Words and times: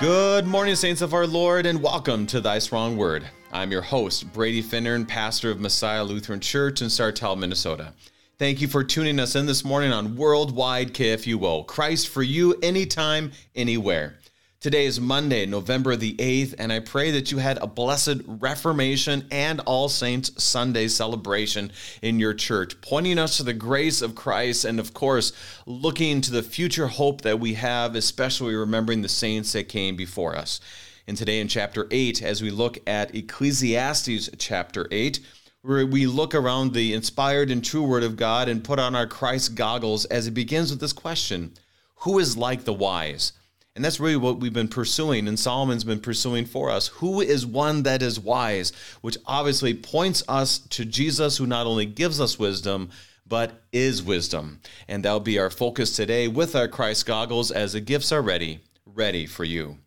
Good 0.00 0.46
morning, 0.46 0.76
saints 0.76 1.02
of 1.02 1.12
our 1.12 1.26
Lord, 1.26 1.66
and 1.66 1.82
welcome 1.82 2.24
to 2.28 2.40
Thy 2.40 2.60
Strong 2.60 2.96
Word. 2.96 3.28
I'm 3.50 3.72
your 3.72 3.82
host, 3.82 4.32
Brady 4.32 4.62
Finnern, 4.62 5.08
pastor 5.08 5.50
of 5.50 5.58
Messiah 5.58 6.04
Lutheran 6.04 6.38
Church 6.38 6.80
in 6.82 6.86
Sartell, 6.86 7.36
Minnesota. 7.36 7.92
Thank 8.38 8.60
you 8.60 8.68
for 8.68 8.84
tuning 8.84 9.18
us 9.18 9.34
in 9.34 9.46
this 9.46 9.64
morning 9.64 9.90
on 9.90 10.14
Worldwide 10.14 10.94
KFUO. 10.94 11.66
Christ 11.66 12.10
for 12.10 12.22
you, 12.22 12.54
anytime, 12.62 13.32
anywhere. 13.56 14.18
Today 14.60 14.86
is 14.86 14.98
Monday, 14.98 15.46
November 15.46 15.94
the 15.94 16.16
8th, 16.16 16.56
and 16.58 16.72
I 16.72 16.80
pray 16.80 17.12
that 17.12 17.30
you 17.30 17.38
had 17.38 17.58
a 17.62 17.68
blessed 17.68 18.22
Reformation 18.26 19.24
and 19.30 19.60
All 19.60 19.88
Saints 19.88 20.32
Sunday 20.42 20.88
celebration 20.88 21.70
in 22.02 22.18
your 22.18 22.34
church, 22.34 22.80
pointing 22.80 23.20
us 23.20 23.36
to 23.36 23.44
the 23.44 23.52
grace 23.52 24.02
of 24.02 24.16
Christ 24.16 24.64
and, 24.64 24.80
of 24.80 24.92
course, 24.92 25.32
looking 25.64 26.20
to 26.22 26.32
the 26.32 26.42
future 26.42 26.88
hope 26.88 27.20
that 27.20 27.38
we 27.38 27.54
have, 27.54 27.94
especially 27.94 28.56
remembering 28.56 29.02
the 29.02 29.08
saints 29.08 29.52
that 29.52 29.68
came 29.68 29.94
before 29.94 30.34
us. 30.34 30.58
And 31.06 31.16
today 31.16 31.38
in 31.38 31.46
chapter 31.46 31.86
8, 31.92 32.20
as 32.24 32.42
we 32.42 32.50
look 32.50 32.78
at 32.84 33.14
Ecclesiastes 33.14 34.28
chapter 34.38 34.88
8, 34.90 35.20
where 35.62 35.86
we 35.86 36.08
look 36.08 36.34
around 36.34 36.72
the 36.72 36.94
inspired 36.94 37.52
and 37.52 37.64
true 37.64 37.84
Word 37.84 38.02
of 38.02 38.16
God 38.16 38.48
and 38.48 38.64
put 38.64 38.80
on 38.80 38.96
our 38.96 39.06
Christ 39.06 39.54
goggles 39.54 40.04
as 40.06 40.26
it 40.26 40.32
begins 40.32 40.72
with 40.72 40.80
this 40.80 40.92
question 40.92 41.52
Who 41.98 42.18
is 42.18 42.36
like 42.36 42.64
the 42.64 42.74
wise? 42.74 43.34
And 43.78 43.84
that's 43.84 44.00
really 44.00 44.16
what 44.16 44.40
we've 44.40 44.52
been 44.52 44.66
pursuing, 44.66 45.28
and 45.28 45.38
Solomon's 45.38 45.84
been 45.84 46.00
pursuing 46.00 46.46
for 46.46 46.68
us. 46.68 46.88
Who 46.88 47.20
is 47.20 47.46
one 47.46 47.84
that 47.84 48.02
is 48.02 48.18
wise? 48.18 48.72
Which 49.02 49.16
obviously 49.24 49.72
points 49.72 50.24
us 50.26 50.58
to 50.58 50.84
Jesus, 50.84 51.36
who 51.36 51.46
not 51.46 51.64
only 51.64 51.86
gives 51.86 52.20
us 52.20 52.40
wisdom, 52.40 52.90
but 53.24 53.62
is 53.70 54.02
wisdom. 54.02 54.58
And 54.88 55.04
that'll 55.04 55.20
be 55.20 55.38
our 55.38 55.48
focus 55.48 55.94
today 55.94 56.26
with 56.26 56.56
our 56.56 56.66
Christ 56.66 57.06
goggles 57.06 57.52
as 57.52 57.74
the 57.74 57.80
gifts 57.80 58.10
are 58.10 58.20
ready, 58.20 58.58
ready 58.84 59.26
for 59.26 59.44
you. 59.44 59.78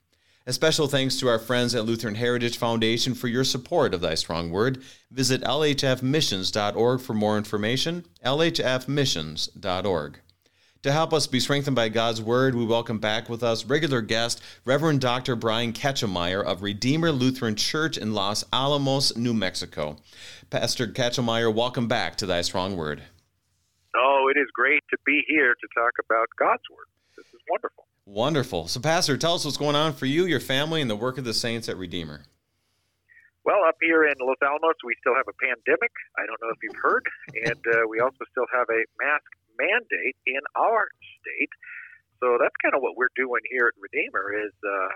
A 0.48 0.54
special 0.54 0.88
thanks 0.88 1.18
to 1.18 1.28
our 1.28 1.38
friends 1.38 1.76
at 1.76 1.84
Lutheran 1.84 2.16
Heritage 2.16 2.58
Foundation 2.58 3.14
for 3.14 3.28
your 3.28 3.44
support 3.44 3.94
of 3.94 4.00
Thy 4.00 4.16
Strong 4.16 4.52
Word. 4.52 4.82
Visit 5.12 5.42
lhfmissions.org 5.42 7.02
for 7.02 7.14
more 7.14 7.38
information. 7.38 8.06
lhfmissions.org. 8.24 10.20
To 10.84 10.92
help 10.92 11.14
us 11.14 11.28
be 11.28 11.40
strengthened 11.40 11.76
by 11.76 11.90
God's 11.90 12.24
Word, 12.24 12.56
we 12.56 12.66
welcome 12.66 12.98
back 12.98 13.30
with 13.30 13.44
us 13.44 13.66
regular 13.66 14.02
guest, 14.02 14.42
Reverend 14.66 15.00
Dr. 15.00 15.36
Brian 15.36 15.74
Kachelmeier 15.74 16.44
of 16.44 16.64
Redeemer 16.64 17.12
Lutheran 17.12 17.56
Church 17.56 18.00
in 18.00 18.16
Los 18.16 18.44
Alamos, 18.52 19.16
New 19.16 19.36
Mexico. 19.36 19.98
Pastor 20.50 20.88
Kachelmeier, 20.88 21.54
welcome 21.54 21.88
back 21.88 22.16
to 22.16 22.26
Thy 22.26 22.42
Strong 22.42 22.78
Word. 22.78 23.04
Oh, 23.96 24.28
it 24.36 24.40
is 24.40 24.48
great 24.56 24.82
to 24.90 24.98
be 25.06 25.24
here 25.28 25.54
to 25.54 25.68
talk 25.80 25.92
about 26.04 26.30
God's 26.40 26.64
Word. 26.72 26.88
This 27.16 27.28
is 27.28 27.42
wonderful. 27.48 27.86
Wonderful. 28.08 28.68
So, 28.68 28.80
Pastor, 28.80 29.18
tell 29.18 29.36
us 29.36 29.46
what's 29.46 29.58
going 29.58 29.76
on 29.76 29.94
for 29.94 30.08
you, 30.08 30.26
your 30.26 30.40
family, 30.40 30.82
and 30.82 30.90
the 30.90 30.96
work 30.96 31.20
of 31.20 31.26
the 31.26 31.36
saints 31.36 31.70
at 31.70 31.78
Redeemer. 31.78 32.24
Well, 33.46 33.62
up 33.68 33.78
here 33.82 34.06
in 34.06 34.16
Los 34.20 34.38
Alamos, 34.42 34.78
we 34.84 34.96
still 35.00 35.14
have 35.14 35.28
a 35.30 35.46
pandemic. 35.46 35.92
I 36.18 36.26
don't 36.26 36.42
know 36.42 36.50
if 36.50 36.58
you've 36.64 36.82
heard. 36.82 37.06
And 37.46 37.64
uh, 37.74 37.88
we 37.88 38.00
also 38.00 38.26
still 38.32 38.46
have 38.54 38.68
a 38.70 38.82
mask 39.02 39.26
mandate 39.62 40.18
in 40.26 40.42
our 40.58 40.90
state. 41.22 41.54
So 42.18 42.38
that's 42.42 42.54
kind 42.62 42.74
of 42.74 42.82
what 42.82 42.98
we're 42.98 43.14
doing 43.14 43.42
here 43.50 43.70
at 43.70 43.78
Redeemer 43.78 44.34
is 44.34 44.54
uh, 44.62 44.90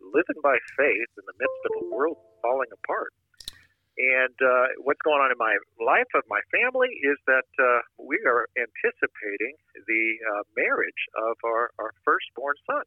living 0.00 0.40
by 0.44 0.56
faith 0.76 1.10
in 1.16 1.24
the 1.28 1.36
midst 1.36 1.60
of 1.68 1.72
a 1.80 1.84
world 1.92 2.16
falling 2.40 2.72
apart. 2.72 3.12
And 4.00 4.32
uh, 4.40 4.80
what's 4.80 5.02
going 5.04 5.20
on 5.20 5.28
in 5.28 5.36
my 5.36 5.60
life 5.76 6.08
of 6.16 6.24
my 6.28 6.40
family 6.48 6.88
is 7.04 7.20
that 7.28 7.48
uh, 7.60 7.84
we 8.00 8.16
are 8.24 8.48
anticipating 8.56 9.60
the 9.76 10.04
uh, 10.24 10.42
marriage 10.56 11.02
of 11.20 11.36
our, 11.44 11.68
our 11.76 11.92
firstborn 12.00 12.56
son. 12.64 12.84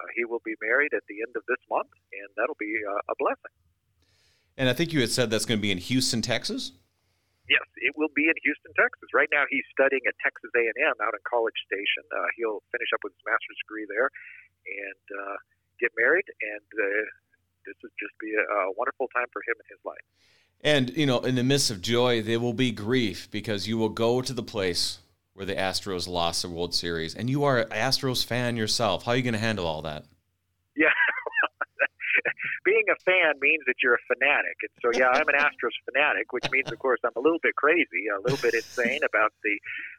Uh, 0.00 0.08
he 0.16 0.24
will 0.24 0.40
be 0.44 0.54
married 0.62 0.92
at 0.96 1.04
the 1.08 1.20
end 1.20 1.36
of 1.36 1.42
this 1.48 1.60
month, 1.68 1.92
and 1.92 2.28
that'll 2.36 2.56
be 2.58 2.72
uh, 2.88 3.12
a 3.12 3.14
blessing. 3.18 3.52
And 4.56 4.68
I 4.68 4.72
think 4.72 4.92
you 4.92 5.00
had 5.00 5.10
said 5.10 5.28
that's 5.28 5.44
going 5.44 5.58
to 5.58 5.62
be 5.62 5.72
in 5.72 5.78
Houston, 5.78 6.22
Texas. 6.22 6.72
Yes, 7.46 7.62
it 7.78 7.94
will 7.94 8.10
be 8.10 8.26
in 8.26 8.34
Houston, 8.42 8.74
Texas. 8.74 9.14
Right 9.14 9.30
now, 9.30 9.46
he's 9.46 9.66
studying 9.70 10.02
at 10.10 10.18
Texas 10.18 10.50
A&M 10.50 10.96
out 10.98 11.14
in 11.14 11.22
College 11.22 11.54
Station. 11.62 12.02
Uh, 12.10 12.26
he'll 12.34 12.62
finish 12.74 12.90
up 12.90 13.06
with 13.06 13.14
his 13.14 13.22
master's 13.22 13.58
degree 13.62 13.86
there 13.86 14.10
and 14.66 15.04
uh, 15.14 15.36
get 15.78 15.94
married, 15.94 16.26
and 16.26 16.66
uh, 16.74 17.06
this 17.66 17.78
will 17.82 17.94
just 18.02 18.18
be 18.18 18.34
a, 18.34 18.42
a 18.42 18.74
wonderful 18.74 19.06
time 19.14 19.30
for 19.30 19.46
him 19.46 19.54
in 19.62 19.66
his 19.70 19.82
life. 19.86 20.06
And 20.60 20.90
you 20.96 21.06
know, 21.06 21.20
in 21.20 21.34
the 21.34 21.44
midst 21.44 21.70
of 21.70 21.80
joy, 21.80 22.22
there 22.22 22.40
will 22.40 22.56
be 22.56 22.72
grief 22.72 23.30
because 23.30 23.68
you 23.68 23.78
will 23.78 23.90
go 23.90 24.22
to 24.22 24.32
the 24.32 24.42
place 24.42 24.98
where 25.34 25.46
the 25.46 25.54
Astros 25.54 26.08
lost 26.08 26.42
the 26.42 26.48
World 26.48 26.74
Series, 26.74 27.14
and 27.14 27.28
you 27.28 27.44
are 27.44 27.58
an 27.58 27.68
Astros 27.68 28.24
fan 28.24 28.56
yourself. 28.56 29.04
How 29.04 29.12
are 29.12 29.16
you 29.16 29.22
going 29.22 29.34
to 29.34 29.38
handle 29.38 29.66
all 29.66 29.82
that? 29.82 30.04
Being 32.64 32.86
a 32.90 32.98
fan 33.04 33.38
means 33.40 33.62
that 33.66 33.76
you're 33.82 33.94
a 33.94 34.04
fanatic. 34.06 34.56
And 34.62 34.74
so, 34.82 34.88
yeah, 34.92 35.10
I'm 35.10 35.28
an 35.28 35.38
Astros 35.38 35.76
fanatic, 35.86 36.32
which 36.32 36.50
means, 36.50 36.70
of 36.70 36.78
course, 36.78 37.00
I'm 37.04 37.16
a 37.16 37.20
little 37.22 37.40
bit 37.42 37.56
crazy, 37.56 38.08
a 38.10 38.20
little 38.20 38.40
bit 38.40 38.54
insane 38.54 39.02
about 39.04 39.32
the 39.42 39.56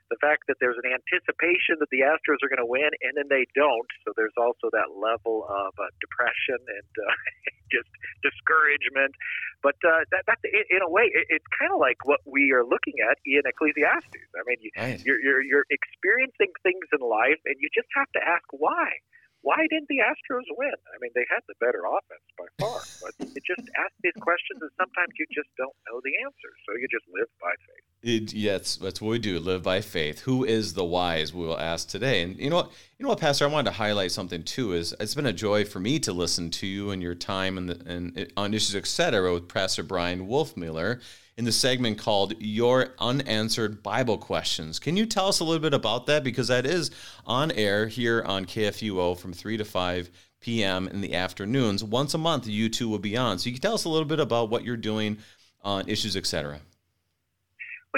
the 0.10 0.16
fact 0.24 0.48
that 0.48 0.56
there's 0.64 0.80
an 0.80 0.88
anticipation 0.88 1.84
that 1.84 1.92
the 1.92 2.00
Astros 2.08 2.40
are 2.40 2.48
going 2.48 2.64
to 2.64 2.70
win, 2.70 2.88
and 3.04 3.20
then 3.20 3.28
they 3.28 3.44
don't. 3.52 3.92
So 4.08 4.16
there's 4.16 4.36
also 4.40 4.72
that 4.72 4.96
level 4.96 5.44
of 5.52 5.76
uh, 5.76 5.92
depression 6.00 6.64
and 6.64 6.92
uh, 6.96 7.12
just 7.76 7.92
discouragement. 8.24 9.12
But 9.60 9.76
uh, 9.84 10.08
that, 10.16 10.24
that's 10.24 10.44
in 10.48 10.80
a 10.80 10.88
way, 10.88 11.12
it, 11.12 11.28
it's 11.28 11.50
kind 11.52 11.76
of 11.76 11.80
like 11.84 12.00
what 12.08 12.24
we 12.24 12.56
are 12.56 12.64
looking 12.64 13.04
at 13.04 13.20
in 13.28 13.44
Ecclesiastes. 13.44 14.32
I 14.32 14.42
mean, 14.48 14.64
you, 14.64 14.72
right. 14.80 14.96
you're, 15.04 15.20
you're 15.20 15.44
you're 15.44 15.68
experiencing 15.68 16.56
things 16.64 16.88
in 16.96 17.04
life, 17.04 17.44
and 17.44 17.60
you 17.60 17.68
just 17.76 17.92
have 18.00 18.08
to 18.16 18.22
ask 18.24 18.48
why 18.56 19.04
why 19.48 19.64
didn't 19.70 19.88
the 19.88 20.04
Astros 20.04 20.44
win? 20.58 20.76
I 20.92 21.00
mean, 21.00 21.12
they 21.16 21.24
had 21.32 21.40
the 21.48 21.56
better 21.64 21.80
offense 21.88 22.28
by 22.38 22.48
far, 22.60 22.82
but 23.00 23.16
you 23.32 23.40
just 23.48 23.64
ask 23.80 23.94
these 24.04 24.20
questions, 24.20 24.60
and 24.60 24.72
sometimes 24.76 25.14
you 25.18 25.26
just 25.34 25.48
don't 25.58 25.74
know 25.88 26.02
the 26.04 26.12
answers, 26.20 26.58
so 26.68 26.76
you 26.76 26.86
just 26.92 27.06
live 27.16 27.30
by 27.40 27.56
faith. 27.64 27.88
It, 28.04 28.34
yes, 28.34 28.76
that's 28.76 29.02
what 29.02 29.10
we 29.10 29.20
do. 29.20 29.40
Live 29.40 29.64
by 29.64 29.80
faith. 29.80 30.20
Who 30.22 30.44
is 30.44 30.74
the 30.74 30.84
wise? 30.84 31.34
We 31.34 31.46
will 31.46 31.58
ask 31.58 31.88
today. 31.88 32.24
And 32.24 32.38
you 32.38 32.50
know 32.50 32.58
what? 32.58 32.72
You 33.00 33.04
know 33.04 33.10
what, 33.10 33.22
Pastor? 33.22 33.46
I 33.46 33.48
wanted 33.48 33.72
to 33.72 33.78
highlight 33.78 34.12
something 34.12 34.44
too. 34.44 34.74
Is 34.74 34.94
it's 35.00 35.16
been 35.16 35.26
a 35.26 35.34
joy 35.34 35.64
for 35.64 35.80
me 35.80 35.98
to 36.00 36.12
listen 36.12 36.50
to 36.52 36.68
you 36.68 36.92
and 36.92 37.02
your 37.02 37.16
time 37.16 37.58
and, 37.58 37.70
and 37.88 38.20
uh, 38.20 38.26
on 38.36 38.54
issues, 38.54 38.76
etc. 38.76 39.34
With 39.34 39.48
Pastor 39.48 39.84
Brian 39.84 40.28
Wolfmueller 40.28 41.00
in 41.38 41.46
the 41.46 41.52
segment 41.52 42.00
called 42.00 42.34
Your 42.40 42.96
Unanswered 43.00 43.84
Bible 43.84 44.18
Questions. 44.18 44.80
Can 44.80 44.98
you 44.98 45.06
tell 45.06 45.28
us 45.28 45.40
a 45.40 45.44
little 45.44 45.62
bit 45.62 45.74
about 45.74 46.08
that? 46.08 46.24
Because 46.24 46.48
that 46.48 46.66
is 46.66 46.90
on 47.28 47.52
air 47.52 47.88
here 47.88 48.24
on 48.24 48.46
KFUO 48.46 49.18
from 49.18 49.34
3 49.34 49.58
to 49.58 49.66
5 49.66 50.10
p.m. 50.42 50.88
in 50.88 51.02
the 51.02 51.14
afternoons. 51.14 51.84
Once 51.84 52.16
a 52.16 52.18
month, 52.18 52.48
you 52.48 52.70
two 52.70 52.90
will 52.90 52.98
be 52.98 53.16
on. 53.16 53.38
So 53.38 53.50
you 53.50 53.54
can 53.54 53.62
tell 53.62 53.76
us 53.76 53.86
a 53.86 53.90
little 53.90 54.08
bit 54.08 54.20
about 54.20 54.50
what 54.50 54.64
you're 54.64 54.78
doing 54.78 55.20
on 55.62 55.88
issues, 55.88 56.18
etc. 56.18 56.60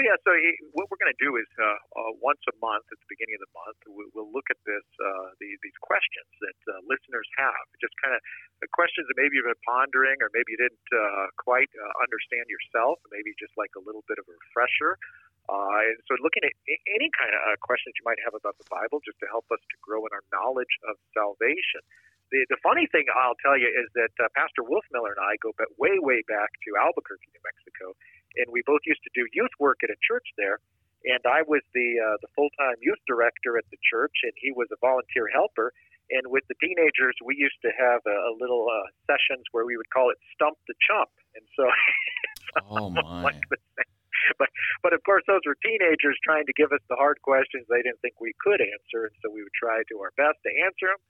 Well, 0.00 0.16
yeah. 0.16 0.24
So 0.24 0.32
what 0.72 0.88
we're 0.88 0.96
going 0.96 1.12
to 1.12 1.20
do 1.20 1.36
is 1.36 1.44
uh, 1.60 1.76
uh, 1.76 2.16
once 2.24 2.40
a 2.48 2.56
month 2.56 2.88
at 2.88 2.96
the 3.04 3.08
beginning 3.12 3.36
of 3.36 3.44
the 3.44 3.52
month, 3.52 3.76
we, 3.84 4.08
will 4.16 4.32
look 4.32 4.48
at 4.48 4.56
this 4.64 4.88
uh, 4.96 5.36
the, 5.36 5.60
these 5.60 5.76
questions 5.84 6.32
that 6.40 6.56
uh, 6.72 6.80
listeners 6.88 7.28
have, 7.36 7.68
just 7.84 7.92
kind 8.00 8.16
of 8.16 8.24
the 8.64 8.70
questions 8.72 9.04
that 9.12 9.16
maybe 9.20 9.36
you've 9.36 9.44
been 9.44 9.60
pondering, 9.60 10.16
or 10.24 10.32
maybe 10.32 10.56
you 10.56 10.60
didn't 10.64 10.88
uh, 10.88 11.28
quite 11.36 11.68
uh, 11.76 11.84
understand 12.00 12.48
yourself, 12.48 12.96
maybe 13.12 13.36
just 13.36 13.52
like 13.60 13.76
a 13.76 13.82
little 13.84 14.00
bit 14.08 14.16
of 14.16 14.24
a 14.24 14.32
refresher. 14.32 14.96
and 15.52 16.00
so, 16.08 16.16
looking 16.24 16.48
at 16.48 16.56
any 16.96 17.12
kind 17.20 17.36
of 17.36 17.60
questions 17.60 17.92
you 18.00 18.04
might 18.08 18.24
have 18.24 18.32
about 18.32 18.56
the 18.56 18.64
Bible, 18.72 19.04
just 19.04 19.20
to 19.20 19.28
help 19.28 19.44
us 19.52 19.60
to 19.68 19.76
grow 19.84 20.08
in 20.08 20.16
our 20.16 20.24
knowledge 20.32 20.80
of 20.88 20.96
salvation. 21.12 21.84
The, 22.32 22.40
the 22.48 22.62
funny 22.64 22.88
thing 22.88 23.04
I'll 23.12 23.36
tell 23.44 23.58
you 23.60 23.68
is 23.68 23.90
that 24.00 24.16
Pastor 24.32 24.64
Wolfmueller 24.64 25.12
and 25.12 25.20
I 25.20 25.36
go 25.44 25.52
back, 25.60 25.68
way, 25.76 26.00
way 26.00 26.24
back 26.24 26.48
to 26.64 26.78
Albuquerque, 26.80 27.28
New 27.36 27.44
Mexico 27.44 27.92
and 28.36 28.46
we 28.50 28.62
both 28.66 28.80
used 28.86 29.02
to 29.04 29.12
do 29.14 29.26
youth 29.32 29.54
work 29.58 29.78
at 29.82 29.90
a 29.90 29.98
church 30.06 30.26
there. 30.36 30.58
And 31.04 31.20
I 31.24 31.40
was 31.42 31.62
the 31.72 31.96
uh, 31.96 32.16
the 32.20 32.28
full 32.36 32.50
time 32.60 32.76
youth 32.80 33.00
director 33.08 33.56
at 33.56 33.64
the 33.70 33.80
church, 33.80 34.12
and 34.22 34.32
he 34.36 34.52
was 34.52 34.68
a 34.70 34.78
volunteer 34.80 35.28
helper. 35.32 35.72
And 36.10 36.26
with 36.26 36.42
the 36.50 36.58
teenagers, 36.60 37.14
we 37.24 37.38
used 37.38 37.56
to 37.62 37.70
have 37.70 38.02
a, 38.04 38.16
a 38.28 38.32
little 38.36 38.66
uh, 38.68 38.90
sessions 39.06 39.46
where 39.52 39.64
we 39.64 39.78
would 39.78 39.88
call 39.88 40.10
it 40.10 40.18
"Stump 40.34 40.58
the 40.68 40.74
Chump," 40.84 41.08
and 41.34 41.44
so. 41.56 41.64
oh 42.70 42.90
my. 42.94 43.22
Like 43.22 43.40
but 44.38 44.48
but 44.82 44.92
of 44.92 45.02
course 45.02 45.24
those 45.26 45.42
were 45.46 45.56
teenagers 45.64 46.18
trying 46.22 46.46
to 46.46 46.54
give 46.54 46.70
us 46.72 46.82
the 46.88 46.96
hard 46.96 47.18
questions 47.22 47.66
they 47.66 47.82
didn't 47.82 48.00
think 48.02 48.20
we 48.20 48.34
could 48.38 48.60
answer 48.60 49.08
and 49.08 49.14
so 49.22 49.30
we 49.30 49.42
would 49.42 49.56
try 49.56 49.78
to 49.78 49.86
do 49.88 49.98
our 49.98 50.12
best 50.14 50.38
to 50.44 50.52
answer 50.62 50.92
them 50.92 51.00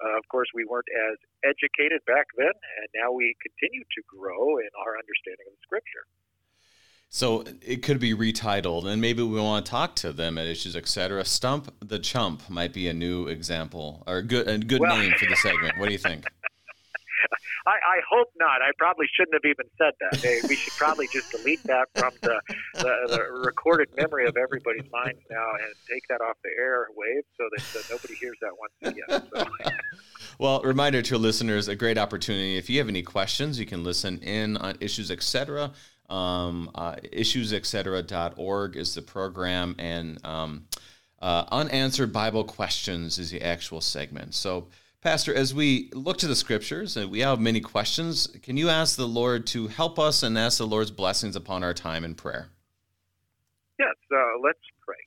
uh, 0.00 0.16
of 0.16 0.24
course 0.28 0.48
we 0.54 0.64
weren't 0.64 0.88
as 1.10 1.16
educated 1.44 2.00
back 2.06 2.26
then 2.36 2.54
and 2.80 2.88
now 2.94 3.10
we 3.10 3.34
continue 3.42 3.84
to 3.90 4.00
grow 4.06 4.58
in 4.62 4.70
our 4.78 4.96
understanding 4.96 5.44
of 5.50 5.54
the 5.56 5.64
scripture 5.66 6.04
so 7.12 7.44
it 7.60 7.82
could 7.82 7.98
be 7.98 8.14
retitled, 8.14 8.86
and 8.86 9.00
maybe 9.00 9.20
we 9.24 9.40
want 9.40 9.66
to 9.66 9.70
talk 9.70 9.96
to 9.96 10.12
them 10.12 10.38
at 10.38 10.46
issues, 10.46 10.76
etc. 10.76 11.24
Stump 11.24 11.74
the 11.80 11.98
Chump 11.98 12.48
might 12.48 12.72
be 12.72 12.86
a 12.86 12.94
new 12.94 13.26
example 13.26 14.04
or 14.06 14.18
a 14.18 14.22
good 14.22 14.48
a 14.48 14.58
good 14.58 14.80
well, 14.80 14.96
name 14.96 15.12
for 15.18 15.26
the 15.26 15.34
segment. 15.34 15.76
What 15.78 15.86
do 15.86 15.92
you 15.92 15.98
think? 15.98 16.24
I, 17.66 17.72
I 17.72 18.00
hope 18.08 18.28
not. 18.38 18.62
I 18.62 18.70
probably 18.78 19.06
shouldn't 19.14 19.34
have 19.34 19.44
even 19.44 19.66
said 19.76 19.92
that. 20.00 20.48
we 20.48 20.56
should 20.56 20.72
probably 20.74 21.08
just 21.12 21.30
delete 21.30 21.62
that 21.64 21.88
from 21.94 22.12
the, 22.22 22.40
the, 22.74 22.94
the 23.08 23.22
recorded 23.44 23.88
memory 23.96 24.26
of 24.26 24.36
everybody's 24.36 24.90
minds 24.90 25.20
now 25.30 25.46
and 25.52 25.74
take 25.88 26.02
that 26.08 26.20
off 26.22 26.36
the 26.42 26.50
air 26.58 26.86
wave 26.96 27.22
so 27.36 27.44
that 27.56 27.80
uh, 27.80 27.82
nobody 27.90 28.14
hears 28.14 28.36
that 28.40 28.52
once 28.58 28.72
again. 28.82 29.28
So. 29.34 29.70
well, 30.38 30.62
reminder 30.62 31.02
to 31.02 31.18
listeners: 31.18 31.68
a 31.68 31.76
great 31.76 31.98
opportunity. 31.98 32.56
If 32.56 32.70
you 32.70 32.78
have 32.78 32.88
any 32.88 33.02
questions, 33.02 33.60
you 33.60 33.66
can 33.66 33.84
listen 33.84 34.18
in 34.20 34.56
on 34.56 34.76
issues, 34.80 35.10
etc. 35.10 35.72
Um, 36.10 36.70
uh, 36.74 36.96
issuesetc.org 37.12 38.76
is 38.76 38.94
the 38.94 39.02
program, 39.02 39.76
and 39.78 40.24
um, 40.26 40.66
uh, 41.22 41.44
unanswered 41.52 42.12
Bible 42.12 42.44
questions 42.44 43.18
is 43.18 43.30
the 43.30 43.42
actual 43.42 43.80
segment. 43.80 44.34
So 44.34 44.68
Pastor, 45.00 45.34
as 45.34 45.54
we 45.54 45.88
look 45.94 46.18
to 46.18 46.28
the 46.28 46.36
scriptures 46.36 46.94
and 46.94 47.10
we 47.10 47.20
have 47.20 47.40
many 47.40 47.60
questions, 47.60 48.26
can 48.42 48.58
you 48.58 48.68
ask 48.68 48.96
the 48.96 49.08
Lord 49.08 49.46
to 49.48 49.68
help 49.68 49.98
us 49.98 50.22
and 50.22 50.36
ask 50.36 50.58
the 50.58 50.66
Lord's 50.66 50.90
blessings 50.90 51.36
upon 51.36 51.64
our 51.64 51.72
time 51.72 52.04
in 52.04 52.14
prayer? 52.14 52.50
Yes, 53.78 53.96
uh, 54.12 54.36
let's 54.44 54.60
pray. 54.84 55.00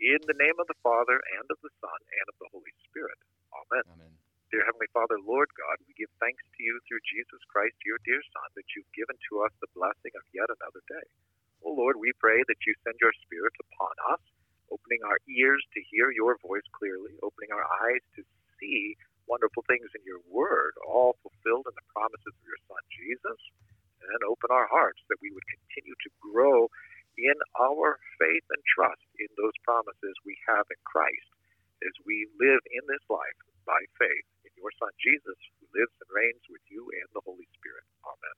In 0.00 0.18
the 0.26 0.34
name 0.38 0.52
of 0.60 0.66
the 0.66 0.76
Father, 0.82 1.14
and 1.14 1.48
of 1.48 1.56
the 1.62 1.70
Son, 1.80 1.98
and 2.20 2.28
of 2.28 2.34
the 2.38 2.48
Holy 2.52 2.72
Spirit. 2.84 3.16
Amen. 3.56 3.82
Amen. 3.94 4.12
Dear 4.48 4.64
Heavenly 4.64 4.88
Father, 4.96 5.20
Lord 5.20 5.52
God, 5.60 5.76
we 5.84 5.92
give 5.92 6.08
thanks 6.24 6.40
to 6.40 6.60
you 6.64 6.80
through 6.88 7.04
Jesus 7.04 7.36
Christ, 7.52 7.76
your 7.84 8.00
dear 8.08 8.24
Son, 8.32 8.48
that 8.56 8.64
you've 8.72 8.88
given 8.96 9.20
to 9.28 9.44
us 9.44 9.52
the 9.60 9.68
blessing 9.76 10.16
of 10.16 10.24
yet 10.32 10.48
another 10.48 10.80
day. 10.88 11.04
Oh 11.60 11.76
Lord, 11.76 12.00
we 12.00 12.16
pray 12.16 12.40
that 12.48 12.64
you 12.64 12.72
send 12.80 12.96
your 12.96 13.12
Spirit 13.28 13.52
upon 13.60 13.92
us, 14.16 14.24
opening 14.72 15.04
our 15.04 15.20
ears 15.28 15.60
to 15.76 15.84
hear 15.92 16.08
your 16.16 16.40
voice 16.40 16.64
clearly, 16.72 17.12
opening 17.20 17.52
our 17.52 17.66
eyes 17.92 18.00
to 18.16 18.24
see 18.56 18.96
wonderful 19.28 19.68
things 19.68 19.92
in 19.92 20.00
your 20.08 20.24
word, 20.32 20.72
all 20.80 21.20
fulfilled 21.20 21.68
in 21.68 21.76
the 21.76 21.90
promises 21.92 22.32
of 22.32 22.48
your 22.48 22.62
Son 22.72 22.80
Jesus, 22.88 23.40
and 24.00 24.20
open 24.32 24.48
our 24.48 24.72
hearts 24.72 25.04
that 25.12 25.20
we 25.20 25.28
would 25.28 25.44
continue 25.60 25.96
to 26.08 26.10
grow 26.24 26.72
in 27.20 27.36
our 27.60 28.00
faith 28.16 28.48
and 28.48 28.64
trust 28.64 29.04
in 29.20 29.28
those 29.36 29.56
promises 29.60 30.16
we 30.24 30.40
have 30.48 30.64
in 30.72 30.80
Christ 30.88 31.28
as 31.84 31.92
we 32.08 32.24
live 32.40 32.64
in 32.72 32.88
this 32.88 33.04
life 33.12 33.36
by 33.68 33.84
faith 34.00 34.24
your 34.58 34.74
Son 34.78 34.90
Jesus, 34.98 35.38
who 35.62 35.66
lives 35.72 35.94
and 36.02 36.10
reigns 36.10 36.42
with 36.50 36.62
you 36.70 36.82
and 36.98 37.08
the 37.14 37.22
Holy 37.24 37.46
Spirit. 37.54 37.86
Amen. 38.04 38.36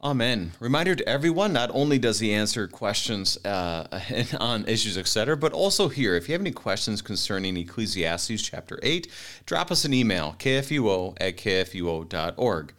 Amen. 0.00 0.52
Reminder 0.60 0.94
to 0.94 1.08
everyone: 1.08 1.52
not 1.52 1.70
only 1.72 1.98
does 1.98 2.20
he 2.20 2.32
answer 2.32 2.68
questions 2.68 3.36
uh, 3.44 4.00
on 4.40 4.68
issues, 4.68 4.96
etc., 4.96 5.36
but 5.36 5.52
also 5.52 5.88
here. 5.88 6.14
If 6.14 6.28
you 6.28 6.34
have 6.34 6.40
any 6.42 6.52
questions 6.52 7.02
concerning 7.02 7.56
Ecclesiastes 7.56 8.42
chapter 8.42 8.78
eight, 8.82 9.08
drop 9.44 9.72
us 9.72 9.84
an 9.84 9.92
email: 9.92 10.36
kfuo 10.38 11.16
at 11.20 11.36
kfuo.org. 11.36 12.74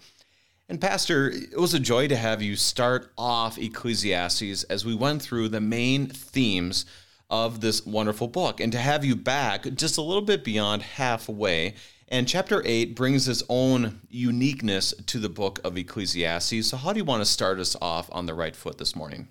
And 0.70 0.80
Pastor, 0.80 1.30
it 1.30 1.58
was 1.58 1.74
a 1.74 1.80
joy 1.80 2.08
to 2.08 2.16
have 2.16 2.44
you 2.44 2.56
start 2.56 3.12
off 3.18 3.58
Ecclesiastes 3.58 4.64
as 4.66 4.86
we 4.86 4.94
went 4.94 5.22
through 5.24 5.50
the 5.50 5.60
main 5.60 6.08
themes 6.08 6.86
of 7.30 7.60
this 7.60 7.86
wonderful 7.86 8.28
book, 8.28 8.60
and 8.60 8.72
to 8.72 8.78
have 8.78 9.04
you 9.04 9.16
back 9.16 9.64
just 9.76 9.98
a 9.98 10.02
little 10.02 10.22
bit 10.22 10.44
beyond 10.44 10.84
halfway 10.84 11.74
and 12.10 12.28
chapter 12.28 12.62
8 12.66 12.96
brings 12.96 13.28
its 13.28 13.44
own 13.50 14.02
uniqueness 14.10 14.94
to 15.06 15.20
the 15.20 15.30
book 15.30 15.62
of 15.64 15.78
Ecclesiastes. 15.78 16.66
So, 16.68 16.78
how 16.78 16.92
do 16.92 16.98
you 16.98 17.06
want 17.06 17.22
to 17.22 17.30
start 17.30 17.60
us 17.60 17.78
off 17.82 18.10
on 18.12 18.26
the 18.26 18.34
right 18.34 18.56
foot 18.56 18.78
this 18.78 18.96
morning? 18.96 19.30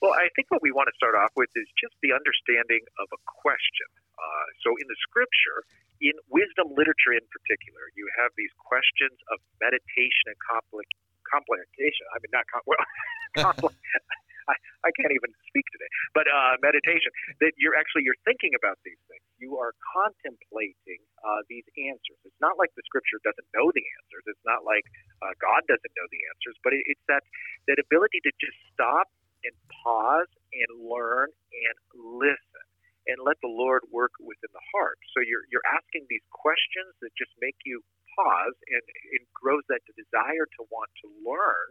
Well, 0.00 0.14
I 0.14 0.30
think 0.34 0.50
what 0.50 0.62
we 0.62 0.70
want 0.70 0.86
to 0.86 0.96
start 0.96 1.14
off 1.14 1.30
with 1.34 1.50
is 1.54 1.66
just 1.78 1.94
the 2.02 2.14
understanding 2.14 2.86
of 3.02 3.10
a 3.10 3.20
question. 3.26 3.90
Uh, 4.14 4.46
so, 4.62 4.70
in 4.78 4.86
the 4.86 4.98
scripture, 5.02 5.66
in 5.98 6.14
wisdom 6.30 6.70
literature 6.78 7.18
in 7.18 7.26
particular, 7.34 7.90
you 7.98 8.06
have 8.22 8.30
these 8.38 8.50
questions 8.62 9.18
of 9.34 9.42
meditation 9.58 10.30
and 10.30 10.38
compli- 10.46 10.94
complication. 11.26 12.06
I 12.14 12.22
mean, 12.22 12.30
not 12.30 12.46
com- 12.46 12.66
well, 12.70 12.82
compli- 13.42 13.74
I, 14.48 14.54
I 14.86 14.90
can't 14.94 15.12
even 15.14 15.30
speak 15.48 15.66
today. 15.70 15.90
But 16.16 16.26
uh, 16.26 16.58
meditation, 16.62 17.10
that 17.42 17.52
you're 17.58 17.76
actually 17.78 18.06
you're 18.06 18.18
thinking 18.26 18.54
about 18.58 18.78
these 18.86 18.98
things. 19.06 19.24
You 19.38 19.58
are 19.58 19.74
contemplating 19.94 21.00
uh, 21.22 21.42
these 21.50 21.66
answers. 21.78 22.18
It's 22.26 22.42
not 22.42 22.58
like 22.58 22.70
the 22.74 22.84
Scripture 22.86 23.18
doesn't 23.22 23.48
know 23.54 23.70
the 23.74 23.84
answers. 24.02 24.24
It's 24.26 24.46
not 24.46 24.66
like 24.66 24.86
uh, 25.22 25.34
God 25.38 25.62
doesn't 25.70 25.94
know 25.94 26.08
the 26.10 26.22
answers. 26.34 26.56
But 26.62 26.74
it, 26.74 26.82
it's 26.86 27.04
that 27.10 27.22
that 27.70 27.78
ability 27.78 28.22
to 28.26 28.32
just 28.38 28.58
stop 28.74 29.10
and 29.42 29.54
pause 29.82 30.30
and 30.54 30.70
learn 30.86 31.28
and 31.30 31.76
listen 31.98 32.64
and 33.10 33.18
let 33.26 33.34
the 33.42 33.50
Lord 33.50 33.82
work 33.90 34.14
within 34.22 34.50
the 34.54 34.66
heart. 34.74 34.98
So 35.14 35.22
you're 35.22 35.46
you're 35.50 35.66
asking 35.74 36.06
these 36.06 36.24
questions 36.30 36.94
that 37.02 37.10
just 37.18 37.34
make 37.42 37.58
you 37.66 37.82
pause 38.14 38.56
and 38.68 38.82
it 39.16 39.24
grows 39.32 39.64
that 39.72 39.82
desire 39.88 40.46
to 40.46 40.60
want 40.70 40.90
to 41.02 41.08
learn 41.24 41.68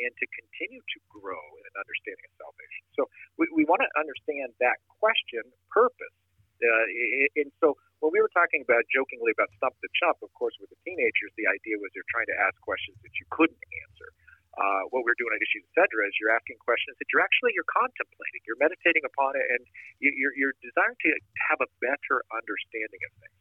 and 0.00 0.12
to 0.16 0.26
continue 0.32 0.80
to 0.80 0.98
grow 1.12 1.44
in 1.60 1.64
an 1.66 1.76
understanding 1.76 2.24
of 2.24 2.34
salvation. 2.40 2.84
So 2.96 3.02
we, 3.36 3.44
we 3.52 3.64
want 3.68 3.84
to 3.84 3.90
understand 3.98 4.54
that 4.62 4.80
question, 4.88 5.44
purpose. 5.68 6.16
Uh, 6.60 7.40
and 7.40 7.50
so 7.60 7.76
when 8.00 8.12
we 8.12 8.20
were 8.20 8.32
talking 8.32 8.64
about 8.64 8.79
jokingly 8.90 9.32
about 9.34 9.50
stump 9.58 9.74
the 9.80 9.90
chump, 9.96 10.20
of 10.22 10.30
course, 10.34 10.54
with 10.58 10.70
the 10.70 10.80
teenagers, 10.86 11.30
the 11.38 11.46
idea 11.46 11.78
was 11.78 11.90
they're 11.94 12.12
trying 12.12 12.28
to 12.30 12.38
ask 12.38 12.54
questions 12.62 12.98
that 13.02 13.14
you 13.18 13.26
couldn't 13.30 13.64
answer. 13.86 14.10
Uh, 14.58 14.82
what 14.90 15.06
we're 15.06 15.16
doing 15.16 15.30
at 15.30 15.40
Issues 15.40 15.62
Etc. 15.70 15.86
is 16.04 16.12
you're 16.18 16.34
asking 16.34 16.58
questions 16.58 16.98
that 16.98 17.06
you're 17.14 17.22
actually 17.22 17.54
you're 17.54 17.70
contemplating, 17.70 18.42
you're 18.44 18.58
meditating 18.58 19.06
upon 19.06 19.38
it, 19.38 19.46
and 19.46 19.62
you're, 20.02 20.34
you're 20.34 20.58
desiring 20.58 20.98
to 21.06 21.10
have 21.48 21.62
a 21.62 21.70
better 21.78 22.26
understanding 22.34 22.98
of 23.06 23.12
things. 23.22 23.38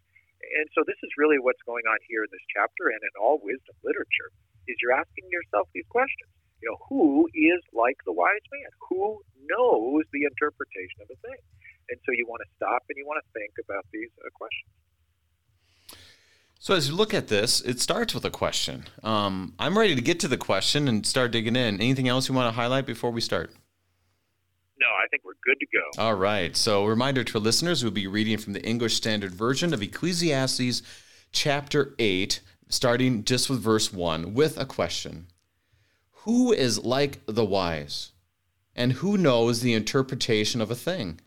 And 0.62 0.70
so 0.72 0.86
this 0.88 0.98
is 1.04 1.12
really 1.20 1.42
what's 1.42 1.62
going 1.66 1.84
on 1.90 2.00
here 2.08 2.24
in 2.24 2.32
this 2.32 2.46
chapter 2.54 2.94
and 2.94 3.02
in 3.02 3.14
all 3.20 3.42
wisdom 3.44 3.76
literature 3.84 4.32
is 4.70 4.78
you're 4.80 4.96
asking 4.96 5.28
yourself 5.34 5.68
these 5.74 5.88
questions. 5.90 6.30
You 6.62 6.72
know, 6.72 6.80
who 6.88 7.28
is 7.34 7.62
like 7.72 7.98
the 8.06 8.14
wise 8.14 8.46
man? 8.52 8.72
Who 8.92 9.20
knows 9.48 10.04
the 10.12 10.28
interpretation 10.28 11.04
of 11.04 11.10
a 11.10 11.18
thing? 11.24 11.42
And 11.90 11.98
so 12.06 12.14
you 12.14 12.28
want 12.28 12.46
to 12.46 12.50
stop 12.56 12.86
and 12.88 12.96
you 13.00 13.08
want 13.08 13.24
to 13.24 13.28
think 13.34 13.58
about 13.58 13.88
these 13.92 14.12
uh, 14.22 14.30
questions. 14.36 14.70
So 16.62 16.76
as 16.76 16.90
you 16.90 16.96
look 16.96 17.14
at 17.14 17.30
this, 17.30 17.62
it 17.62 17.80
starts 17.80 18.14
with 18.14 18.26
a 18.26 18.30
question. 18.30 18.84
Um, 19.02 19.54
I'm 19.58 19.78
ready 19.78 19.96
to 19.96 20.02
get 20.02 20.20
to 20.20 20.28
the 20.28 20.38
question 20.38 20.90
and 20.90 21.06
start 21.06 21.32
digging 21.32 21.56
in. 21.56 21.76
Anything 21.80 22.10
else 22.10 22.28
you 22.28 22.36
want 22.36 22.54
to 22.54 22.56
highlight 22.56 22.86
before 22.86 23.12
we 23.12 23.22
start? 23.22 23.52
No, 24.78 24.86
I 24.86 25.08
think 25.08 25.24
we're 25.24 25.34
good 25.44 25.58
to 25.58 25.66
go. 25.74 26.04
All 26.04 26.16
right. 26.16 26.56
So, 26.58 26.86
reminder 26.86 27.24
to 27.24 27.40
listeners, 27.40 27.82
we'll 27.82 27.94
be 27.94 28.08
reading 28.08 28.38
from 28.38 28.52
the 28.52 28.64
English 28.64 28.96
Standard 28.96 29.34
Version 29.34 29.74
of 29.74 29.82
Ecclesiastes 29.82 30.82
chapter 31.32 31.96
8, 31.98 32.42
starting 32.68 33.24
just 33.24 33.50
with 33.50 33.62
verse 33.62 33.94
1, 33.94 34.34
with 34.34 34.58
a 34.58 34.66
question 34.66 35.28
who 36.24 36.52
is 36.52 36.84
like 36.84 37.26
the 37.26 37.46
wise? 37.46 38.12
And 38.76 38.94
who 38.94 39.18
knows 39.18 39.62
the 39.62 39.74
interpretation 39.74 40.60
of 40.60 40.70
a 40.70 40.76
thing? 40.76 41.22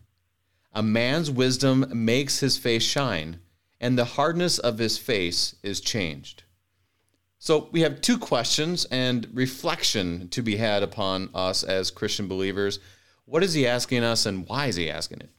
A 0.71 0.83
man's 0.83 1.29
wisdom 1.31 1.85
makes 1.91 2.39
his 2.39 2.57
face 2.57 2.83
shine, 2.83 3.39
and 3.83 3.99
the 3.99 4.15
hardness 4.15 4.59
of 4.59 4.79
his 4.79 4.97
face 4.97 5.59
is 5.61 5.81
changed. 5.81 6.43
So 7.37 7.67
we 7.75 7.81
have 7.81 7.99
two 7.99 8.17
questions 8.17 8.87
and 8.87 9.27
reflection 9.35 10.31
to 10.31 10.41
be 10.41 10.55
had 10.55 10.83
upon 10.83 11.27
us 11.35 11.67
as 11.67 11.91
Christian 11.91 12.31
believers. 12.31 12.79
What 13.27 13.43
is 13.43 13.51
he 13.51 13.67
asking 13.67 14.07
us, 14.07 14.25
and 14.25 14.47
why 14.47 14.71
is 14.71 14.79
he 14.79 14.87
asking 14.89 15.19
it? 15.19 15.31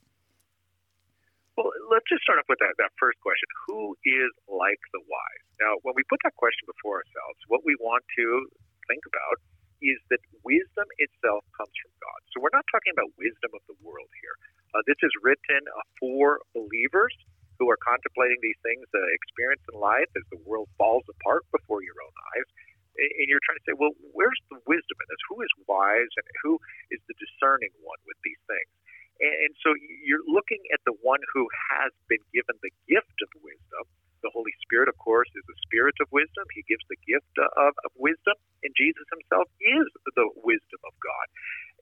Well, 1.57 1.73
let's 1.89 2.05
just 2.05 2.21
start 2.21 2.37
off 2.37 2.45
with 2.45 2.61
that, 2.61 2.77
that 2.77 2.93
first 3.01 3.17
question 3.25 3.49
Who 3.65 3.97
is 4.05 4.29
like 4.45 4.83
the 4.93 5.01
wise? 5.01 5.45
Now, 5.65 5.81
when 5.81 5.97
we 5.97 6.05
put 6.13 6.21
that 6.29 6.37
question 6.37 6.69
before 6.69 7.01
ourselves, 7.01 7.41
what 7.49 7.65
we 7.65 7.73
want 7.81 8.05
to 8.21 8.45
think 8.93 9.01
about 9.09 9.41
is 9.81 9.97
that 10.13 10.21
wisdom 10.45 10.85
itself 11.01 11.49
comes 11.57 11.73
from 11.81 11.97
God. 11.97 12.21
So 12.37 12.45
we're 12.45 12.53
not 12.53 12.69
talking 12.69 12.93
about 12.93 13.09
wisdom 13.17 13.57
of 13.57 13.65
the 13.73 13.77
world 13.81 14.13
here. 14.21 14.37
Uh, 14.77 14.85
this 14.85 15.01
is 15.01 15.13
written 15.25 15.65
uh, 15.65 15.81
for 15.97 16.45
believers 16.53 17.17
who 17.65 17.73
are 17.73 17.81
contemplating 17.81 18.37
these 18.45 18.61
things, 18.61 18.85
uh, 18.93 19.01
experience 19.17 19.65
in 19.73 19.81
life 19.81 20.13
as 20.13 20.25
the 20.29 20.37
world 20.45 20.69
falls 20.77 21.09
apart 21.09 21.49
before 21.49 21.81
your 21.81 21.97
own 22.05 22.13
eyes. 22.37 22.49
And 22.95 23.27
you're 23.27 23.43
trying 23.43 23.59
to 23.59 23.67
say, 23.67 23.75
well, 23.75 23.97
where's 24.13 24.39
the 24.53 24.61
wisdom 24.69 24.97
in 25.01 25.07
this? 25.09 25.23
Who 25.33 25.41
is 25.43 25.51
wise 25.67 26.13
and 26.15 26.29
who 26.45 26.61
is 26.93 27.01
the 27.09 27.17
discerning 27.19 27.73
one 27.83 27.99
with 28.07 28.21
these 28.23 28.39
things? 28.47 28.71
And 29.19 29.51
so 29.65 29.73
you're 30.05 30.23
looking 30.29 30.61
at 30.71 30.79
the 30.87 30.95
one 31.01 31.19
who 31.33 31.49
has 31.75 31.91
been 32.07 32.23
given 32.31 32.55
the 32.61 32.71
gift 32.87 33.19
of 33.25 33.31
wisdom 33.43 33.85
the 34.25 34.33
Holy 34.33 34.57
Spirit, 34.65 34.89
of 34.89 34.97
course, 34.97 35.29
is 35.37 35.45
the 35.45 35.61
spirit 35.69 35.95
of 36.01 36.09
wisdom. 36.09 36.49
He 36.57 36.65
gives 36.65 36.83
the 36.89 36.99
gift 37.05 37.31
of, 37.37 37.77
of 37.85 37.93
wisdom, 38.01 38.35
and 38.65 38.73
Jesus 38.73 39.05
himself 39.13 39.47
is 39.61 39.87
the 40.17 40.29
wisdom 40.41 40.81
of 40.89 40.97
God. 41.05 41.27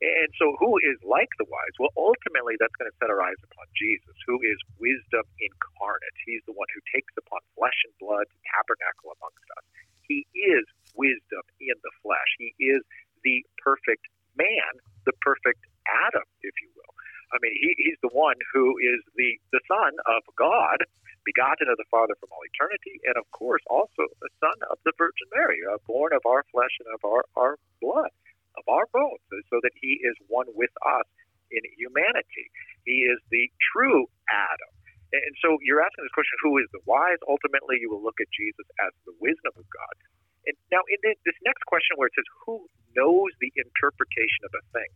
And 0.03 0.27
so, 0.35 0.59
who 0.59 0.75
is 0.83 0.99
like 1.07 1.31
the 1.39 1.47
wise? 1.47 1.75
Well, 1.79 1.95
ultimately, 1.95 2.59
that's 2.59 2.75
going 2.75 2.91
to 2.91 2.97
set 2.99 3.07
our 3.07 3.23
eyes 3.23 3.39
upon 3.39 3.71
Jesus, 3.79 4.15
who 4.27 4.35
is 4.43 4.59
wisdom 4.75 5.23
incarnate. 5.39 6.17
He's 6.27 6.43
the 6.43 6.57
one 6.57 6.67
who 6.75 6.83
takes 6.91 7.15
upon 7.15 7.39
flesh 7.55 7.79
and 7.87 7.95
blood 8.03 8.27
to 8.27 8.37
tabernacle 8.51 9.15
amongst 9.15 9.47
us. 9.55 9.65
He 10.03 10.27
is 10.35 10.67
wisdom 10.99 11.45
in 11.63 11.79
the 11.79 11.93
flesh. 12.03 12.31
He 12.35 12.51
is 12.59 12.83
the 13.23 13.39
perfect 13.63 14.03
man, 14.35 14.71
the 15.07 15.15
perfect 15.23 15.63
Adam, 15.87 16.27
if 16.43 16.55
you 16.59 16.69
will. 16.75 16.93
I 17.31 17.39
mean, 17.41 17.55
he, 17.55 17.71
he's 17.79 17.99
the 18.03 18.13
one 18.13 18.35
who 18.51 18.77
is 18.77 18.99
the, 19.15 19.39
the 19.55 19.63
Son 19.65 19.95
of 20.11 20.21
God 20.35 20.83
begotten 21.25 21.67
of 21.71 21.79
the 21.79 21.89
Father 21.89 22.15
from 22.19 22.31
all 22.31 22.43
eternity, 22.47 22.99
and 23.07 23.15
of 23.15 23.27
course 23.31 23.63
also 23.67 24.03
the 24.21 24.31
son 24.39 24.57
of 24.71 24.77
the 24.83 24.93
Virgin 24.99 25.27
Mary, 25.35 25.59
uh, 25.67 25.79
born 25.87 26.11
of 26.13 26.23
our 26.27 26.43
flesh 26.51 26.73
and 26.83 26.89
of 26.93 27.01
our, 27.03 27.23
our 27.35 27.55
blood, 27.79 28.11
of 28.59 28.63
our 28.67 28.87
bones, 28.91 29.23
so 29.49 29.59
that 29.63 29.73
he 29.79 29.99
is 30.03 30.15
one 30.27 30.47
with 30.53 30.71
us 30.83 31.07
in 31.51 31.61
humanity. 31.77 32.47
He 32.83 33.05
is 33.07 33.19
the 33.29 33.47
true 33.73 34.09
Adam. 34.29 34.71
And 35.13 35.33
so 35.45 35.61
you're 35.61 35.83
asking 35.83 36.09
this 36.09 36.17
question 36.17 36.37
who 36.41 36.57
is 36.57 36.67
the 36.73 36.81
wise? 36.89 37.21
Ultimately, 37.29 37.77
you 37.77 37.93
will 37.93 38.01
look 38.01 38.17
at 38.17 38.29
Jesus 38.33 38.65
as 38.81 38.91
the 39.05 39.13
wisdom 39.21 39.53
of 39.53 39.67
God. 39.69 39.95
And 40.49 40.57
now, 40.73 40.81
in 40.89 40.99
this 41.05 41.39
next 41.45 41.63
question 41.69 41.95
where 41.95 42.09
it 42.09 42.15
says, 42.17 42.27
who 42.43 42.65
knows 42.97 43.31
the 43.39 43.53
interpretation 43.55 44.41
of 44.43 44.51
a 44.57 44.63
thing? 44.73 44.91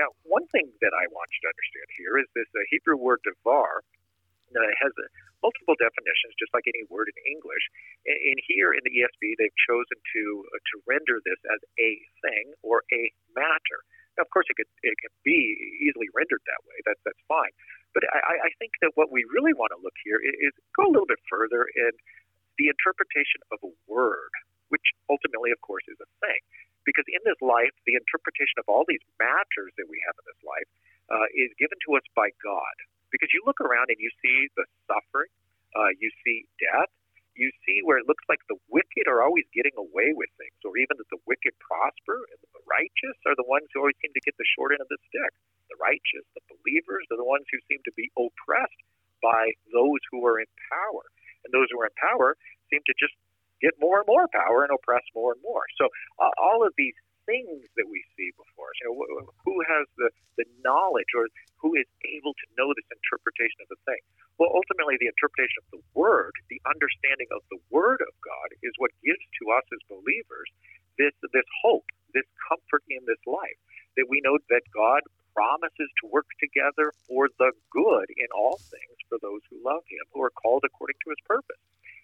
Now, 0.00 0.08
one 0.24 0.48
thing 0.48 0.72
that 0.80 0.96
I 0.96 1.04
want 1.12 1.28
you 1.36 1.40
to 1.44 1.52
understand 1.52 1.88
here 2.00 2.14
is 2.18 2.28
this 2.32 2.48
uh, 2.56 2.64
Hebrew 2.72 2.96
word 2.96 3.20
devar 3.20 3.84
uh, 4.54 4.72
has 4.82 4.92
uh, 4.98 5.06
multiple 5.42 5.76
definitions, 5.78 6.36
just 6.36 6.52
like 6.52 6.66
any 6.66 6.84
word 6.90 7.08
in 7.08 7.16
English. 7.28 7.64
And, 8.06 8.38
here 8.50 8.74
in 8.74 8.82
the 8.82 8.90
ESV, 8.90 9.38
they've 9.38 9.60
chosen 9.68 9.94
to 9.94 10.22
uh, 10.50 10.58
to 10.58 10.74
render 10.88 11.22
this 11.22 11.38
as 11.48 11.60
a 11.78 11.90
thing 12.24 12.50
or 12.66 12.82
a 12.90 13.02
matter. 13.36 13.78
Now, 14.18 14.26
of 14.26 14.30
course, 14.34 14.48
it 14.50 14.56
could 14.58 14.70
it 14.82 14.96
can 14.98 15.12
be 15.22 15.38
easily 15.80 16.10
rendered 16.16 16.42
that 16.50 16.60
way. 16.66 16.76
That's 16.82 17.00
that's 17.06 17.22
fine. 17.30 17.52
But 17.94 18.06
I, 18.10 18.46
I 18.46 18.50
think 18.62 18.78
that 18.82 18.94
what 18.94 19.10
we 19.10 19.26
really 19.26 19.54
want 19.54 19.74
to 19.74 19.80
look 19.82 19.94
here 20.06 20.22
is, 20.22 20.50
is 20.50 20.54
go 20.78 20.86
a 20.86 20.92
little 20.92 21.10
bit 21.10 21.18
further 21.26 21.66
in 21.74 21.90
the 22.58 22.70
interpretation 22.70 23.42
of 23.50 23.58
a 23.66 23.72
word, 23.90 24.30
which 24.70 24.84
ultimately, 25.10 25.50
of 25.50 25.58
course, 25.64 25.82
is 25.90 25.98
a 25.98 26.10
thing. 26.22 26.40
Because 26.86 27.04
in 27.10 27.20
this 27.26 27.38
life, 27.42 27.74
the 27.84 27.98
interpretation 27.98 28.56
of 28.62 28.66
all 28.70 28.86
these 28.86 29.02
matters 29.18 29.74
that 29.76 29.88
we 29.90 29.98
have 30.06 30.14
in 30.16 30.24
this 30.26 30.42
life 30.46 30.70
uh, 31.10 31.26
is 31.34 31.50
given 31.58 31.76
to 31.86 31.98
us 31.98 32.06
by 32.14 32.30
God. 32.40 32.76
Because 33.10 33.30
you 33.34 33.42
look 33.46 33.60
around 33.60 33.90
and 33.90 33.98
you 33.98 34.10
see 34.22 34.48
the 34.56 34.66
suffering, 34.86 35.30
uh, 35.74 35.90
you 35.98 36.10
see 36.24 36.46
death, 36.58 36.90
you 37.38 37.50
see 37.66 37.80
where 37.86 37.98
it 37.98 38.06
looks 38.10 38.22
like 38.26 38.42
the 38.50 38.58
wicked 38.68 39.06
are 39.06 39.22
always 39.22 39.46
getting 39.54 39.74
away 39.78 40.10
with 40.14 40.30
things, 40.36 40.56
or 40.66 40.74
even 40.78 40.98
that 40.98 41.10
the 41.14 41.22
wicked 41.30 41.54
prosper 41.62 42.18
and 42.30 42.38
the 42.42 42.62
righteous 42.66 43.16
are 43.26 43.38
the 43.38 43.46
ones 43.46 43.70
who 43.70 43.80
always 43.80 43.98
seem 44.02 44.12
to 44.12 44.24
get 44.26 44.34
the 44.36 44.48
short 44.58 44.74
end 44.74 44.82
of 44.82 44.90
the 44.90 45.00
stick. 45.08 45.32
The 45.70 45.78
righteous, 45.78 46.26
the 46.34 46.42
believers, 46.50 47.06
are 47.14 47.20
the 47.20 47.26
ones 47.26 47.46
who 47.48 47.62
seem 47.70 47.78
to 47.86 47.94
be 47.94 48.10
oppressed 48.18 48.82
by 49.22 49.54
those 49.70 50.02
who 50.10 50.26
are 50.26 50.42
in 50.42 50.50
power. 50.68 51.06
And 51.46 51.54
those 51.54 51.70
who 51.70 51.78
are 51.80 51.88
in 51.88 51.96
power 51.96 52.34
seem 52.68 52.82
to 52.84 52.94
just 52.98 53.14
get 53.62 53.76
more 53.78 54.02
and 54.02 54.08
more 54.08 54.26
power 54.32 54.64
and 54.66 54.72
oppress 54.74 55.04
more 55.14 55.32
and 55.32 55.40
more. 55.44 55.64
So 55.78 55.88
uh, 56.18 56.32
all 56.40 56.66
of 56.66 56.74
these 56.76 56.96
things 57.28 57.62
that 57.76 57.86
we 57.86 58.02
see 58.16 58.32
before 58.34 58.72
us, 58.72 58.76
you 58.82 58.90
know, 58.90 59.30
who 59.44 59.56
has 59.64 59.86
the, 59.96 60.08
the 60.40 60.46
knowledge 60.64 61.12
or 61.14 61.28
who 61.60 61.76
is 61.76 61.86
able 62.08 62.32
to 62.32 62.46
know 62.56 62.72
this 62.72 62.88
interpretation 62.88 63.60
of 63.60 63.68
the 63.68 63.80
thing? 63.84 64.00
Well, 64.40 64.52
ultimately, 64.56 64.96
the 64.96 65.12
interpretation 65.12 65.60
of 65.68 65.80
the 65.80 65.84
Word, 65.92 66.32
the 66.48 66.60
understanding 66.64 67.28
of 67.36 67.44
the 67.52 67.60
Word 67.68 68.00
of 68.00 68.12
God, 68.24 68.48
is 68.64 68.72
what 68.80 68.96
gives 69.04 69.20
to 69.20 69.44
us 69.52 69.64
as 69.68 69.80
believers 69.92 70.48
this 70.96 71.12
this 71.32 71.48
hope, 71.64 71.86
this 72.12 72.26
comfort 72.48 72.84
in 72.88 73.04
this 73.04 73.20
life, 73.28 73.60
that 73.96 74.08
we 74.08 74.24
know 74.24 74.36
that 74.48 74.64
God 74.72 75.04
promises 75.36 75.88
to 76.02 76.10
work 76.10 76.26
together 76.40 76.92
for 77.06 77.28
the 77.38 77.52
good 77.70 78.08
in 78.16 78.28
all 78.34 78.58
things 78.58 78.96
for 79.08 79.16
those 79.20 79.40
who 79.48 79.60
love 79.60 79.84
Him, 79.88 80.04
who 80.12 80.24
are 80.24 80.34
called 80.34 80.64
according 80.64 80.96
to 81.04 81.10
His 81.12 81.22
purpose. 81.24 81.60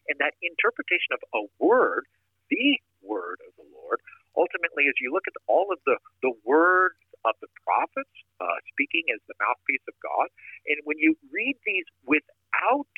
And 0.08 0.18
that 0.20 0.38
interpretation 0.40 1.16
of 1.18 1.22
a 1.34 1.42
word, 1.58 2.06
the 2.48 2.78
word 3.02 3.42
of 3.42 3.52
the 3.58 3.66
Lord, 3.74 3.98
ultimately, 4.36 4.86
as 4.86 4.94
you 5.00 5.10
look 5.12 5.26
at 5.26 5.34
all 5.48 5.72
of 5.72 5.78
the, 5.84 5.98
the 6.22 6.32
words 6.44 6.96
of 7.26 7.34
the 7.42 7.50
prophets 7.66 8.14
uh, 8.38 8.58
speaking 8.70 9.04
as 9.10 9.20
the 9.26 9.36
mouthpiece 9.42 9.82
of 9.90 9.96
God, 9.98 10.30
and 10.70 10.78
when 10.86 10.98
you 11.02 11.18
read 11.34 11.58
these 11.66 11.86
without 12.06 12.90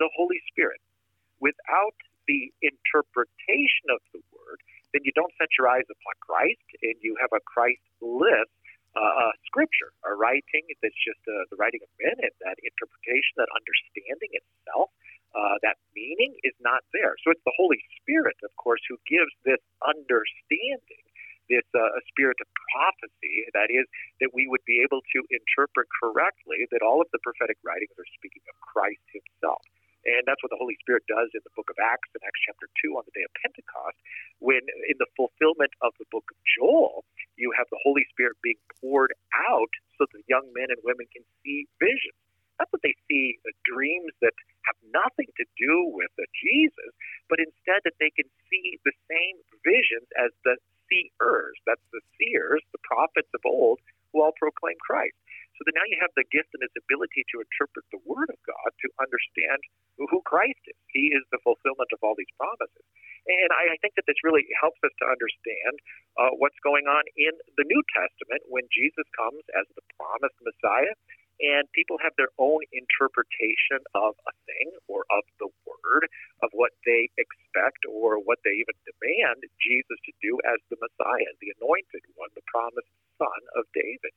the 0.00 0.08
Holy 0.16 0.40
Spirit, 0.50 0.80
without 1.38 1.96
the 2.26 2.48
interpretation 2.64 3.86
of 3.92 4.00
the 4.16 4.24
word, 4.32 4.58
then 4.96 5.04
you 5.04 5.12
don't 5.12 5.32
set 5.36 5.52
your 5.60 5.68
eyes 5.68 5.86
upon 5.86 6.14
Christ 6.24 6.64
and 6.80 6.96
you 7.04 7.14
have 7.20 7.30
a 7.36 7.42
Christless 7.44 8.48
uh, 8.94 9.02
uh, 9.02 9.34
scripture, 9.44 9.90
a 10.06 10.14
writing 10.14 10.64
that's 10.80 10.96
just 11.02 11.20
uh, 11.26 11.44
the 11.50 11.58
writing 11.58 11.82
of 11.82 11.90
men, 11.98 12.14
and 12.14 12.34
that 12.46 12.56
interpretation, 12.62 13.34
that 13.36 13.50
understanding 13.50 14.32
itself 14.38 14.94
uh, 15.34 15.58
that 15.66 15.76
meaning 15.94 16.34
is 16.46 16.54
not 16.62 16.86
there. 16.94 17.18
So 17.22 17.34
it's 17.34 17.42
the 17.42 17.54
Holy 17.58 17.82
Spirit, 17.98 18.38
of 18.46 18.54
course, 18.54 18.80
who 18.86 18.96
gives 19.06 19.34
this 19.42 19.60
understanding, 19.82 21.04
this 21.48 21.66
uh, 21.74 21.92
spirit 22.08 22.38
of 22.40 22.48
prophecy, 22.72 23.48
that 23.52 23.68
is, 23.68 23.84
that 24.20 24.32
we 24.32 24.48
would 24.48 24.64
be 24.64 24.80
able 24.80 25.00
to 25.14 25.18
interpret 25.30 25.88
correctly 25.92 26.66
that 26.72 26.82
all 26.82 27.00
of 27.00 27.08
the 27.12 27.20
prophetic 27.20 27.58
writings 27.64 27.94
are 27.96 28.08
speaking 28.16 28.42
of 28.48 28.56
Christ 28.60 29.04
himself. 29.12 29.62
And 30.04 30.20
that's 30.28 30.40
what 30.44 30.52
the 30.52 30.60
Holy 30.60 30.76
Spirit 30.84 31.08
does 31.08 31.32
in 31.32 31.40
the 31.48 31.54
book 31.56 31.72
of 31.72 31.80
Acts, 31.80 32.12
in 32.12 32.20
Acts 32.20 32.42
chapter 32.44 32.68
2, 32.84 32.92
on 32.92 33.08
the 33.08 33.14
day 33.16 33.24
of 33.24 33.32
Pentecost, 33.40 33.96
when 34.36 34.60
in 34.84 34.96
the 35.00 35.08
fulfillment 35.16 35.72
of 35.80 35.96
the 35.96 36.04
book 36.12 36.28
of 36.28 36.36
Joel, 36.44 37.08
you 37.40 37.56
have 37.56 37.64
the 37.72 37.80
Holy 37.80 38.04
Spirit 38.12 38.36
being 38.44 38.60
poured 38.80 39.16
out 39.48 39.72
so 39.96 40.04
that 40.04 40.22
young 40.28 40.44
men 40.52 40.68
and 40.68 40.80
women 40.84 41.08
can 41.08 41.24
see 41.40 41.64
visions. 41.80 42.20
Not 42.60 42.70
that 42.70 42.84
they 42.84 42.94
see 43.10 43.40
uh, 43.42 43.50
dreams 43.66 44.12
that 44.22 44.36
have 44.68 44.78
nothing 44.92 45.26
to 45.40 45.44
do 45.58 45.90
with 45.90 46.12
the 46.20 46.28
Jesus, 46.36 46.92
but 47.26 47.40
instead 47.40 47.82
that 47.82 47.98
they 47.98 48.12
can 48.14 48.28
see 48.46 48.78
the 48.84 48.94
same 49.10 49.40
visions 49.64 50.06
as 50.20 50.30
the 50.44 50.54
seers. 50.94 51.58
That's 51.66 51.82
the 51.90 52.02
seers, 52.14 52.62
the 52.70 52.82
prophets 52.86 53.30
of 53.34 53.42
old, 53.42 53.82
who 54.14 54.22
all 54.22 54.34
proclaim 54.38 54.78
Christ. 54.78 55.18
So 55.58 55.66
that 55.66 55.74
now 55.78 55.86
you 55.86 55.98
have 56.02 56.14
the 56.18 56.26
gift 56.34 56.50
and 56.54 56.62
its 56.66 56.74
ability 56.74 57.22
to 57.30 57.42
interpret 57.42 57.86
the 57.90 58.02
Word 58.02 58.26
of 58.30 58.38
God 58.42 58.70
to 58.74 58.88
understand 58.98 59.58
who 59.98 60.22
Christ 60.26 60.58
is. 60.66 60.78
He 60.90 61.14
is 61.14 61.22
the 61.30 61.38
fulfillment 61.46 61.94
of 61.94 62.02
all 62.02 62.18
these 62.18 62.30
promises. 62.34 62.86
And 63.26 63.50
I, 63.54 63.74
I 63.74 63.76
think 63.78 63.94
that 63.94 64.04
this 64.10 64.18
really 64.26 64.44
helps 64.58 64.82
us 64.82 64.90
to 64.98 65.06
understand 65.06 65.74
uh, 66.18 66.34
what's 66.42 66.58
going 66.66 66.90
on 66.90 67.06
in 67.14 67.32
the 67.54 67.66
New 67.70 67.82
Testament 67.94 68.42
when 68.50 68.66
Jesus 68.74 69.06
comes 69.14 69.46
as 69.54 69.66
the 69.78 69.84
promised 69.94 70.38
Messiah 70.42 70.94
and 71.40 71.66
people 71.74 71.98
have 72.02 72.14
their 72.14 72.30
own 72.38 72.62
interpretation 72.70 73.82
of 73.94 74.14
a 74.26 74.34
thing 74.46 74.70
or 74.86 75.02
of 75.10 75.24
the 75.42 75.50
word, 75.84 76.08
of 76.40 76.50
what 76.56 76.72
they 76.88 77.12
expect 77.20 77.84
or 77.84 78.16
what 78.18 78.40
they 78.42 78.56
even 78.56 78.76
demand 78.88 79.44
Jesus 79.60 79.98
to 80.08 80.12
do 80.24 80.40
as 80.48 80.58
the 80.72 80.80
Messiah, 80.80 81.30
the 81.38 81.52
anointed 81.60 82.04
one, 82.16 82.32
the 82.32 82.44
promised 82.48 82.90
son 83.20 83.40
of 83.54 83.68
David. 83.76 84.12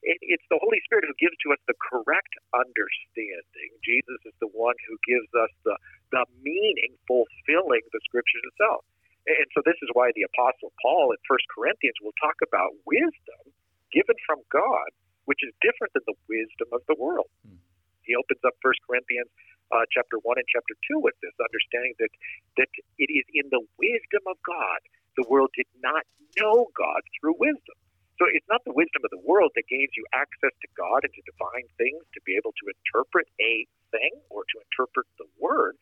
It's 0.00 0.48
the 0.48 0.56
Holy 0.56 0.80
Spirit 0.88 1.04
who 1.04 1.16
gives 1.20 1.36
to 1.44 1.52
us 1.52 1.60
the 1.68 1.76
correct 1.76 2.32
understanding. 2.56 3.70
Jesus 3.84 4.16
is 4.24 4.32
the 4.40 4.48
one 4.56 4.76
who 4.88 4.96
gives 5.04 5.28
us 5.36 5.52
the, 5.68 5.76
the 6.08 6.24
meaning 6.40 6.96
fulfilling 7.04 7.84
the 7.92 8.00
scriptures 8.08 8.40
itself. 8.48 8.80
And 9.28 9.44
so 9.52 9.60
this 9.60 9.76
is 9.84 9.92
why 9.92 10.08
the 10.16 10.24
Apostle 10.24 10.72
Paul 10.80 11.12
in 11.12 11.20
1 11.28 11.52
Corinthians 11.52 12.00
will 12.00 12.16
talk 12.16 12.40
about 12.40 12.72
wisdom 12.88 13.52
given 13.92 14.16
from 14.24 14.40
God 14.48 14.88
which 15.30 15.46
is 15.46 15.54
different 15.62 15.94
than 15.94 16.02
the 16.10 16.18
wisdom 16.26 16.74
of 16.74 16.82
the 16.90 16.98
world. 16.98 17.30
Hmm. 17.46 17.62
He 18.02 18.18
opens 18.18 18.42
up 18.42 18.58
First 18.58 18.82
Corinthians 18.82 19.30
uh, 19.72 19.86
chapter 19.90 20.18
one 20.22 20.38
and 20.38 20.48
chapter 20.50 20.74
two 20.86 20.98
with 21.00 21.16
this 21.22 21.34
understanding 21.40 21.94
that 21.98 22.12
that 22.58 22.70
it 22.98 23.10
is 23.10 23.26
in 23.34 23.48
the 23.50 23.62
wisdom 23.78 24.24
of 24.28 24.38
God. 24.46 24.80
The 25.18 25.26
world 25.28 25.50
did 25.56 25.68
not 25.82 26.04
know 26.38 26.68
God 26.78 27.02
through 27.18 27.36
wisdom. 27.38 27.76
So 28.20 28.28
it's 28.30 28.46
not 28.52 28.62
the 28.68 28.76
wisdom 28.76 29.02
of 29.04 29.10
the 29.10 29.24
world 29.24 29.52
that 29.56 29.68
gains 29.68 29.92
you 29.96 30.04
access 30.12 30.52
to 30.52 30.68
God 30.76 31.08
and 31.08 31.12
to 31.14 31.22
divine 31.24 31.68
things 31.80 32.04
to 32.14 32.20
be 32.28 32.36
able 32.36 32.52
to 32.52 32.66
interpret 32.68 33.26
a 33.40 33.64
thing 33.90 34.12
or 34.30 34.44
to 34.44 34.56
interpret 34.60 35.08
the 35.18 35.28
word. 35.40 35.74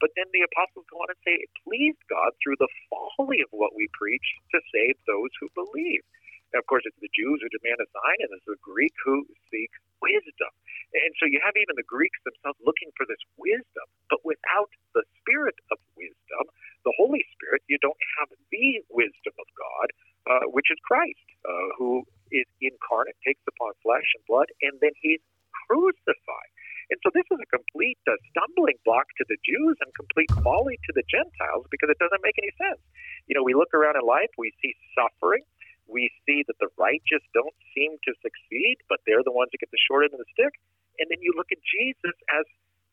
But 0.00 0.12
then 0.16 0.28
the 0.32 0.44
apostles 0.44 0.86
go 0.92 1.00
on 1.00 1.10
and 1.10 1.20
say 1.24 1.40
it 1.40 1.50
pleased 1.64 2.00
God 2.12 2.36
through 2.42 2.60
the 2.60 2.70
folly 2.92 3.40
of 3.40 3.50
what 3.52 3.72
we 3.76 3.88
preach 3.96 4.24
to 4.52 4.60
save 4.72 4.96
those 5.08 5.32
who 5.40 5.48
believe. 5.56 6.04
Now, 6.52 6.60
of 6.60 6.68
course, 6.68 6.84
it's 6.86 7.00
the 7.00 7.12
Jews 7.16 7.40
who 7.42 7.50
demand 7.50 7.80
a 7.80 7.88
sign, 7.90 8.18
and 8.28 8.30
it's 8.36 8.46
the 8.48 8.60
Greek 8.60 8.94
who 9.04 9.24
seek 9.50 9.72
wisdom. 10.04 10.52
And 10.94 11.12
so 11.20 11.28
you 11.28 11.40
have 11.44 11.52
even 11.56 11.76
the 11.76 11.84
Greeks 11.84 12.16
themselves 12.24 12.56
looking 12.64 12.88
for 12.96 13.04
this 13.04 13.20
wisdom, 13.36 13.86
but 14.08 14.24
without 14.24 14.72
the 14.96 15.04
spirit 15.20 15.56
of 15.68 15.76
wisdom, 16.00 16.44
the 16.88 16.94
Holy 16.96 17.20
Spirit, 17.36 17.60
you 17.68 17.76
don't 17.84 18.00
have 18.20 18.32
the 18.48 18.80
wisdom 18.88 19.34
of 19.36 19.48
God, 19.52 19.88
uh, 20.24 20.44
which 20.48 20.72
is 20.72 20.80
Christ, 20.80 21.28
uh, 21.44 21.68
who 21.76 22.08
is 22.32 22.48
incarnate, 22.64 23.16
takes 23.20 23.44
upon 23.44 23.76
flesh 23.84 24.06
and 24.16 24.24
blood, 24.24 24.48
and 24.64 24.80
then 24.80 24.96
he's 25.04 25.20
crucified. 25.68 26.52
And 26.88 26.96
so 27.04 27.12
this 27.12 27.28
is 27.28 27.36
a 27.36 27.48
complete 27.52 28.00
uh, 28.08 28.16
stumbling 28.32 28.80
block 28.88 29.12
to 29.20 29.24
the 29.28 29.36
Jews 29.44 29.76
and 29.84 29.92
complete 29.92 30.32
folly 30.40 30.80
to 30.88 30.92
the 30.96 31.04
Gentiles 31.04 31.68
because 31.68 31.92
it 31.92 32.00
doesn't 32.00 32.24
make 32.24 32.40
any 32.40 32.52
sense. 32.56 32.80
You 33.28 33.36
know, 33.36 33.44
we 33.44 33.52
look 33.52 33.76
around 33.76 34.00
in 34.00 34.08
life, 34.08 34.32
we 34.40 34.56
see 34.64 34.72
suffering, 34.96 35.44
we 35.84 36.08
see 36.24 36.44
that 36.48 36.56
the 36.60 36.72
righteous 36.80 37.20
don't 37.36 37.52
seem 37.76 38.00
to 38.08 38.12
succeed, 38.24 38.80
but 38.88 39.04
they're 39.04 39.24
the 39.24 39.36
ones 39.36 39.52
that 39.52 39.60
get 39.60 39.72
the 39.72 39.84
short 39.84 40.08
end 40.08 40.16
of 40.16 40.20
the 40.24 40.30
stick. 40.32 40.56
And 41.00 41.08
then 41.10 41.18
you 41.22 41.32
look 41.36 41.52
at 41.52 41.58
Jesus 41.64 42.16
as 42.38 42.46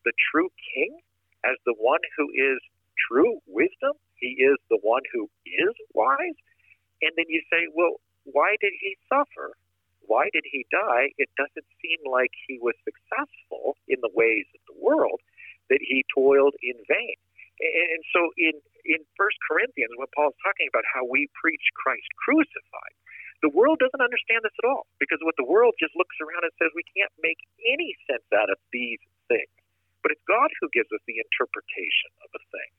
the 0.05 0.13
true 0.31 0.49
king, 0.73 0.99
as 1.45 1.57
the 1.65 1.75
one 1.79 2.01
who 2.17 2.29
is 2.33 2.59
true 3.09 3.41
wisdom. 3.47 3.93
He 4.17 4.37
is 4.39 4.57
the 4.69 4.79
one 4.81 5.03
who 5.13 5.29
is 5.45 5.75
wise. 5.93 6.39
And 7.01 7.11
then 7.17 7.25
you 7.29 7.41
say, 7.51 7.67
well, 7.73 8.01
why 8.25 8.55
did 8.61 8.73
he 8.79 8.97
suffer? 9.09 9.53
Why 10.07 10.29
did 10.33 10.45
he 10.49 10.65
die? 10.71 11.11
It 11.17 11.29
doesn't 11.37 11.67
seem 11.81 11.99
like 12.09 12.31
he 12.47 12.59
was 12.61 12.75
successful 12.85 13.77
in 13.87 13.99
the 14.01 14.11
ways 14.13 14.45
of 14.55 14.61
the 14.69 14.79
world. 14.81 15.21
that 15.69 15.81
he 15.81 16.05
toiled 16.13 16.55
in 16.61 16.77
vain. 16.87 17.17
And 17.61 18.01
so 18.11 18.35
in, 18.37 18.55
in 18.83 18.99
1 19.15 19.45
Corinthians, 19.47 19.95
when 19.95 20.11
Paul's 20.11 20.35
talking 20.43 20.67
about 20.67 20.83
how 20.91 21.07
we 21.07 21.31
preach 21.39 21.63
Christ 21.79 22.07
crucified, 22.19 22.95
the 23.45 23.53
world 23.53 23.77
doesn't 23.77 24.01
understand 24.01 24.41
this 24.41 24.57
at 24.57 24.65
all 24.65 24.89
because 24.97 25.21
what 25.21 25.37
the 25.37 25.45
world 25.45 25.77
just 25.77 25.93
looks 25.93 26.17
around 26.17 26.41
and 26.41 26.53
says 26.57 26.73
we 26.73 26.81
can't 26.97 27.13
make 27.21 27.37
any 27.61 27.93
sense 28.09 28.25
out 28.33 28.49
of 28.49 28.57
these 28.73 28.97
things. 29.29 29.53
But 30.01 30.17
it's 30.17 30.25
God 30.25 30.49
who 30.57 30.65
gives 30.73 30.89
us 30.89 31.01
the 31.05 31.21
interpretation 31.21 32.09
of 32.25 32.29
a 32.33 32.41
thing, 32.49 32.71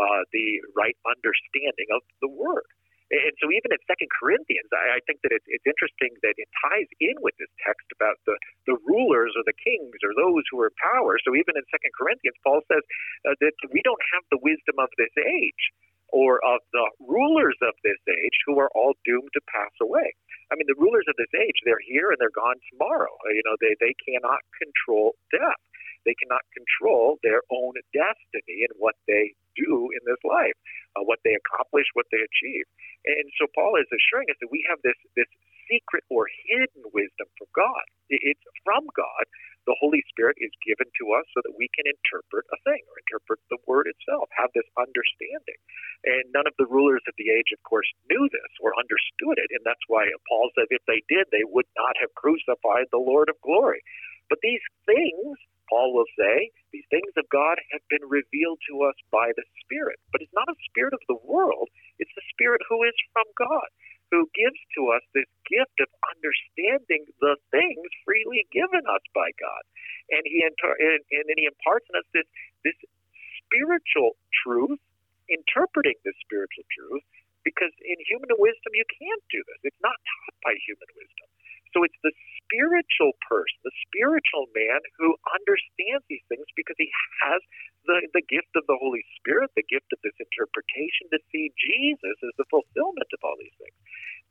uh, 0.00 0.20
the 0.32 0.64
right 0.72 0.96
understanding 1.04 1.92
of 1.92 2.00
the 2.24 2.32
word. 2.32 2.64
And 3.12 3.36
so, 3.36 3.52
even 3.52 3.68
in 3.68 3.80
Second 3.84 4.08
Corinthians, 4.16 4.72
I, 4.72 4.96
I 4.96 5.00
think 5.04 5.20
that 5.28 5.32
it's, 5.36 5.44
it's 5.44 5.68
interesting 5.68 6.16
that 6.24 6.40
it 6.40 6.48
ties 6.56 6.88
in 7.04 7.20
with 7.20 7.36
this 7.36 7.52
text 7.60 7.84
about 7.92 8.16
the, 8.24 8.32
the 8.64 8.80
rulers 8.88 9.36
or 9.36 9.44
the 9.44 9.52
kings 9.60 10.00
or 10.00 10.16
those 10.16 10.40
who 10.48 10.56
are 10.64 10.72
in 10.72 10.76
power. 10.80 11.20
So, 11.20 11.36
even 11.36 11.52
in 11.52 11.64
Second 11.68 11.92
Corinthians, 11.92 12.36
Paul 12.40 12.64
says 12.64 12.80
uh, 13.28 13.36
that 13.44 13.54
we 13.76 13.84
don't 13.84 14.00
have 14.16 14.24
the 14.32 14.40
wisdom 14.40 14.80
of 14.80 14.88
this 14.96 15.12
age 15.20 15.64
or 16.14 16.38
of 16.46 16.62
the 16.70 16.86
rulers 17.02 17.58
of 17.58 17.74
this 17.82 17.98
age 18.06 18.38
who 18.46 18.54
are 18.62 18.70
all 18.78 18.94
doomed 19.02 19.34
to 19.34 19.42
pass 19.50 19.74
away. 19.82 20.14
I 20.46 20.54
mean, 20.54 20.70
the 20.70 20.78
rulers 20.78 21.10
of 21.10 21.18
this 21.18 21.34
age, 21.34 21.58
they're 21.66 21.82
here 21.82 22.14
and 22.14 22.18
they're 22.22 22.38
gone 22.38 22.62
tomorrow. 22.70 23.10
You 23.34 23.42
know, 23.42 23.58
they, 23.58 23.74
they 23.82 23.98
cannot 23.98 24.46
control 24.54 25.18
death. 25.34 25.58
They 26.06 26.14
cannot 26.14 26.46
control 26.54 27.18
their 27.26 27.42
own 27.50 27.74
destiny 27.90 28.62
and 28.62 28.78
what 28.78 28.94
they 29.10 29.34
do 29.58 29.90
in 29.90 30.02
this 30.06 30.20
life, 30.22 30.54
uh, 30.94 31.02
what 31.02 31.18
they 31.26 31.34
accomplish, 31.34 31.90
what 31.98 32.06
they 32.14 32.22
achieve. 32.22 32.68
And 33.08 33.26
so 33.34 33.50
Paul 33.50 33.74
is 33.82 33.90
assuring 33.90 34.30
us 34.30 34.38
that 34.38 34.52
we 34.54 34.62
have 34.70 34.78
this 34.86 35.00
this 35.18 35.30
secret 35.70 36.04
or 36.10 36.26
hidden 36.48 36.84
wisdom 36.92 37.28
from 37.38 37.48
God. 37.54 37.84
It's 38.10 38.44
from 38.64 38.84
God. 38.94 39.24
The 39.64 39.76
Holy 39.80 40.04
Spirit 40.12 40.36
is 40.38 40.52
given 40.60 40.86
to 41.00 41.04
us 41.16 41.24
so 41.32 41.40
that 41.40 41.56
we 41.56 41.72
can 41.72 41.88
interpret 41.88 42.44
a 42.52 42.58
thing 42.68 42.84
or 42.84 43.00
interpret 43.00 43.40
the 43.48 43.60
word 43.64 43.88
itself, 43.88 44.28
have 44.36 44.52
this 44.52 44.68
understanding. 44.76 45.56
And 46.04 46.28
none 46.36 46.44
of 46.44 46.52
the 46.60 46.68
rulers 46.68 47.04
of 47.08 47.16
the 47.16 47.32
age, 47.32 47.48
of 47.56 47.64
course, 47.64 47.88
knew 48.12 48.28
this 48.28 48.52
or 48.60 48.76
understood 48.76 49.40
it. 49.40 49.48
And 49.56 49.64
that's 49.64 49.88
why 49.88 50.04
Paul 50.28 50.52
says 50.52 50.68
if 50.68 50.84
they 50.84 51.00
did, 51.08 51.32
they 51.32 51.48
would 51.48 51.68
not 51.80 51.96
have 51.96 52.12
crucified 52.12 52.92
the 52.92 53.00
Lord 53.00 53.32
of 53.32 53.40
glory. 53.40 53.80
But 54.28 54.44
these 54.44 54.62
things 54.84 55.40
Paul 55.68 55.94
will 55.96 56.08
say, 56.18 56.52
these 56.72 56.84
things 56.90 57.12
of 57.16 57.24
God 57.32 57.56
have 57.72 57.80
been 57.88 58.04
revealed 58.04 58.60
to 58.68 58.84
us 58.84 58.96
by 59.10 59.32
the 59.36 59.44
Spirit. 59.64 59.96
But 60.12 60.20
it's 60.20 60.34
not 60.36 60.48
a 60.48 60.64
spirit 60.68 60.92
of 60.92 61.00
the 61.08 61.20
world, 61.24 61.68
it's 61.98 62.12
the 62.14 62.28
Spirit 62.36 62.60
who 62.68 62.84
is 62.84 62.94
from 63.12 63.24
God, 63.38 63.68
who 64.14 64.30
gives 64.30 64.62
to 64.78 64.94
us 64.94 65.02
this 65.10 65.26
gift 65.50 65.74
of 65.82 65.90
understanding 66.14 67.02
the 67.18 67.34
things 67.50 67.90
freely 68.06 68.46
given 68.54 68.86
us 68.86 69.02
by 69.10 69.34
God. 69.42 69.62
And 70.14 70.22
he 70.22 70.46
and, 70.46 70.54
and 70.54 71.24
then 71.26 71.34
he 71.34 71.50
imparts 71.50 71.90
in 71.90 71.98
us 71.98 72.06
this 72.14 72.28
this 72.62 72.78
spiritual 73.42 74.14
truth, 74.46 74.78
interpreting 75.26 75.98
this 76.06 76.14
spiritual 76.22 76.62
truth, 76.70 77.02
because 77.42 77.74
in 77.82 77.98
human 78.06 78.30
wisdom 78.38 78.70
you 78.78 78.86
can't 78.86 79.24
do 79.34 79.42
this. 79.50 79.74
It's 79.74 79.82
not 79.82 79.98
taught 79.98 80.36
by 80.46 80.54
human 80.62 80.90
wisdom. 80.94 81.28
So 81.74 81.82
it's 81.82 81.98
the 82.06 82.14
spiritual 82.46 83.18
person, 83.26 83.58
the 83.66 83.74
spiritual 83.90 84.46
man 84.54 84.78
who 84.94 85.18
understands 85.34 86.06
these 86.06 86.22
things 86.30 86.46
because 86.54 86.78
he 86.78 86.86
has 87.26 87.42
the, 87.90 88.06
the 88.14 88.22
gift 88.30 88.54
of 88.54 88.62
the 88.70 88.78
Holy 88.78 89.02
Spirit, 89.18 89.50
the 89.58 89.66
gift 89.66 89.90
of 89.90 89.98
this 90.06 90.14
interpretation 90.22 91.10
to 91.10 91.18
see 91.34 91.50
Jesus 91.58 92.16
as 92.22 92.34
the 92.38 92.46
fulfillment 92.46 93.10
of 93.10 93.20
all 93.26 93.34
these 93.42 93.58
things. 93.58 93.74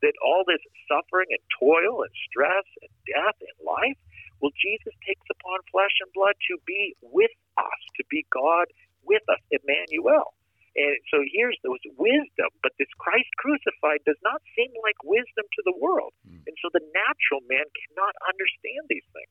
That 0.00 0.16
all 0.24 0.42
this 0.48 0.64
suffering 0.88 1.28
and 1.30 1.44
toil 1.60 2.02
and 2.02 2.14
stress 2.24 2.66
and 2.80 2.92
death 3.04 3.38
in 3.44 3.56
life, 3.60 4.00
well, 4.40 4.52
Jesus 4.56 4.96
takes 5.04 5.24
upon 5.28 5.60
flesh 5.68 5.94
and 6.00 6.10
blood 6.16 6.34
to 6.50 6.56
be 6.64 6.96
with 7.04 7.32
us, 7.60 7.80
to 8.00 8.04
be 8.08 8.24
God 8.32 8.66
with 9.04 9.22
us, 9.28 9.40
Emmanuel. 9.52 10.32
And 10.74 10.98
so 11.06 11.22
here's 11.30 11.58
those 11.62 11.82
wisdom, 11.94 12.50
but 12.58 12.74
this 12.82 12.90
Christ 12.98 13.30
crucified 13.38 14.02
does 14.02 14.18
not 14.26 14.42
seem 14.58 14.74
like 14.82 14.98
wisdom 15.06 15.46
to 15.46 15.62
the 15.62 15.76
world. 15.78 16.10
Mm. 16.26 16.42
And 16.50 16.56
so 16.58 16.66
the 16.74 16.82
natural 16.90 17.46
man 17.46 17.62
cannot 17.62 18.14
understand 18.26 18.90
these 18.90 19.06
things. 19.14 19.30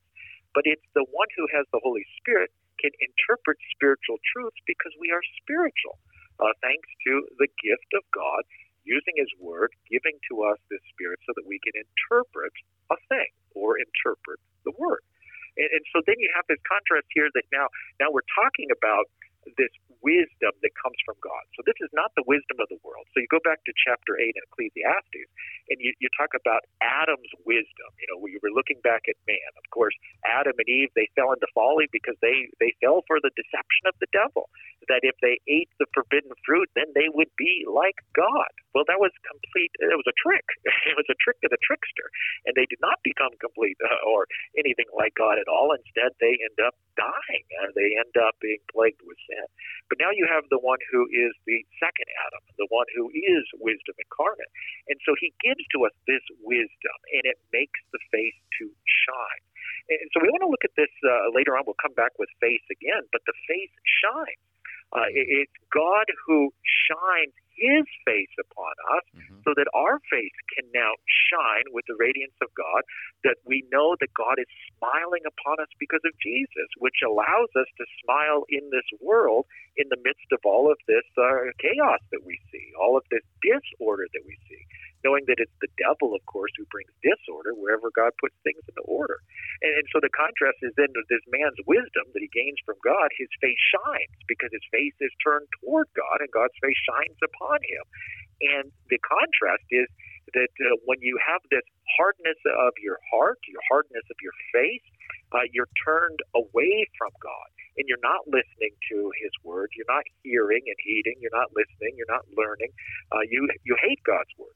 But 0.56 0.64
it's 0.64 0.88
the 0.96 1.04
one 1.12 1.28
who 1.36 1.44
has 1.52 1.68
the 1.68 1.84
Holy 1.84 2.06
Spirit 2.16 2.48
can 2.80 2.96
interpret 2.96 3.60
spiritual 3.76 4.16
truths 4.32 4.56
because 4.64 4.94
we 4.96 5.12
are 5.12 5.20
spiritual, 5.44 6.00
uh, 6.40 6.54
thanks 6.64 6.88
to 7.06 7.28
the 7.36 7.50
gift 7.60 7.90
of 7.92 8.02
God 8.14 8.42
using 8.88 9.16
His 9.20 9.28
Word, 9.36 9.72
giving 9.92 10.16
to 10.32 10.48
us 10.48 10.56
this 10.72 10.80
Spirit 10.96 11.20
so 11.28 11.36
that 11.36 11.44
we 11.44 11.60
can 11.60 11.76
interpret 11.76 12.52
a 12.88 12.96
thing 13.12 13.32
or 13.52 13.76
interpret 13.76 14.40
the 14.64 14.72
Word. 14.80 15.04
And, 15.60 15.68
and 15.70 15.84
so 15.92 16.00
then 16.06 16.16
you 16.18 16.30
have 16.32 16.46
this 16.48 16.60
contrast 16.64 17.08
here 17.12 17.28
that 17.34 17.46
now 17.52 17.68
now 18.00 18.08
we're 18.10 18.26
talking 18.32 18.72
about 18.72 19.10
this 19.56 19.72
wisdom 20.04 20.52
that 20.60 20.72
comes 20.76 21.00
from 21.04 21.16
God. 21.24 21.44
So 21.56 21.64
this 21.64 21.80
is 21.80 21.88
not 21.96 22.12
the 22.12 22.24
wisdom 22.28 22.60
of 22.60 22.68
the 22.68 22.80
world. 22.84 23.08
So 23.16 23.24
you 23.24 23.28
go 23.32 23.40
back 23.40 23.64
to 23.64 23.72
chapter 23.72 24.20
8 24.20 24.36
in 24.36 24.44
Ecclesiastes, 24.52 25.28
and 25.72 25.80
you, 25.80 25.96
you 26.00 26.12
talk 26.12 26.36
about 26.36 26.68
Adam's 26.84 27.32
wisdom. 27.48 27.88
You 27.96 28.12
know, 28.12 28.18
we 28.20 28.36
were 28.44 28.52
looking 28.52 28.84
back 28.84 29.08
at 29.08 29.16
man. 29.24 29.50
Of 29.56 29.64
course, 29.72 29.96
Adam 30.28 30.56
and 30.60 30.68
Eve, 30.68 30.92
they 30.92 31.08
fell 31.16 31.32
into 31.32 31.48
folly 31.56 31.88
because 31.88 32.20
they, 32.20 32.52
they 32.60 32.76
fell 32.84 33.00
for 33.08 33.16
the 33.20 33.32
deception 33.32 33.88
of 33.88 33.96
the 34.00 34.10
devil, 34.12 34.52
that 34.92 35.00
if 35.02 35.16
they 35.24 35.40
ate 35.48 35.72
the 35.80 35.88
forbidden 35.96 36.36
fruit, 36.44 36.68
then 36.76 36.92
they 36.92 37.08
would 37.08 37.32
be 37.40 37.64
like 37.64 37.96
God. 38.12 38.52
Well, 38.76 38.84
that 38.90 39.00
was 39.00 39.14
complete, 39.24 39.72
it 39.80 39.96
was 39.96 40.08
a 40.08 40.16
trick. 40.20 40.44
It 40.84 41.00
was 41.00 41.08
a 41.08 41.16
trick 41.16 41.40
of 41.42 41.50
the 41.50 41.58
trickster. 41.64 42.12
And 42.44 42.52
they 42.54 42.68
did 42.68 42.78
not 42.84 43.00
become 43.02 43.32
complete 43.40 43.80
uh, 43.80 44.04
or 44.04 44.28
anything 44.54 44.86
like 44.92 45.16
God 45.16 45.40
at 45.40 45.48
all. 45.48 45.72
Instead, 45.72 46.12
they 46.20 46.36
end 46.38 46.58
up 46.60 46.76
dying. 46.94 47.46
Uh, 47.58 47.72
they 47.74 47.96
end 47.98 48.14
up 48.20 48.36
being 48.38 48.60
plagued 48.70 49.02
with 49.02 49.18
sin. 49.26 49.33
But 49.88 50.00
now 50.00 50.10
you 50.14 50.26
have 50.30 50.46
the 50.48 50.62
one 50.62 50.78
who 50.90 51.04
is 51.10 51.32
the 51.44 51.60
second 51.82 52.08
Adam, 52.28 52.42
the 52.56 52.70
one 52.70 52.86
who 52.94 53.10
is 53.12 53.44
wisdom 53.60 53.94
incarnate. 53.98 54.50
And 54.88 54.98
so 55.04 55.12
he 55.18 55.34
gives 55.42 55.64
to 55.76 55.84
us 55.84 55.94
this 56.06 56.24
wisdom, 56.40 56.98
and 57.12 57.24
it 57.28 57.38
makes 57.52 57.80
the 57.92 58.00
face 58.14 58.38
to 58.62 58.64
shine. 58.86 59.42
And 59.90 60.08
so 60.14 60.22
we 60.22 60.32
want 60.32 60.46
to 60.46 60.52
look 60.52 60.64
at 60.64 60.72
this 60.78 60.92
uh, 61.04 61.28
later 61.34 61.58
on. 61.58 61.66
We'll 61.66 61.78
come 61.82 61.92
back 61.92 62.16
with 62.16 62.32
face 62.40 62.64
again, 62.72 63.04
but 63.12 63.20
the 63.28 63.36
face 63.44 63.74
shines. 63.84 64.53
Uh, 64.94 65.10
it's 65.10 65.52
God 65.74 66.06
who 66.26 66.54
shines 66.62 67.34
his 67.54 67.86
face 68.06 68.34
upon 68.38 68.74
us 68.98 69.06
mm-hmm. 69.14 69.42
so 69.46 69.54
that 69.54 69.70
our 69.74 69.98
face 70.10 70.38
can 70.54 70.66
now 70.74 70.94
shine 71.06 71.66
with 71.70 71.86
the 71.86 71.98
radiance 71.98 72.34
of 72.42 72.50
God, 72.54 72.82
that 73.22 73.38
we 73.46 73.62
know 73.70 73.94
that 73.98 74.10
God 74.14 74.38
is 74.38 74.50
smiling 74.74 75.22
upon 75.26 75.62
us 75.62 75.70
because 75.78 76.02
of 76.02 76.14
Jesus, 76.18 76.68
which 76.78 77.02
allows 77.06 77.50
us 77.54 77.70
to 77.78 77.84
smile 78.02 78.42
in 78.50 78.70
this 78.74 78.86
world 78.98 79.46
in 79.78 79.86
the 79.90 79.98
midst 80.02 80.30
of 80.34 80.42
all 80.46 80.70
of 80.70 80.78
this 80.86 81.06
uh, 81.18 81.50
chaos 81.58 82.02
that 82.10 82.22
we 82.26 82.38
see, 82.50 82.74
all 82.78 82.98
of 82.98 83.06
this 83.10 83.24
disorder 83.42 84.06
that 84.10 84.24
we 84.26 84.38
see 84.50 84.62
knowing 85.04 85.28
that 85.28 85.38
it's 85.38 85.54
the 85.60 85.70
devil, 85.76 86.16
of 86.16 86.24
course, 86.26 86.50
who 86.56 86.64
brings 86.72 86.90
disorder 87.04 87.52
wherever 87.54 87.92
God 87.92 88.10
puts 88.18 88.34
things 88.42 88.64
into 88.64 88.82
order. 88.88 89.20
And, 89.62 89.72
and 89.78 89.86
so 89.92 90.00
the 90.00 90.12
contrast 90.12 90.58
is 90.64 90.72
then 90.74 90.90
this 91.12 91.24
man's 91.28 91.60
wisdom 91.68 92.08
that 92.16 92.24
he 92.24 92.32
gains 92.32 92.58
from 92.64 92.80
God, 92.82 93.12
his 93.14 93.30
face 93.38 93.60
shines 93.70 94.16
because 94.26 94.50
his 94.50 94.64
face 94.72 94.96
is 95.04 95.12
turned 95.20 95.46
toward 95.60 95.86
God 95.94 96.24
and 96.24 96.30
God's 96.32 96.56
face 96.58 96.78
shines 96.88 97.20
upon 97.20 97.60
him. 97.62 97.84
And 98.56 98.66
the 98.90 98.98
contrast 99.04 99.68
is 99.70 99.86
that 100.34 100.52
uh, 100.64 100.76
when 100.84 100.98
you 101.00 101.20
have 101.22 101.40
this 101.52 101.64
hardness 101.96 102.40
of 102.48 102.72
your 102.82 102.98
heart, 103.12 103.38
your 103.46 103.62
hardness 103.70 104.04
of 104.10 104.18
your 104.24 104.34
face, 104.50 104.84
uh, 105.32 105.46
you're 105.52 105.70
turned 105.84 106.20
away 106.34 106.88
from 106.98 107.12
God 107.20 107.48
and 107.76 107.84
you're 107.90 108.02
not 108.02 108.22
listening 108.26 108.74
to 108.90 109.10
His 109.18 109.32
word. 109.42 109.70
You're 109.76 109.90
not 109.90 110.06
hearing 110.22 110.62
and 110.66 110.78
heeding. 110.82 111.18
You're 111.20 111.34
not 111.34 111.50
listening. 111.54 111.98
You're 111.98 112.10
not 112.10 112.26
learning. 112.36 112.70
Uh, 113.10 113.26
you 113.28 113.46
you 113.64 113.76
hate 113.82 114.00
God's 114.06 114.30
word. 114.38 114.54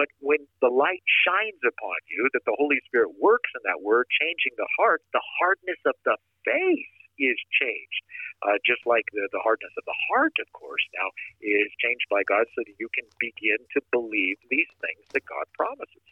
But 0.00 0.08
when 0.24 0.48
the 0.64 0.72
light 0.72 1.04
shines 1.28 1.60
upon 1.60 2.00
you, 2.08 2.24
that 2.32 2.40
the 2.48 2.56
Holy 2.56 2.80
Spirit 2.88 3.20
works 3.20 3.52
in 3.52 3.60
that 3.68 3.84
word, 3.84 4.08
changing 4.08 4.56
the 4.56 4.68
heart, 4.80 5.04
the 5.12 5.20
hardness 5.36 5.76
of 5.84 5.92
the 6.08 6.16
face 6.40 6.96
is 7.20 7.36
changed. 7.60 8.00
Uh, 8.40 8.56
just 8.64 8.80
like 8.88 9.04
the, 9.12 9.28
the 9.30 9.44
hardness 9.44 9.76
of 9.76 9.84
the 9.84 10.00
heart, 10.08 10.32
of 10.40 10.50
course, 10.56 10.80
now 10.96 11.12
is 11.44 11.68
changed 11.84 12.08
by 12.08 12.24
God 12.24 12.48
so 12.56 12.64
that 12.64 12.72
you 12.80 12.88
can 12.96 13.04
begin 13.20 13.60
to 13.76 13.84
believe 13.92 14.40
these 14.48 14.72
things 14.80 15.04
that 15.12 15.20
God 15.28 15.44
promises. 15.52 16.08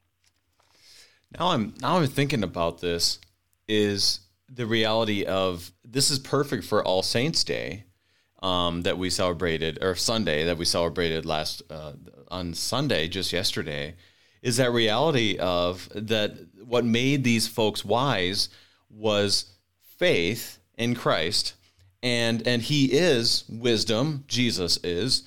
Now 1.33 1.57
I'm 1.57 1.73
now 1.81 1.97
I'm 1.97 2.07
thinking 2.09 2.45
about 2.45 2.83
this 2.83 3.19
is 3.69 4.21
the 4.53 4.67
reality 4.67 5.25
of 5.25 5.73
this 5.83 6.11
is 6.11 6.19
perfect 6.19 6.65
for 6.65 6.85
All 6.85 7.03
Saints 7.03 7.43
Day 7.43 7.85
um, 8.41 8.83
that 8.83 8.99
we 8.99 9.11
celebrated, 9.11 9.83
or 9.83 9.95
Sunday 9.95 10.45
that 10.45 10.59
we 10.59 10.65
celebrated 10.65 11.27
last 11.27 11.63
uh, 11.71 11.93
on 12.29 12.55
Sunday, 12.55 13.09
just 13.09 13.33
yesterday, 13.33 13.95
is 14.43 14.57
that 14.59 14.73
reality 14.73 15.37
of 15.39 15.89
that 15.95 16.37
what 16.65 16.85
made 16.85 17.25
these 17.25 17.49
folks 17.49 17.85
wise 17.85 18.49
was 18.91 19.53
faith 19.99 20.59
in 20.77 20.95
Christ, 20.95 21.55
and 22.03 22.47
and 22.47 22.63
He 22.63 22.87
is 22.93 23.45
wisdom. 23.49 24.25
Jesus 24.29 24.79
is. 24.85 25.25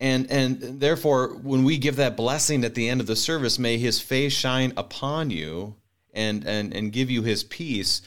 And, 0.00 0.30
and 0.30 0.80
therefore, 0.80 1.36
when 1.36 1.62
we 1.62 1.78
give 1.78 1.96
that 1.96 2.16
blessing 2.16 2.64
at 2.64 2.74
the 2.74 2.88
end 2.88 3.00
of 3.00 3.06
the 3.06 3.14
service, 3.16 3.60
may 3.60 3.78
his 3.78 4.00
face 4.00 4.32
shine 4.32 4.72
upon 4.76 5.30
you 5.30 5.76
and, 6.12 6.44
and, 6.44 6.74
and 6.74 6.92
give 6.92 7.10
you 7.10 7.22
his 7.22 7.44
peace 7.44 8.02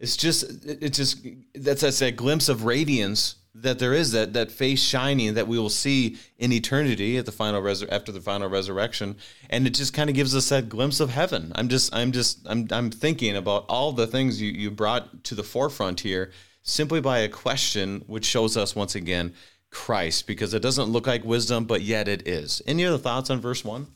it's 0.00 0.16
just 0.16 0.44
it's 0.64 0.96
just 0.96 1.24
that's 1.54 1.82
that's 1.82 1.98
that 1.98 2.16
glimpse 2.16 2.48
of 2.48 2.64
radiance 2.64 3.36
that 3.62 3.78
there 3.78 3.94
is 3.94 4.12
that 4.12 4.32
that 4.32 4.50
face 4.50 4.82
shining 4.82 5.34
that 5.34 5.46
we 5.48 5.58
will 5.58 5.70
see 5.70 6.16
in 6.38 6.52
eternity 6.52 7.16
at 7.16 7.26
the 7.26 7.32
final 7.32 7.66
after 7.90 8.12
the 8.12 8.20
final 8.20 8.48
resurrection. 8.48 9.16
And 9.48 9.66
it 9.66 9.74
just 9.74 9.94
kind 9.94 10.10
of 10.10 10.16
gives 10.16 10.34
us 10.34 10.48
that 10.48 10.68
glimpse 10.68 11.00
of 11.00 11.10
heaven. 11.10 11.52
I'm 11.54 11.68
just 11.68 11.94
i'm 11.94 12.12
just 12.12 12.46
i'm 12.46 12.68
i'm 12.70 12.90
thinking 12.90 13.36
about 13.36 13.66
all 13.68 13.92
the 13.92 14.06
things 14.06 14.40
you 14.40 14.50
you 14.50 14.70
brought 14.70 15.24
to 15.24 15.34
the 15.34 15.42
forefront 15.42 16.00
here 16.00 16.32
simply 16.62 17.00
by 17.00 17.18
a 17.18 17.28
question 17.28 18.02
which 18.06 18.24
shows 18.24 18.56
us 18.56 18.76
once 18.76 18.94
again 18.94 19.34
Christ 19.70 20.26
because 20.26 20.52
it 20.52 20.62
doesn't 20.62 20.90
look 20.90 21.06
like 21.06 21.24
wisdom 21.24 21.64
but 21.64 21.82
yet 21.82 22.08
it 22.08 22.26
is. 22.26 22.62
Any 22.66 22.84
other 22.84 22.98
thoughts 22.98 23.30
on 23.30 23.40
verse 23.40 23.64
1 23.64 23.86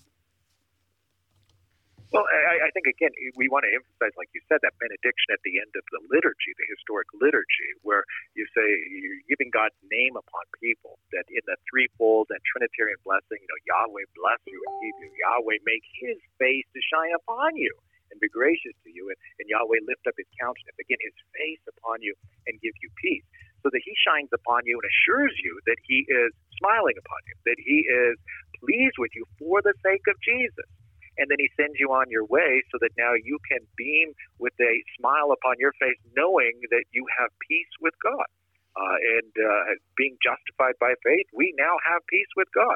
well, 2.15 2.31
I, 2.31 2.71
I 2.71 2.71
think 2.71 2.87
again 2.87 3.11
we 3.35 3.51
want 3.51 3.67
to 3.67 3.73
emphasize, 3.75 4.15
like 4.15 4.31
you 4.31 4.39
said, 4.47 4.63
that 4.63 4.79
benediction 4.79 5.35
at 5.35 5.43
the 5.43 5.59
end 5.59 5.75
of 5.75 5.83
the 5.91 5.99
liturgy, 6.15 6.55
the 6.55 6.69
historic 6.71 7.11
liturgy, 7.19 7.75
where 7.83 8.07
you 8.39 8.47
say 8.55 8.63
you're 8.63 9.27
giving 9.27 9.51
God's 9.51 9.75
name 9.91 10.15
upon 10.15 10.47
people. 10.63 11.03
That 11.11 11.27
in 11.27 11.43
the 11.51 11.59
threefold 11.67 12.31
and 12.31 12.39
Trinitarian 12.55 13.03
blessing, 13.03 13.43
you 13.43 13.51
know, 13.51 13.61
Yahweh 13.67 14.07
bless 14.15 14.39
you 14.47 14.63
and 14.63 14.73
keep 14.79 14.95
you. 15.03 15.11
Yahweh 15.27 15.59
make 15.67 15.83
His 15.99 16.15
face 16.39 16.63
to 16.71 16.81
shine 16.87 17.11
upon 17.19 17.59
you 17.59 17.75
and 18.15 18.23
be 18.23 18.31
gracious 18.31 18.79
to 18.87 18.91
you, 18.95 19.11
and, 19.11 19.19
and 19.43 19.51
Yahweh 19.51 19.83
lift 19.83 20.07
up 20.07 20.15
His 20.15 20.31
countenance, 20.39 20.79
again 20.79 21.03
His 21.03 21.19
face 21.35 21.67
upon 21.67 21.99
you 21.99 22.15
and 22.47 22.63
give 22.63 22.79
you 22.79 22.95
peace. 23.03 23.27
So 23.67 23.75
that 23.75 23.83
He 23.83 23.91
shines 24.07 24.31
upon 24.31 24.71
you 24.71 24.79
and 24.79 24.87
assures 24.87 25.35
you 25.43 25.59
that 25.67 25.83
He 25.83 26.07
is 26.07 26.31
smiling 26.63 26.95
upon 26.95 27.21
you, 27.27 27.35
that 27.51 27.59
He 27.59 27.83
is 27.83 28.15
pleased 28.63 29.03
with 29.03 29.11
you 29.19 29.27
for 29.43 29.67
the 29.67 29.75
sake 29.83 30.07
of 30.07 30.15
Jesus 30.23 30.71
and 31.19 31.31
then 31.31 31.39
he 31.39 31.49
sends 31.57 31.79
you 31.79 31.93
on 31.93 32.11
your 32.11 32.25
way 32.25 32.63
so 32.71 32.79
that 32.81 32.91
now 32.99 33.15
you 33.15 33.39
can 33.47 33.63
beam 33.77 34.13
with 34.39 34.55
a 34.61 34.75
smile 34.99 35.31
upon 35.31 35.57
your 35.59 35.73
face, 35.79 35.99
knowing 36.17 36.59
that 36.71 36.85
you 36.91 37.07
have 37.19 37.31
peace 37.47 37.73
with 37.81 37.95
God. 38.03 38.27
Uh, 38.75 38.99
and 39.19 39.33
uh, 39.39 39.79
being 39.95 40.19
justified 40.19 40.75
by 40.83 40.99
faith, 41.07 41.31
we 41.31 41.55
now 41.55 41.79
have 41.87 42.03
peace 42.11 42.27
with 42.35 42.51
God. 42.51 42.75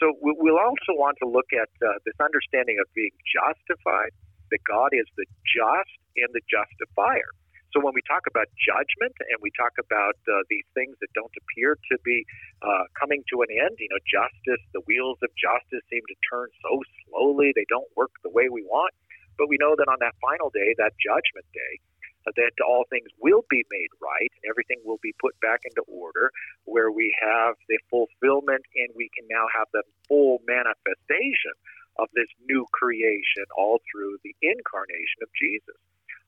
So 0.00 0.16
we'll 0.24 0.58
also 0.58 0.96
want 0.96 1.20
to 1.20 1.28
look 1.28 1.52
at 1.52 1.68
uh, 1.84 2.00
this 2.08 2.16
understanding 2.16 2.80
of 2.80 2.88
being 2.96 3.12
justified, 3.28 4.16
that 4.50 4.64
God 4.64 4.96
is 4.96 5.04
the 5.20 5.28
just 5.44 6.00
and 6.16 6.32
the 6.32 6.40
justifier. 6.48 7.28
So 7.74 7.82
when 7.82 7.90
we 7.90 8.06
talk 8.06 8.30
about 8.30 8.46
judgment 8.54 9.18
and 9.18 9.42
we 9.42 9.50
talk 9.58 9.74
about 9.82 10.14
uh, 10.30 10.46
these 10.46 10.62
things 10.78 10.94
that 11.02 11.10
don't 11.10 11.34
appear 11.42 11.74
to 11.90 11.94
be 12.06 12.22
uh, 12.62 12.86
coming 12.94 13.26
to 13.34 13.42
an 13.42 13.50
end, 13.50 13.74
you 13.82 13.90
know, 13.90 13.98
justice, 14.06 14.62
the 14.70 14.78
wheels 14.86 15.18
of 15.26 15.34
justice 15.34 15.82
seem 15.90 16.06
to 16.06 16.16
turn 16.22 16.54
so 16.62 16.86
slowly, 17.02 17.50
they 17.50 17.66
don't 17.66 17.90
work 17.98 18.14
the 18.22 18.30
way 18.30 18.46
we 18.46 18.62
want. 18.62 18.94
But 19.34 19.50
we 19.50 19.58
know 19.58 19.74
that 19.74 19.90
on 19.90 19.98
that 19.98 20.14
final 20.22 20.54
day, 20.54 20.78
that 20.78 20.94
judgment 21.02 21.50
day, 21.50 21.82
uh, 22.22 22.32
that 22.38 22.54
all 22.62 22.86
things 22.94 23.10
will 23.18 23.42
be 23.50 23.66
made 23.66 23.90
right 23.98 24.30
and 24.38 24.46
everything 24.46 24.78
will 24.86 25.02
be 25.02 25.10
put 25.18 25.34
back 25.42 25.66
into 25.66 25.82
order, 25.90 26.30
where 26.70 26.94
we 26.94 27.10
have 27.18 27.58
the 27.66 27.82
fulfillment 27.90 28.62
and 28.78 28.94
we 28.94 29.10
can 29.18 29.26
now 29.26 29.50
have 29.50 29.66
the 29.74 29.82
full 30.06 30.38
manifestation 30.46 31.58
of 31.98 32.06
this 32.14 32.30
new 32.46 32.62
creation 32.70 33.50
all 33.58 33.82
through 33.90 34.14
the 34.22 34.34
incarnation 34.46 35.26
of 35.26 35.28
Jesus. 35.34 35.74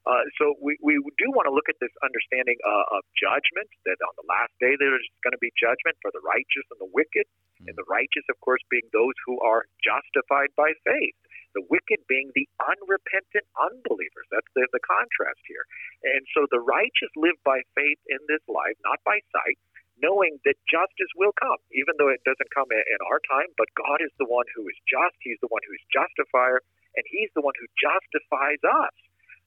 Uh, 0.07 0.23
so 0.39 0.55
we, 0.63 0.79
we 0.79 0.95
do 1.19 1.27
want 1.35 1.51
to 1.51 1.55
look 1.55 1.67
at 1.67 1.75
this 1.83 1.91
understanding 1.99 2.55
uh, 2.63 2.95
of 2.95 3.03
judgment, 3.19 3.67
that 3.91 3.99
on 4.07 4.15
the 4.15 4.27
last 4.31 4.55
day 4.63 4.79
there's 4.79 5.03
going 5.27 5.35
to 5.35 5.43
be 5.43 5.51
judgment 5.59 5.99
for 5.99 6.15
the 6.15 6.23
righteous 6.23 6.63
and 6.71 6.79
the 6.79 6.91
wicked. 6.95 7.27
Mm-hmm. 7.27 7.67
And 7.67 7.75
the 7.75 7.89
righteous, 7.91 8.23
of 8.31 8.39
course, 8.39 8.63
being 8.71 8.87
those 8.95 9.19
who 9.27 9.43
are 9.43 9.67
justified 9.83 10.55
by 10.55 10.79
faith. 10.87 11.19
The 11.59 11.67
wicked 11.67 12.07
being 12.07 12.31
the 12.39 12.47
unrepentant 12.63 13.49
unbelievers. 13.59 14.29
That's 14.31 14.47
the, 14.55 14.69
the 14.71 14.85
contrast 14.85 15.43
here. 15.49 15.67
And 16.05 16.23
so 16.37 16.47
the 16.55 16.63
righteous 16.63 17.11
live 17.19 17.41
by 17.43 17.67
faith 17.75 17.99
in 18.07 18.21
this 18.31 18.45
life, 18.47 18.77
not 18.87 19.03
by 19.03 19.19
sight, 19.35 19.59
knowing 19.99 20.37
that 20.45 20.61
justice 20.69 21.09
will 21.17 21.33
come, 21.35 21.59
even 21.73 21.97
though 21.97 22.13
it 22.13 22.21
doesn't 22.29 22.53
come 22.53 22.69
in 22.71 23.01
our 23.09 23.19
time. 23.25 23.49
But 23.57 23.73
God 23.75 24.05
is 24.05 24.13
the 24.21 24.29
one 24.29 24.47
who 24.55 24.69
is 24.69 24.79
just, 24.87 25.17
He's 25.25 25.41
the 25.41 25.51
one 25.51 25.65
who 25.65 25.75
is 25.75 25.83
justifier, 25.89 26.61
and 26.95 27.03
He's 27.09 27.33
the 27.33 27.43
one 27.43 27.57
who 27.57 27.67
justifies 27.81 28.61
us 28.63 28.95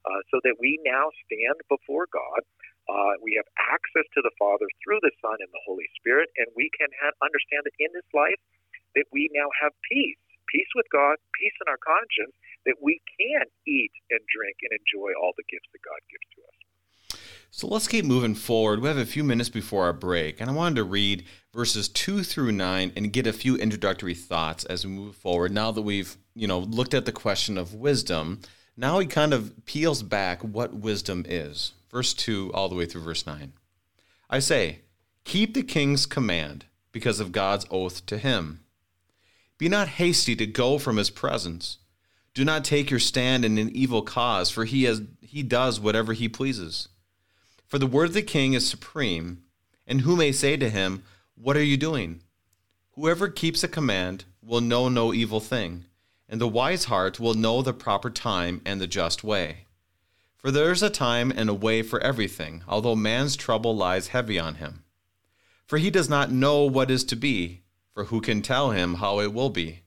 uh, 0.09 0.21
so 0.33 0.41
that 0.41 0.57
we 0.57 0.81
now 0.81 1.13
stand 1.29 1.61
before 1.69 2.09
God. 2.09 2.41
Uh, 2.89 3.13
we 3.21 3.37
have 3.37 3.45
access 3.61 4.09
to 4.17 4.21
the 4.25 4.33
Father 4.41 4.65
through 4.81 4.97
the 5.05 5.13
Son 5.21 5.37
and 5.37 5.51
the 5.53 5.61
Holy 5.69 5.85
Spirit, 6.01 6.33
and 6.41 6.49
we 6.57 6.73
can 6.73 6.89
understand 7.21 7.61
that 7.61 7.77
in 7.77 7.93
this 7.93 8.09
life 8.17 8.41
that 8.97 9.05
we 9.13 9.29
now 9.29 9.45
have 9.61 9.69
peace, 9.85 10.17
peace 10.49 10.69
with 10.73 10.89
God, 10.89 11.21
peace 11.37 11.53
in 11.61 11.69
our 11.69 11.77
conscience, 11.77 12.33
that 12.65 12.81
we 12.81 12.97
can 13.21 13.45
eat 13.69 13.93
and 14.09 14.19
drink 14.25 14.57
and 14.65 14.73
enjoy 14.73 15.13
all 15.21 15.37
the 15.37 15.45
gifts 15.45 15.69
that 15.69 15.85
God 15.85 16.01
gives 16.09 16.25
to 16.33 16.41
us. 16.41 16.57
So 17.51 17.67
let's 17.67 17.87
keep 17.87 18.05
moving 18.05 18.35
forward. 18.35 18.79
We 18.79 18.87
have 18.87 18.97
a 18.97 19.05
few 19.05 19.23
minutes 19.23 19.49
before 19.49 19.85
our 19.85 19.93
break, 19.93 20.39
and 20.39 20.49
I 20.49 20.53
wanted 20.53 20.75
to 20.75 20.83
read 20.83 21.25
verses 21.53 21.89
two 21.89 22.23
through 22.23 22.51
nine 22.51 22.91
and 22.95 23.11
get 23.11 23.25
a 23.25 23.33
few 23.33 23.55
introductory 23.55 24.13
thoughts 24.13 24.65
as 24.65 24.85
we 24.85 24.91
move 24.91 25.15
forward. 25.15 25.51
Now 25.51 25.71
that 25.71 25.81
we've, 25.81 26.15
you 26.35 26.47
know, 26.47 26.59
looked 26.59 26.93
at 26.93 27.05
the 27.05 27.11
question 27.11 27.57
of 27.57 27.73
wisdom, 27.73 28.41
now 28.79 28.99
he 28.99 29.05
kind 29.05 29.33
of 29.33 29.65
peels 29.65 30.03
back 30.03 30.41
what 30.41 30.73
wisdom 30.73 31.25
is. 31.27 31.73
Verse 31.91 32.13
2 32.13 32.51
all 32.53 32.69
the 32.69 32.75
way 32.75 32.85
through 32.85 33.01
verse 33.01 33.25
9. 33.27 33.51
I 34.29 34.39
say, 34.39 34.79
keep 35.25 35.53
the 35.53 35.63
king's 35.63 36.05
command 36.05 36.63
because 36.93 37.19
of 37.19 37.33
God's 37.33 37.65
oath 37.69 38.05
to 38.05 38.17
him. 38.17 38.61
Be 39.57 39.67
not 39.67 39.89
hasty 39.89 40.33
to 40.37 40.45
go 40.45 40.77
from 40.77 40.95
his 40.95 41.09
presence. 41.09 41.79
Do 42.33 42.45
not 42.45 42.63
take 42.63 42.89
your 42.89 43.01
stand 43.01 43.43
in 43.43 43.57
an 43.57 43.69
evil 43.75 44.01
cause, 44.01 44.49
for 44.49 44.63
he, 44.63 44.85
has, 44.85 45.01
he 45.19 45.43
does 45.43 45.77
whatever 45.77 46.13
he 46.13 46.29
pleases. 46.29 46.87
For 47.67 47.79
the 47.79 47.87
word 47.87 48.09
of 48.09 48.13
the 48.13 48.21
king 48.21 48.53
is 48.53 48.69
supreme, 48.69 49.43
and 49.85 50.01
who 50.01 50.15
may 50.15 50.31
say 50.31 50.55
to 50.55 50.69
him, 50.69 51.03
What 51.35 51.57
are 51.57 51.63
you 51.63 51.75
doing? 51.75 52.21
Whoever 52.91 53.27
keeps 53.27 53.61
a 53.61 53.67
command 53.67 54.23
will 54.41 54.61
know 54.61 54.87
no 54.87 55.13
evil 55.13 55.41
thing 55.41 55.83
and 56.29 56.39
the 56.39 56.47
wise 56.47 56.85
heart 56.85 57.19
will 57.19 57.33
know 57.33 57.63
the 57.63 57.73
proper 57.73 58.11
time 58.11 58.61
and 58.63 58.79
the 58.79 58.87
just 58.87 59.23
way. 59.23 59.65
For 60.37 60.51
there 60.51 60.71
is 60.71 60.83
a 60.83 60.89
time 60.89 61.33
and 61.35 61.49
a 61.49 61.55
way 61.55 61.81
for 61.81 61.99
everything, 62.01 62.63
although 62.67 62.95
man's 62.95 63.35
trouble 63.35 63.75
lies 63.75 64.09
heavy 64.09 64.37
on 64.37 64.55
him. 64.55 64.83
For 65.65 65.79
he 65.79 65.89
does 65.89 66.07
not 66.07 66.31
know 66.31 66.63
what 66.63 66.91
is 66.91 67.03
to 67.05 67.15
be, 67.15 67.63
for 67.93 68.05
who 68.05 68.21
can 68.21 68.41
tell 68.43 68.71
him 68.71 68.95
how 68.95 69.19
it 69.19 69.33
will 69.33 69.49
be? 69.49 69.81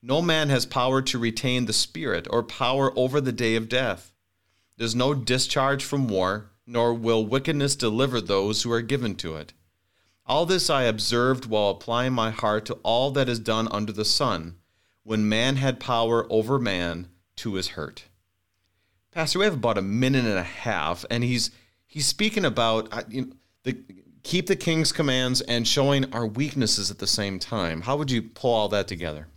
No 0.00 0.22
man 0.22 0.48
has 0.48 0.64
power 0.64 1.02
to 1.02 1.18
retain 1.18 1.66
the 1.66 1.72
Spirit 1.72 2.28
or 2.30 2.42
power 2.42 2.96
over 2.96 3.20
the 3.20 3.32
day 3.32 3.56
of 3.56 3.68
death. 3.68 4.12
There's 4.76 4.94
no 4.94 5.12
discharge 5.12 5.84
from 5.84 6.08
war, 6.08 6.50
nor 6.66 6.94
will 6.94 7.26
wickedness 7.26 7.74
deliver 7.74 8.20
those 8.20 8.62
who 8.62 8.72
are 8.72 8.80
given 8.80 9.16
to 9.16 9.36
it. 9.36 9.52
All 10.24 10.46
this 10.46 10.70
I 10.70 10.84
observed 10.84 11.46
while 11.46 11.70
applying 11.70 12.12
my 12.12 12.30
heart 12.30 12.64
to 12.66 12.74
all 12.82 13.10
that 13.10 13.28
is 13.28 13.38
done 13.38 13.68
under 13.70 13.92
the 13.92 14.04
sun 14.04 14.56
when 15.04 15.28
man 15.28 15.56
had 15.56 15.78
power 15.78 16.26
over 16.30 16.58
man 16.58 17.08
to 17.36 17.54
his 17.54 17.68
hurt. 17.68 18.04
Pastor, 19.12 19.38
we 19.38 19.44
have 19.44 19.54
about 19.54 19.78
a 19.78 19.82
minute 19.82 20.24
and 20.24 20.38
a 20.38 20.42
half, 20.42 21.04
and 21.08 21.22
he's 21.22 21.50
he's 21.86 22.06
speaking 22.06 22.44
about 22.44 22.88
uh, 22.90 23.02
you 23.08 23.22
know, 23.22 23.32
the 23.62 23.78
keep 24.24 24.46
the 24.46 24.56
king's 24.56 24.90
commands 24.90 25.40
and 25.42 25.68
showing 25.68 26.12
our 26.12 26.26
weaknesses 26.26 26.90
at 26.90 26.98
the 26.98 27.06
same 27.06 27.38
time. 27.38 27.82
How 27.82 27.96
would 27.96 28.10
you 28.10 28.22
pull 28.22 28.52
all 28.52 28.68
that 28.70 28.88
together? 28.88 29.28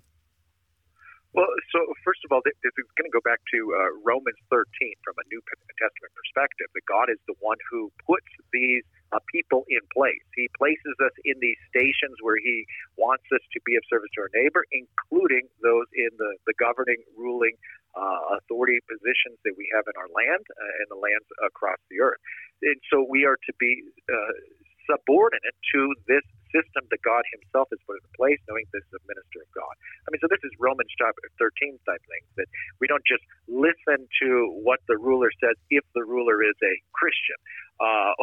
Well, 1.34 1.45
so 1.71 1.80
first 2.03 2.21
of 2.25 2.32
all, 2.32 2.41
this 2.43 2.58
is 2.63 2.73
going 2.97 3.06
to 3.06 3.13
go 3.13 3.21
back 3.21 3.38
to 3.53 3.60
uh, 3.77 4.01
Romans 4.01 4.39
13 4.49 4.65
from 5.03 5.13
a 5.21 5.25
New 5.30 5.41
Testament 5.77 6.12
perspective. 6.17 6.65
That 6.73 6.86
God 6.89 7.13
is 7.13 7.19
the 7.27 7.36
one 7.39 7.58
who 7.69 7.91
puts 8.08 8.25
these 8.51 8.82
uh, 9.11 9.19
people 9.31 9.63
in 9.69 9.81
place. 9.93 10.23
He 10.35 10.49
places 10.57 10.95
us 11.03 11.15
in 11.23 11.35
these 11.39 11.59
stations 11.71 12.17
where 12.21 12.39
He 12.39 12.65
wants 12.97 13.23
us 13.31 13.43
to 13.53 13.59
be 13.63 13.75
of 13.75 13.83
service 13.89 14.11
to 14.15 14.27
our 14.27 14.33
neighbor, 14.35 14.63
including 14.71 15.47
those 15.63 15.87
in 15.95 16.11
the, 16.17 16.31
the 16.45 16.55
governing, 16.59 16.99
ruling, 17.15 17.55
uh, 17.97 18.37
authority 18.37 18.77
positions 18.85 19.39
that 19.41 19.57
we 19.57 19.65
have 19.73 19.85
in 19.89 19.95
our 19.97 20.11
land 20.13 20.43
uh, 20.53 20.79
and 20.83 20.87
the 20.93 20.99
lands 20.99 21.25
across 21.41 21.81
the 21.89 21.97
earth. 21.97 22.21
And 22.61 22.77
so 22.93 23.05
we 23.07 23.25
are 23.25 23.37
to 23.37 23.53
be 23.57 23.81
uh, 24.05 24.33
subordinate 24.85 25.57
to 25.73 25.81
this 26.07 26.23
system 26.55 26.87
that 26.89 27.01
God 27.03 27.23
Himself 27.35 27.67
has 27.75 27.81
put 27.83 27.99
in 27.99 28.07
place, 28.15 28.39
knowing 28.47 28.63
this 28.71 28.85
is 28.87 28.95
a 28.95 29.03
minister 29.03 29.43
of 29.43 29.49
God. 29.51 29.73
I 30.07 30.13
mean, 30.13 30.23
so 30.23 30.31
this 30.31 30.41
is 30.47 30.51
Romans 30.57 30.89
chapter 30.95 31.27
13 31.37 31.75
type 31.83 31.99
thing 32.07 32.23
that 32.39 32.47
we 32.79 32.87
don't 32.87 33.03
just 33.03 33.23
listen 33.51 34.07
to 34.23 34.29
what 34.63 34.79
the 34.87 34.95
ruler 34.95 35.29
says 35.43 35.59
if 35.69 35.83
the 35.91 36.07
ruler 36.07 36.39
is 36.43 36.55
a 36.63 36.75
Christian, 36.95 37.37
uh, 37.83 38.15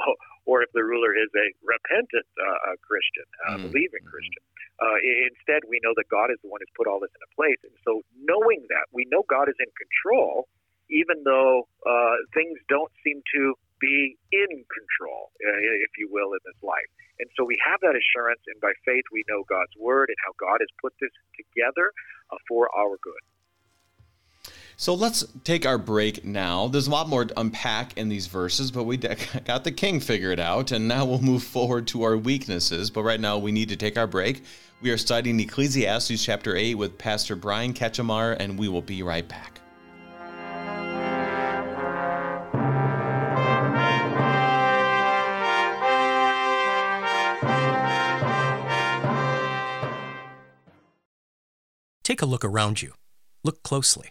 or 0.44 0.62
if 0.62 0.70
the 0.72 0.84
ruler 0.84 1.16
is 1.16 1.30
a 1.32 1.46
repentant 1.64 2.28
uh, 2.36 2.76
Christian, 2.84 3.26
uh, 3.48 3.56
mm-hmm. 3.56 3.72
believing 3.72 4.04
Christian. 4.04 4.44
Uh, 4.82 4.98
instead, 5.30 5.62
we 5.70 5.78
know 5.86 5.94
that 5.96 6.10
God 6.10 6.34
is 6.34 6.38
the 6.42 6.50
one 6.50 6.58
who's 6.60 6.74
put 6.76 6.90
all 6.90 6.98
this 6.98 7.12
into 7.14 7.30
place. 7.38 7.60
And 7.62 7.76
so, 7.86 8.02
knowing 8.18 8.66
that, 8.68 8.90
we 8.90 9.06
know 9.06 9.22
God 9.30 9.48
is 9.48 9.56
in 9.62 9.70
control, 9.78 10.50
even 10.90 11.22
though 11.24 11.70
uh, 11.86 12.16
things 12.34 12.58
don't 12.68 12.90
seem 13.06 13.22
to 13.38 13.54
be 13.80 14.18
in 14.32 14.52
control, 14.66 15.30
uh, 15.46 15.60
if 15.84 15.92
you 15.96 16.10
will, 16.10 16.34
in 16.34 16.42
this 16.44 16.58
life. 16.62 16.90
And 17.22 17.30
so 17.38 17.46
we 17.46 17.54
have 17.62 17.78
that 17.86 17.94
assurance, 17.94 18.42
and 18.50 18.58
by 18.58 18.74
faith, 18.82 19.06
we 19.14 19.22
know 19.30 19.46
God's 19.46 19.74
word 19.78 20.10
and 20.10 20.18
how 20.26 20.34
God 20.42 20.58
has 20.58 20.70
put 20.82 20.92
this 20.98 21.14
together 21.38 21.94
uh, 22.34 22.40
for 22.50 22.66
our 22.74 22.98
good. 22.98 23.22
So 24.76 24.94
let's 24.94 25.24
take 25.44 25.66
our 25.66 25.78
break 25.78 26.24
now. 26.24 26.66
There's 26.66 26.88
a 26.88 26.90
lot 26.90 27.08
more 27.08 27.24
to 27.24 27.40
unpack 27.40 27.96
in 27.96 28.08
these 28.08 28.26
verses, 28.26 28.72
but 28.72 28.84
we 28.84 28.96
got 29.44 29.64
the 29.64 29.72
king 29.72 30.00
figured 30.00 30.40
out, 30.40 30.72
and 30.72 30.88
now 30.88 31.04
we'll 31.04 31.20
move 31.20 31.44
forward 31.44 31.86
to 31.88 32.02
our 32.02 32.16
weaknesses. 32.16 32.90
But 32.90 33.04
right 33.04 33.20
now, 33.20 33.38
we 33.38 33.52
need 33.52 33.68
to 33.68 33.76
take 33.76 33.96
our 33.96 34.08
break. 34.08 34.42
We 34.82 34.90
are 34.90 34.98
studying 34.98 35.38
Ecclesiastes 35.38 36.22
chapter 36.22 36.56
8 36.56 36.74
with 36.74 36.98
Pastor 36.98 37.36
Brian 37.36 37.72
Kachelmeier, 37.72 38.36
and 38.38 38.58
we 38.58 38.68
will 38.68 38.82
be 38.82 39.02
right 39.02 39.26
back. 39.26 39.60
Take 52.02 52.20
a 52.20 52.26
look 52.26 52.44
around 52.44 52.82
you. 52.82 52.92
Look 53.42 53.62
closely. 53.62 54.10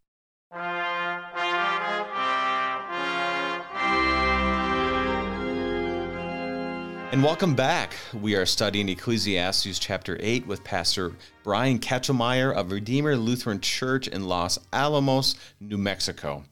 And 7.11 7.21
welcome 7.21 7.55
back. 7.55 7.93
We 8.13 8.37
are 8.37 8.45
studying 8.45 8.87
Ecclesiastes 8.87 9.79
chapter 9.79 10.15
8 10.21 10.47
with 10.47 10.63
Pastor 10.63 11.11
Brian 11.43 11.77
Kachelmeier 11.77 12.53
of 12.55 12.71
Redeemer 12.71 13.17
Lutheran 13.17 13.59
Church 13.59 14.07
in 14.07 14.29
Los 14.29 14.57
Alamos, 14.71 15.35
New 15.59 15.77
Mexico. 15.77 16.45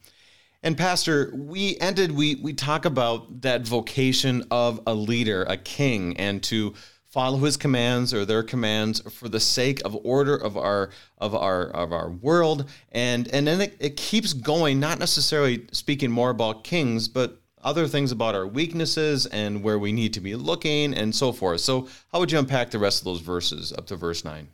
And 0.62 0.76
Pastor, 0.76 1.32
we 1.34 1.78
ended, 1.78 2.12
we, 2.12 2.34
we 2.34 2.52
talk 2.52 2.84
about 2.84 3.40
that 3.40 3.66
vocation 3.66 4.44
of 4.50 4.80
a 4.86 4.92
leader, 4.92 5.44
a 5.44 5.56
king, 5.56 6.14
and 6.18 6.42
to 6.42 6.74
follow 7.08 7.38
his 7.38 7.56
commands 7.56 8.12
or 8.12 8.26
their 8.26 8.42
commands 8.42 9.00
for 9.00 9.30
the 9.30 9.40
sake 9.40 9.80
of 9.86 9.96
order 10.04 10.36
of 10.36 10.58
our 10.58 10.90
of 11.16 11.34
our 11.34 11.70
of 11.70 11.92
our 11.92 12.10
world 12.10 12.70
and 12.92 13.26
and 13.34 13.48
then 13.48 13.60
it, 13.62 13.76
it 13.80 13.96
keeps 13.96 14.32
going 14.32 14.78
not 14.78 15.00
necessarily 15.00 15.66
speaking 15.72 16.08
more 16.08 16.30
about 16.30 16.62
kings 16.62 17.08
but 17.08 17.40
other 17.62 17.86
things 17.86 18.12
about 18.12 18.34
our 18.34 18.46
weaknesses 18.46 19.26
and 19.26 19.62
where 19.62 19.78
we 19.78 19.92
need 19.92 20.14
to 20.14 20.20
be 20.20 20.34
looking 20.34 20.94
and 20.94 21.14
so 21.14 21.32
forth. 21.32 21.60
So, 21.60 21.88
how 22.12 22.20
would 22.20 22.32
you 22.32 22.38
unpack 22.38 22.70
the 22.70 22.78
rest 22.78 23.00
of 23.00 23.04
those 23.04 23.20
verses 23.20 23.72
up 23.72 23.86
to 23.86 23.96
verse 23.96 24.24
9? 24.24 24.48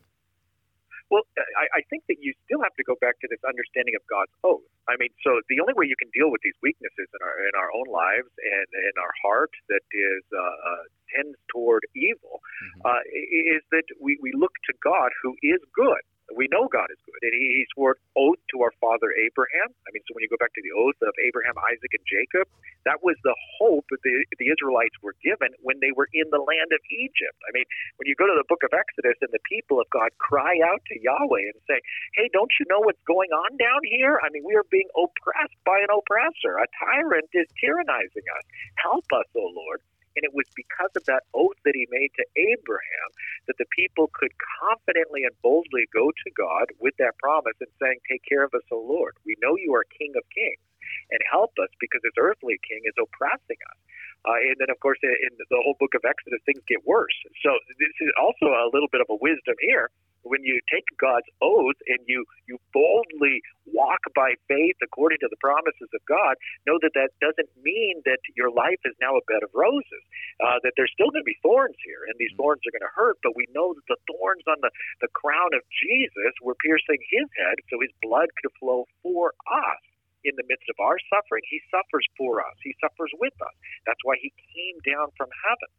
Well, 1.11 1.23
I, 1.39 1.79
I 1.79 1.83
think 1.89 2.03
that 2.09 2.19
you 2.21 2.35
still 2.45 2.59
have 2.63 2.75
to 2.75 2.85
go 2.85 2.99
back 3.01 3.21
to 3.21 3.29
this 3.31 3.39
understanding 3.47 3.95
of 3.95 4.03
God's 4.11 4.35
oath. 4.43 4.67
I 4.89 4.99
mean, 4.99 5.11
so 5.23 5.39
the 5.49 5.63
only 5.63 5.75
way 5.75 5.87
you 5.87 5.95
can 5.95 6.11
deal 6.11 6.31
with 6.31 6.43
these 6.43 6.59
weaknesses 6.63 7.07
in 7.07 7.21
our 7.23 7.37
in 7.47 7.55
our 7.55 7.71
own 7.71 7.87
lives 7.87 8.31
and 8.43 8.69
in 8.75 8.95
our 8.99 9.15
heart 9.23 9.51
that 9.71 9.87
is 9.95 10.23
uh, 10.35 10.43
uh, 10.43 10.83
tends 11.15 11.39
toward 11.47 11.87
evil 11.95 12.43
mm-hmm. 12.43 12.87
uh, 12.87 13.03
is 13.07 13.63
that 13.71 13.87
we, 14.03 14.19
we 14.23 14.33
look 14.35 14.53
to 14.67 14.75
God 14.83 15.11
who 15.23 15.35
is 15.43 15.63
good 15.75 16.03
we 16.35 16.51
know 16.51 16.67
God 16.67 16.91
is 16.91 16.99
good. 17.07 17.21
And 17.23 17.35
he, 17.35 17.63
he 17.63 17.65
swore 17.71 17.95
oath 18.19 18.41
to 18.51 18.63
our 18.67 18.75
father 18.83 19.15
Abraham. 19.15 19.71
I 19.87 19.95
mean, 19.95 20.03
so 20.09 20.15
when 20.17 20.27
you 20.27 20.31
go 20.33 20.41
back 20.41 20.55
to 20.59 20.65
the 20.65 20.75
oath 20.75 20.99
of 21.03 21.15
Abraham, 21.23 21.55
Isaac, 21.71 21.93
and 21.95 22.03
Jacob, 22.03 22.51
that 22.83 23.03
was 23.03 23.15
the 23.23 23.35
hope 23.59 23.87
that 23.95 24.03
the, 24.03 24.15
the 24.43 24.51
Israelites 24.51 24.95
were 25.03 25.15
given 25.23 25.55
when 25.63 25.79
they 25.79 25.95
were 25.95 26.11
in 26.11 26.27
the 26.35 26.43
land 26.43 26.71
of 26.75 26.83
Egypt. 26.91 27.39
I 27.47 27.55
mean, 27.55 27.67
when 27.99 28.11
you 28.11 28.19
go 28.19 28.27
to 28.27 28.35
the 28.35 28.47
book 28.51 28.67
of 28.67 28.75
Exodus 28.75 29.19
and 29.23 29.31
the 29.31 29.43
people 29.47 29.79
of 29.79 29.87
God 29.95 30.11
cry 30.19 30.59
out 30.67 30.83
to 30.91 30.95
Yahweh 30.99 31.47
and 31.51 31.59
say, 31.71 31.79
Hey, 32.19 32.27
don't 32.35 32.51
you 32.59 32.67
know 32.67 32.83
what's 32.83 33.03
going 33.07 33.31
on 33.31 33.59
down 33.59 33.83
here? 33.87 34.19
I 34.23 34.31
mean, 34.35 34.43
we 34.43 34.59
are 34.59 34.67
being 34.71 34.91
oppressed 34.99 35.59
by 35.63 35.79
an 35.79 35.91
oppressor. 35.95 36.59
A 36.59 36.67
tyrant 36.75 37.31
is 37.35 37.47
tyrannizing 37.63 38.27
us. 38.35 38.45
Help 38.83 39.07
us, 39.15 39.29
O 39.39 39.47
Lord. 39.55 39.83
And 40.17 40.25
it 40.25 40.35
was 40.35 40.49
because 40.57 40.91
of 40.97 41.05
that 41.05 41.25
oath 41.35 41.61
that 41.65 41.77
he 41.77 41.87
made 41.93 42.11
to 42.17 42.25
Abraham 42.37 43.09
that 43.47 43.59
the 43.59 43.69
people 43.77 44.11
could 44.13 44.33
confidently 44.61 45.25
and 45.25 45.37
boldly 45.43 45.87
go 45.93 46.11
to 46.11 46.31
God 46.33 46.73
with 46.81 46.97
that 46.99 47.19
promise 47.21 47.57
and 47.61 47.71
saying, 47.81 48.01
Take 48.09 48.25
care 48.25 48.45
of 48.45 48.55
us, 48.55 48.65
O 48.73 48.81
Lord. 48.81 49.17
We 49.25 49.37
know 49.41 49.57
you 49.57 49.75
are 49.75 49.85
King 49.99 50.13
of 50.17 50.25
kings 50.33 50.63
and 51.11 51.21
help 51.31 51.53
us 51.63 51.71
because 51.81 52.03
this 52.03 52.17
earthly 52.19 52.59
king 52.67 52.83
is 52.85 52.95
oppressing 52.99 53.61
us. 53.71 53.79
Uh, 54.27 54.39
and 54.43 54.57
then, 54.59 54.71
of 54.71 54.79
course, 54.83 54.99
in 55.03 55.33
the 55.39 55.61
whole 55.63 55.79
book 55.79 55.95
of 55.95 56.03
Exodus, 56.03 56.43
things 56.47 56.63
get 56.67 56.83
worse. 56.83 57.15
So 57.47 57.55
this 57.79 57.95
is 58.03 58.11
also 58.19 58.51
a 58.51 58.71
little 58.75 58.91
bit 58.91 59.01
of 59.01 59.07
a 59.11 59.19
wisdom 59.23 59.55
here. 59.63 59.91
When 60.27 60.43
you 60.43 60.59
take 60.67 60.85
God's 60.99 61.31
oath 61.41 61.79
and 61.87 62.03
you 62.07 62.27
you 62.51 62.59
boldly 62.75 63.43
walk 63.67 64.03
by 64.15 64.35
faith 64.49 64.77
according 64.83 65.19
to 65.23 65.29
the 65.31 65.39
promises 65.39 65.91
of 65.95 66.03
God, 66.07 66.35
know 66.67 66.79
that 66.83 66.95
that 66.99 67.15
doesn't 67.23 67.51
mean 67.63 68.03
that 68.05 68.19
your 68.35 68.51
life 68.51 68.83
is 68.85 68.95
now 69.01 69.15
a 69.15 69.25
bed 69.31 69.43
of 69.47 69.51
roses. 69.55 70.03
Uh, 70.43 70.59
that 70.63 70.75
there's 70.77 70.93
still 70.93 71.11
going 71.15 71.23
to 71.23 71.31
be 71.31 71.39
thorns 71.43 71.79
here, 71.87 72.05
and 72.11 72.15
these 72.19 72.35
thorns 72.37 72.61
are 72.67 72.75
going 72.75 72.85
to 72.87 72.95
hurt. 72.95 73.17
But 73.23 73.39
we 73.39 73.47
know 73.55 73.75
that 73.75 73.87
the 73.87 74.01
thorns 74.11 74.45
on 74.51 74.59
the 74.61 74.71
the 75.01 75.13
crown 75.15 75.55
of 75.55 75.63
Jesus 75.71 76.35
were 76.43 76.59
piercing 76.59 76.99
His 77.11 77.29
head, 77.39 77.63
so 77.71 77.79
His 77.81 77.95
blood 78.03 78.29
could 78.43 78.53
flow 78.59 78.85
for 79.03 79.33
us 79.47 79.83
in 80.27 80.35
the 80.35 80.47
midst 80.51 80.67
of 80.67 80.77
our 80.83 80.99
suffering, 81.07 81.47
he 81.47 81.63
suffers 81.71 82.05
for 82.19 82.43
us. 82.43 82.59
He 82.63 82.75
suffers 82.83 83.15
with 83.23 83.35
us. 83.41 83.55
That's 83.87 84.03
why 84.03 84.19
he 84.19 84.35
came 84.35 84.83
down 84.83 85.15
from 85.15 85.31
heaven. 85.47 85.71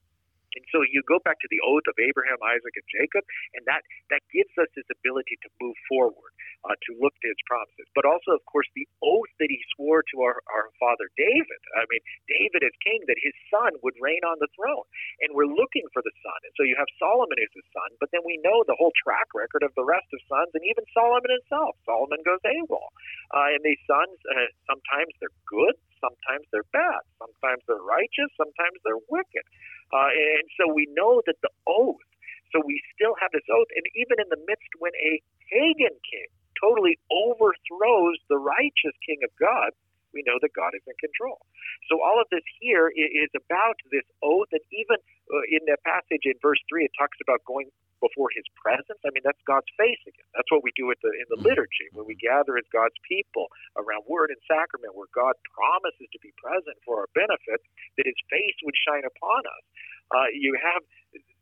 And 0.57 0.65
so 0.73 0.81
you 0.81 1.05
go 1.05 1.21
back 1.21 1.37
to 1.37 1.49
the 1.53 1.61
oath 1.61 1.85
of 1.85 1.93
Abraham, 2.01 2.41
Isaac, 2.41 2.73
and 2.73 2.87
Jacob, 2.89 3.21
and 3.53 3.61
that, 3.69 3.85
that 4.09 4.25
gives 4.33 4.49
us 4.57 4.65
this 4.73 4.89
ability 4.89 5.37
to 5.45 5.49
move 5.61 5.77
forward, 5.85 6.33
uh, 6.65 6.73
to 6.73 6.91
look 6.97 7.13
to 7.21 7.29
his 7.29 7.37
promises. 7.45 7.85
But 7.93 8.09
also, 8.09 8.33
of 8.33 8.41
course, 8.49 8.65
the 8.73 8.89
oath 9.05 9.29
that 9.37 9.53
he 9.53 9.61
swore 9.77 10.01
to 10.01 10.17
our, 10.25 10.41
our 10.49 10.73
father 10.81 11.13
David. 11.13 11.61
I 11.77 11.85
mean, 11.93 12.01
David 12.25 12.65
as 12.65 12.73
king, 12.81 13.05
that 13.05 13.21
his 13.21 13.37
son 13.53 13.77
would 13.85 13.93
reign 14.01 14.25
on 14.25 14.41
the 14.41 14.49
throne. 14.57 14.89
And 15.21 15.37
we're 15.37 15.49
looking 15.49 15.85
for 15.93 16.01
the 16.01 16.15
son. 16.25 16.39
And 16.41 16.53
so 16.57 16.65
you 16.65 16.73
have 16.81 16.89
Solomon 16.97 17.37
as 17.37 17.53
his 17.53 17.67
son, 17.69 17.93
but 18.01 18.09
then 18.09 18.25
we 18.25 18.41
know 18.41 18.65
the 18.65 18.77
whole 18.81 18.93
track 18.97 19.29
record 19.37 19.61
of 19.61 19.71
the 19.77 19.85
rest 19.85 20.09
of 20.09 20.19
sons, 20.25 20.49
and 20.57 20.65
even 20.65 20.81
Solomon 20.97 21.29
himself. 21.29 21.77
Solomon 21.85 22.25
goes 22.25 22.41
AWOL. 22.41 22.89
Uh, 23.29 23.53
and 23.53 23.61
these 23.61 23.81
sons, 23.85 24.17
uh, 24.33 24.49
sometimes 24.65 25.13
they're 25.21 25.37
good, 25.45 25.77
sometimes 25.99 26.45
they're 26.51 26.67
bad, 26.73 27.01
sometimes 27.17 27.61
they're 27.67 27.83
righteous, 27.83 28.29
sometimes 28.37 28.77
they're 28.83 29.01
wicked. 29.09 29.45
Uh, 29.93 30.11
and 30.11 30.45
so 30.59 30.71
we 30.71 30.87
know 30.93 31.21
that 31.25 31.37
the 31.41 31.51
oath, 31.67 32.01
so 32.51 32.63
we 32.63 32.79
still 32.95 33.15
have 33.19 33.31
this 33.35 33.45
oath, 33.51 33.67
and 33.75 33.85
even 33.95 34.19
in 34.19 34.27
the 34.31 34.41
midst 34.47 34.71
when 34.79 34.95
a 34.99 35.19
pagan 35.51 35.95
king 36.07 36.29
totally 36.59 36.97
overthrows 37.11 38.17
the 38.29 38.39
righteous 38.39 38.95
king 39.05 39.21
of 39.23 39.31
God, 39.37 39.71
we 40.13 40.23
know 40.25 40.39
that 40.41 40.53
God 40.55 40.73
is 40.73 40.81
in 40.87 40.97
control. 40.97 41.37
So 41.91 42.01
all 42.01 42.17
of 42.17 42.25
this 42.31 42.43
here 42.59 42.89
is 42.89 43.29
about 43.35 43.77
this 43.91 44.07
oath, 44.23 44.49
and 44.51 44.63
even 44.73 44.97
uh, 44.97 45.45
in 45.51 45.61
the 45.67 45.77
passage 45.85 46.25
in 46.25 46.33
verse 46.41 46.59
three, 46.71 46.87
it 46.87 46.93
talks 46.97 47.19
about 47.21 47.43
going 47.45 47.69
before 47.99 48.29
His 48.33 48.45
presence. 48.57 48.99
I 49.05 49.11
mean, 49.13 49.25
that's 49.25 49.41
God's 49.47 49.69
face 49.77 50.01
again. 50.05 50.27
That's 50.35 50.49
what 50.53 50.63
we 50.63 50.71
do 50.75 50.89
at 50.91 50.99
the, 51.03 51.11
in 51.13 51.27
the 51.29 51.41
liturgy 51.41 51.89
when 51.93 52.05
we 52.05 52.15
gather 52.17 52.57
as 52.57 52.67
God's 52.73 52.97
people 53.05 53.49
around 53.77 54.05
Word 54.07 54.29
and 54.33 54.41
Sacrament, 54.47 54.93
where 54.93 55.09
God 55.13 55.35
promises 55.51 56.07
to 56.11 56.19
be 56.21 56.33
present 56.37 56.77
for 56.85 57.05
our 57.05 57.09
benefit, 57.17 57.61
that 57.99 58.05
His 58.05 58.19
face 58.29 58.57
would 58.63 58.77
shine 58.85 59.05
upon 59.05 59.45
us 59.45 59.63
uh, 60.11 60.29
you 60.31 60.55
have 60.55 60.83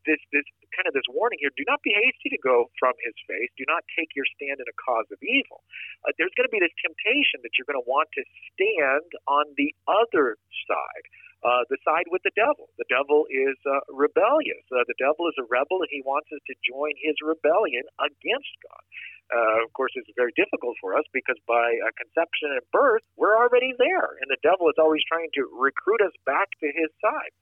this 0.05 0.21
this 0.33 0.45
kind 0.73 0.85
of 0.89 0.93
this 0.93 1.05
warning 1.09 1.37
here: 1.41 1.53
do 1.57 1.65
not 1.69 1.81
be 1.85 1.93
hasty 1.93 2.29
to 2.33 2.41
go 2.41 2.69
from 2.81 2.93
His 3.05 3.13
face. 3.29 3.49
Do 3.57 3.65
not 3.69 3.85
take 3.93 4.13
your 4.17 4.25
stand 4.37 4.57
in 4.61 4.65
a 4.65 4.77
cause 4.77 5.09
of 5.13 5.21
evil. 5.21 5.61
Uh, 6.05 6.13
there's 6.17 6.33
going 6.33 6.49
to 6.49 6.53
be 6.53 6.61
this 6.61 6.73
temptation 6.81 7.41
that 7.45 7.53
you're 7.57 7.69
going 7.69 7.81
to 7.81 7.89
want 7.89 8.09
to 8.17 8.23
stand 8.53 9.09
on 9.29 9.45
the 9.57 9.73
other 9.85 10.37
side. 10.65 11.05
Uh, 11.45 11.61
the 11.69 11.77
side 11.85 12.09
with 12.09 12.25
the 12.25 12.33
devil. 12.33 12.73
The 12.81 12.89
devil 12.89 13.29
is 13.29 13.53
uh, 13.69 13.85
rebellious. 13.93 14.65
Uh, 14.73 14.81
the 14.89 14.97
devil 14.97 15.29
is 15.29 15.37
a 15.37 15.45
rebel, 15.45 15.85
and 15.85 15.91
he 15.93 16.01
wants 16.01 16.25
us 16.33 16.41
to 16.49 16.57
join 16.65 16.97
his 16.97 17.13
rebellion 17.21 17.85
against 18.01 18.49
God. 18.65 18.81
Uh, 19.29 19.61
of 19.61 19.69
course, 19.77 19.93
it's 19.93 20.09
very 20.17 20.33
difficult 20.33 20.73
for 20.81 20.97
us 20.97 21.05
because 21.13 21.37
by 21.45 21.77
uh, 21.85 21.93
conception 22.01 22.49
and 22.49 22.65
birth, 22.73 23.05
we're 23.13 23.37
already 23.37 23.77
there, 23.77 24.17
and 24.21 24.27
the 24.33 24.41
devil 24.41 24.73
is 24.73 24.77
always 24.81 25.05
trying 25.05 25.29
to 25.37 25.45
recruit 25.53 26.01
us 26.01 26.17
back 26.25 26.49
to 26.65 26.67
his 26.73 26.89
side. 26.97 27.33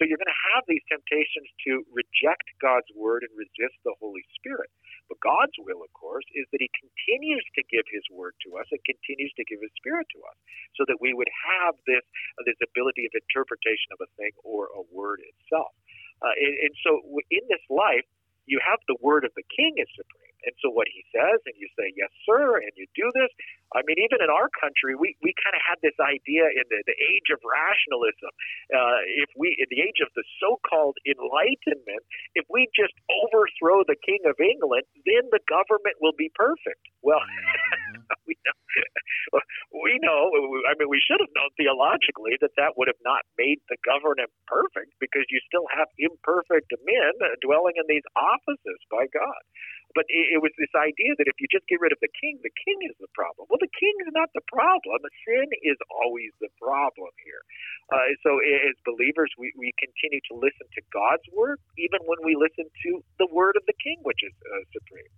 So 0.00 0.08
you're 0.08 0.16
going 0.16 0.32
to 0.32 0.44
have 0.56 0.64
these 0.64 0.80
temptations 0.88 1.44
to 1.68 1.84
reject 1.92 2.48
God's 2.56 2.88
word 2.96 3.20
and 3.20 3.28
resist 3.36 3.76
the 3.84 3.92
Holy 4.00 4.24
Spirit. 4.40 4.72
But 5.12 5.20
God's 5.20 5.52
will, 5.60 5.84
of 5.84 5.92
course, 5.92 6.24
is 6.32 6.48
that 6.48 6.64
He 6.64 6.72
continues 6.72 7.44
to 7.60 7.62
give 7.68 7.84
His 7.92 8.00
word 8.08 8.32
to 8.48 8.56
us 8.56 8.64
and 8.72 8.80
continues 8.88 9.28
to 9.36 9.44
give 9.44 9.60
His 9.60 9.74
Spirit 9.76 10.08
to 10.16 10.24
us, 10.24 10.38
so 10.80 10.88
that 10.88 11.04
we 11.04 11.12
would 11.12 11.28
have 11.28 11.76
this 11.84 12.00
uh, 12.40 12.48
this 12.48 12.56
ability 12.64 13.04
of 13.04 13.12
interpretation 13.12 13.92
of 13.92 14.00
a 14.00 14.08
thing 14.16 14.32
or 14.40 14.72
a 14.72 14.82
word 14.88 15.20
itself. 15.20 15.76
Uh, 16.24 16.32
and, 16.32 16.72
and 16.72 16.74
so, 16.80 17.04
in 17.28 17.44
this 17.52 17.62
life, 17.68 18.08
you 18.48 18.56
have 18.64 18.80
the 18.88 18.96
word 19.04 19.28
of 19.28 19.36
the 19.36 19.44
King 19.52 19.76
is 19.76 19.90
supreme. 19.92 20.29
And 20.44 20.54
so 20.62 20.72
what 20.72 20.88
he 20.88 21.04
says, 21.12 21.38
and 21.44 21.56
you 21.58 21.68
say, 21.76 21.92
yes, 21.96 22.10
sir, 22.24 22.60
and 22.60 22.72
you 22.76 22.86
do 22.96 23.08
this. 23.16 23.30
I 23.74 23.86
mean, 23.86 24.00
even 24.02 24.18
in 24.18 24.30
our 24.30 24.50
country, 24.58 24.98
we, 24.98 25.14
we 25.22 25.30
kind 25.38 25.54
of 25.54 25.62
had 25.62 25.78
this 25.80 25.94
idea 26.02 26.50
in 26.50 26.66
the, 26.68 26.80
the 26.90 26.96
age 26.96 27.28
of 27.30 27.38
rationalism. 27.44 28.32
Uh, 28.72 29.00
if 29.22 29.30
we, 29.38 29.54
in 29.56 29.68
the 29.70 29.80
age 29.80 30.02
of 30.02 30.10
the 30.18 30.26
so-called 30.42 30.98
Enlightenment, 31.06 32.02
if 32.34 32.44
we 32.50 32.66
just 32.74 32.94
overthrow 33.08 33.86
the 33.86 33.96
King 34.02 34.26
of 34.26 34.36
England, 34.42 34.84
then 35.06 35.30
the 35.30 35.42
government 35.46 35.96
will 36.02 36.16
be 36.18 36.32
perfect. 36.34 36.82
Well, 37.00 37.22
mm-hmm. 37.24 38.02
we 38.26 38.34
know, 38.42 38.56
we 39.84 39.98
know. 40.02 40.30
I 40.68 40.74
mean, 40.78 40.88
we 40.88 41.02
should 41.02 41.20
have 41.20 41.32
known 41.34 41.50
theologically 41.56 42.38
that 42.40 42.54
that 42.56 42.76
would 42.76 42.88
have 42.88 43.02
not 43.04 43.26
made 43.38 43.60
the 43.68 43.78
government 43.82 44.30
perfect 44.46 44.94
because 45.00 45.26
you 45.30 45.40
still 45.46 45.66
have 45.74 45.88
imperfect 45.98 46.70
men 46.84 47.14
dwelling 47.42 47.74
in 47.76 47.86
these 47.88 48.06
offices 48.14 48.80
by 48.90 49.06
God. 49.10 49.42
But 49.90 50.06
it, 50.06 50.38
was 50.38 50.54
this 50.54 50.70
idea 50.78 51.18
that 51.18 51.26
if 51.26 51.34
you 51.42 51.50
just 51.50 51.66
get 51.66 51.82
rid 51.82 51.90
of 51.90 51.98
the 51.98 52.12
king, 52.14 52.38
the 52.46 52.54
king 52.54 52.78
is 52.86 52.94
the 53.02 53.10
problem. 53.10 53.50
Well, 53.50 53.58
the 53.58 53.74
king 53.74 53.90
is 54.06 54.14
not 54.14 54.30
the 54.38 54.44
problem. 54.46 55.02
Sin 55.26 55.50
is 55.66 55.74
always 55.90 56.30
the 56.38 56.46
problem 56.62 57.10
here. 57.26 57.42
Uh, 57.90 58.14
so 58.22 58.38
as 58.38 58.78
believers, 58.86 59.34
we, 59.34 59.50
we 59.58 59.74
continue 59.82 60.22
to 60.30 60.38
listen 60.38 60.70
to 60.78 60.82
God's 60.94 61.26
word, 61.34 61.58
even 61.74 61.98
when 62.06 62.22
we 62.22 62.38
listen 62.38 62.70
to 62.70 62.90
the 63.18 63.26
word 63.34 63.58
of 63.58 63.66
the 63.66 63.74
king, 63.82 63.98
which 64.06 64.22
is 64.22 64.34
uh, 64.46 64.62
supreme. 64.70 65.10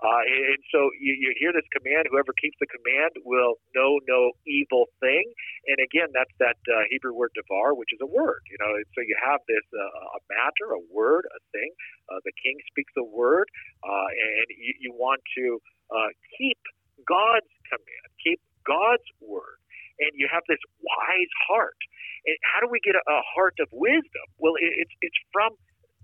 Uh, 0.00 0.24
and 0.24 0.60
so 0.72 0.88
you, 0.96 1.12
you 1.12 1.30
hear 1.36 1.52
this 1.52 1.66
command: 1.74 2.08
whoever 2.08 2.32
keeps 2.38 2.56
the 2.62 2.70
command 2.70 2.99
will 3.24 3.56
know 3.74 4.00
no 4.08 4.32
evil 4.46 4.86
thing. 5.00 5.24
And 5.68 5.78
again, 5.80 6.10
that's 6.12 6.32
that 6.40 6.58
uh, 6.68 6.84
Hebrew 6.90 7.14
word 7.14 7.32
"davar," 7.36 7.76
which 7.76 7.92
is 7.92 8.00
a 8.02 8.06
word. 8.06 8.42
You 8.50 8.58
know, 8.60 8.72
so 8.94 9.00
you 9.00 9.16
have 9.22 9.40
this 9.48 9.64
uh, 9.72 10.18
a 10.18 10.20
matter, 10.28 10.74
a 10.74 10.82
word, 10.92 11.26
a 11.30 11.40
thing. 11.52 11.70
Uh, 12.10 12.20
the 12.24 12.32
king 12.42 12.56
speaks 12.70 12.92
a 12.98 13.04
word, 13.04 13.48
uh, 13.84 14.08
and 14.10 14.46
you, 14.56 14.74
you 14.80 14.92
want 14.92 15.20
to 15.38 15.60
uh, 15.90 16.10
keep 16.38 16.58
God's 17.06 17.50
command, 17.70 18.08
keep 18.22 18.40
God's 18.66 19.06
word, 19.20 19.58
and 20.00 20.10
you 20.14 20.28
have 20.32 20.42
this 20.48 20.60
wise 20.82 21.32
heart. 21.48 21.78
And 22.26 22.36
how 22.44 22.60
do 22.60 22.68
we 22.70 22.80
get 22.84 22.94
a, 22.96 23.02
a 23.08 23.22
heart 23.34 23.56
of 23.60 23.68
wisdom? 23.72 24.26
Well, 24.38 24.54
it, 24.60 24.72
it's 24.84 24.94
it's 25.00 25.20
from 25.32 25.56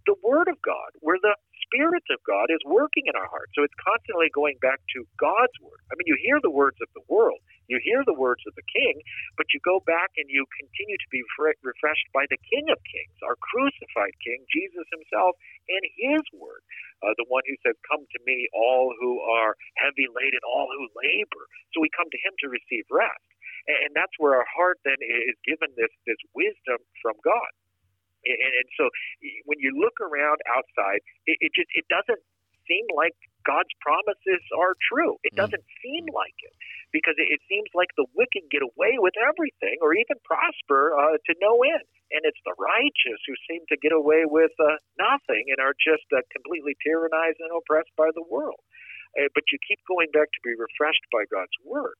the 0.06 0.14
Word 0.22 0.48
of 0.48 0.56
God, 0.62 0.94
where 1.00 1.18
the 1.20 1.34
Spirit 1.66 2.06
of 2.14 2.22
God 2.22 2.48
is 2.54 2.62
working 2.64 3.10
in 3.10 3.14
our 3.18 3.26
hearts. 3.26 3.52
So 3.58 3.66
it's 3.66 3.76
constantly 3.82 4.30
going 4.30 4.56
back 4.62 4.78
to 4.94 5.04
God's 5.18 5.54
Word. 5.58 5.82
I 5.90 5.98
mean, 5.98 6.06
you 6.06 6.16
hear 6.22 6.38
the 6.38 6.52
words 6.54 6.78
of 6.78 6.90
the 6.94 7.02
world, 7.10 7.42
you 7.66 7.82
hear 7.82 8.06
the 8.06 8.16
words 8.16 8.42
of 8.46 8.54
the 8.54 8.66
King, 8.70 9.02
but 9.34 9.50
you 9.50 9.58
go 9.66 9.82
back 9.82 10.14
and 10.16 10.30
you 10.30 10.46
continue 10.54 10.98
to 10.98 11.10
be 11.10 11.22
refreshed 11.38 12.08
by 12.14 12.24
the 12.30 12.38
King 12.46 12.70
of 12.70 12.78
Kings, 12.86 13.18
our 13.26 13.36
crucified 13.42 14.14
King, 14.22 14.46
Jesus 14.48 14.86
Himself, 14.94 15.34
and 15.66 15.82
His 15.98 16.22
Word. 16.32 16.62
Uh, 17.02 17.12
the 17.18 17.28
one 17.28 17.42
who 17.50 17.58
says, 17.66 17.74
Come 17.90 18.06
to 18.06 18.20
me, 18.24 18.46
all 18.54 18.94
who 18.96 19.18
are 19.20 19.58
heavy 19.82 20.06
laden, 20.06 20.42
all 20.46 20.70
who 20.70 20.86
labor. 20.94 21.44
So 21.74 21.82
we 21.82 21.90
come 21.92 22.08
to 22.08 22.20
Him 22.22 22.32
to 22.46 22.48
receive 22.48 22.86
rest. 22.88 23.26
And 23.66 23.90
that's 23.98 24.14
where 24.22 24.38
our 24.38 24.46
heart 24.46 24.78
then 24.86 24.98
is 25.02 25.34
given 25.42 25.74
this, 25.74 25.90
this 26.06 26.20
wisdom 26.38 26.78
from 27.02 27.18
God. 27.26 27.50
And, 28.26 28.52
and 28.58 28.68
so 28.74 28.90
when 29.46 29.58
you 29.62 29.70
look 29.78 30.02
around 30.02 30.42
outside, 30.50 31.00
it, 31.26 31.38
it 31.40 31.50
just 31.54 31.70
it 31.74 31.86
doesn't 31.86 32.22
seem 32.66 32.86
like 32.92 33.14
God's 33.46 33.70
promises 33.78 34.42
are 34.58 34.74
true. 34.90 35.16
It 35.22 35.32
mm. 35.34 35.40
doesn't 35.40 35.62
seem 35.80 36.10
like 36.10 36.34
it 36.42 36.54
because 36.90 37.14
it, 37.16 37.30
it 37.30 37.40
seems 37.46 37.70
like 37.72 37.94
the 37.94 38.10
wicked 38.18 38.50
get 38.50 38.66
away 38.66 38.98
with 38.98 39.14
everything 39.22 39.78
or 39.80 39.94
even 39.94 40.18
prosper 40.26 40.92
uh, 40.98 41.16
to 41.16 41.32
no 41.38 41.62
end. 41.62 41.86
And 42.10 42.22
it's 42.26 42.42
the 42.46 42.54
righteous 42.58 43.18
who 43.26 43.34
seem 43.50 43.62
to 43.70 43.78
get 43.78 43.94
away 43.94 44.26
with 44.26 44.54
uh, 44.58 44.78
nothing 44.98 45.50
and 45.50 45.58
are 45.62 45.74
just 45.78 46.06
uh, 46.14 46.22
completely 46.34 46.74
tyrannized 46.82 47.38
and 47.38 47.50
oppressed 47.54 47.94
by 47.94 48.10
the 48.14 48.26
world. 48.26 48.58
Uh, 49.14 49.30
but 49.34 49.46
you 49.50 49.58
keep 49.62 49.80
going 49.86 50.10
back 50.12 50.28
to 50.30 50.42
be 50.42 50.54
refreshed 50.54 51.06
by 51.14 51.24
God's 51.30 51.54
word. 51.64 51.96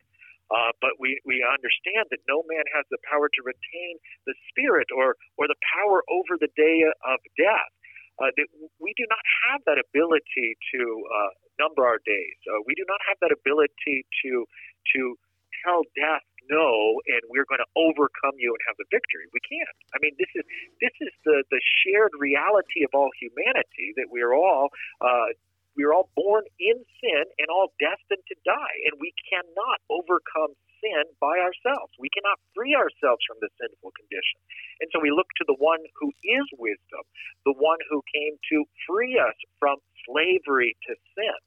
Uh, 0.51 0.71
but 0.81 0.95
we, 1.03 1.19
we 1.27 1.43
understand 1.43 2.07
that 2.11 2.23
no 2.31 2.47
man 2.47 2.63
has 2.71 2.87
the 2.91 3.01
power 3.09 3.27
to 3.27 3.41
retain 3.43 3.99
the 4.27 4.35
spirit 4.51 4.87
or, 4.95 5.19
or 5.37 5.51
the 5.51 5.59
power 5.75 6.07
over 6.07 6.39
the 6.39 6.51
day 6.55 6.87
of 6.87 7.19
death. 7.35 7.73
Uh, 8.17 8.33
we 8.81 8.95
do 8.97 9.05
not 9.11 9.25
have 9.45 9.61
that 9.69 9.77
ability 9.77 10.57
to 10.73 10.81
uh, 10.81 11.33
number 11.61 11.85
our 11.85 12.01
days. 12.07 12.39
Uh, 12.49 12.65
we 12.65 12.73
do 12.73 12.85
not 12.89 13.01
have 13.05 13.19
that 13.21 13.29
ability 13.29 14.07
to 14.25 14.47
to 14.95 15.19
tell 15.65 15.83
death 15.93 16.25
no, 16.51 17.03
and 17.11 17.21
we're 17.27 17.47
going 17.49 17.63
to 17.63 17.73
overcome 17.75 18.39
you 18.39 18.55
and 18.55 18.63
have 18.71 18.79
the 18.79 18.87
victory. 18.91 19.27
We 19.35 19.43
can't. 19.43 19.77
I 19.95 19.99
mean, 19.99 20.15
this 20.19 20.31
is 20.35 20.45
this 20.81 20.95
is 21.03 21.13
the 21.27 21.43
the 21.51 21.61
shared 21.83 22.15
reality 22.19 22.87
of 22.87 22.95
all 22.95 23.11
humanity 23.19 23.95
that 23.99 24.09
we 24.11 24.23
are 24.23 24.35
all 24.35 24.71
uh, 25.03 25.35
we 25.77 25.85
are 25.85 25.93
all 25.93 26.09
born 26.17 26.45
in 26.59 26.81
sin 27.01 27.25
and 27.39 27.49
all 27.53 27.73
destined 27.77 28.25
to 28.33 28.37
die, 28.49 28.77
and 28.89 28.97
we 29.01 29.13
cannot 29.29 29.79
overcome 29.93 30.57
sin 30.81 31.05
by 31.21 31.37
ourselves. 31.41 31.93
We 32.01 32.09
cannot 32.13 32.41
free 32.57 32.75
ourselves 32.75 33.23
from 33.29 33.39
the 33.41 33.53
sinful 33.61 33.93
condition. 33.97 34.41
And 34.81 34.89
so 34.93 35.01
we 35.01 35.13
look 35.13 35.29
to 35.41 35.47
the 35.49 35.57
one 35.61 35.81
who 36.01 36.13
is 36.25 36.47
wisdom, 36.57 37.05
the 37.45 37.57
one 37.57 37.81
who 37.89 38.01
came 38.13 38.37
to 38.53 38.65
free 38.89 39.21
us 39.21 39.37
from 39.61 39.77
slavery 40.09 40.77
to 40.89 40.93
sin, 41.17 41.39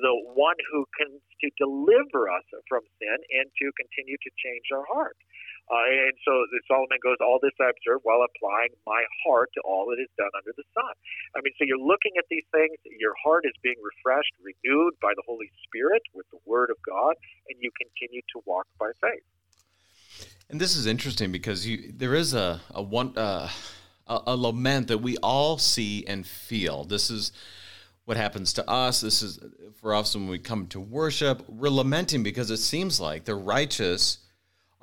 the 0.00 0.16
one 0.34 0.58
who 0.72 0.88
can 0.96 1.20
to 1.44 1.48
deliver 1.60 2.32
us 2.32 2.46
from 2.68 2.82
sin 2.98 3.18
and 3.36 3.46
to 3.60 3.66
continue 3.76 4.16
to 4.16 4.30
change 4.40 4.72
our 4.72 4.84
heart. 4.88 5.16
Uh, 5.64 6.08
and 6.08 6.16
so 6.24 6.44
Solomon 6.68 7.00
goes, 7.00 7.16
All 7.24 7.40
this 7.40 7.56
I 7.56 7.72
observe 7.72 8.04
while 8.04 8.20
applying 8.20 8.76
my 8.84 9.00
heart 9.24 9.48
to 9.56 9.60
all 9.64 9.88
that 9.88 9.96
is 9.96 10.12
done 10.20 10.30
under 10.36 10.52
the 10.52 10.66
sun. 10.76 10.92
I 11.32 11.40
mean, 11.40 11.56
so 11.56 11.64
you're 11.64 11.80
looking 11.80 12.12
at 12.20 12.28
these 12.28 12.44
things, 12.52 12.76
your 13.00 13.16
heart 13.16 13.48
is 13.48 13.56
being 13.64 13.80
refreshed, 13.80 14.36
renewed 14.44 14.92
by 15.00 15.16
the 15.16 15.24
Holy 15.24 15.48
Spirit 15.64 16.02
with 16.12 16.28
the 16.30 16.38
Word 16.44 16.68
of 16.68 16.76
God, 16.84 17.16
and 17.48 17.56
you 17.60 17.70
continue 17.80 18.20
to 18.36 18.44
walk 18.44 18.66
by 18.78 18.92
faith. 19.00 19.24
And 20.50 20.60
this 20.60 20.76
is 20.76 20.84
interesting 20.84 21.32
because 21.32 21.66
you 21.66 21.92
there 21.96 22.14
is 22.14 22.34
a 22.34 22.60
a 22.70 22.82
one 22.82 23.16
uh, 23.16 23.48
a, 24.06 24.20
a 24.28 24.36
lament 24.36 24.88
that 24.88 24.98
we 24.98 25.16
all 25.18 25.56
see 25.58 26.04
and 26.06 26.26
feel. 26.26 26.84
This 26.84 27.10
is 27.10 27.32
what 28.04 28.16
happens 28.16 28.52
to 28.54 28.70
us. 28.70 29.00
This 29.00 29.22
is 29.22 29.38
for 29.80 29.94
us 29.94 30.14
when 30.14 30.28
we 30.28 30.38
come 30.38 30.66
to 30.68 30.80
worship. 30.80 31.48
We're 31.48 31.70
lamenting 31.70 32.22
because 32.22 32.50
it 32.50 32.58
seems 32.58 33.00
like 33.00 33.24
the 33.24 33.34
righteous 33.34 34.18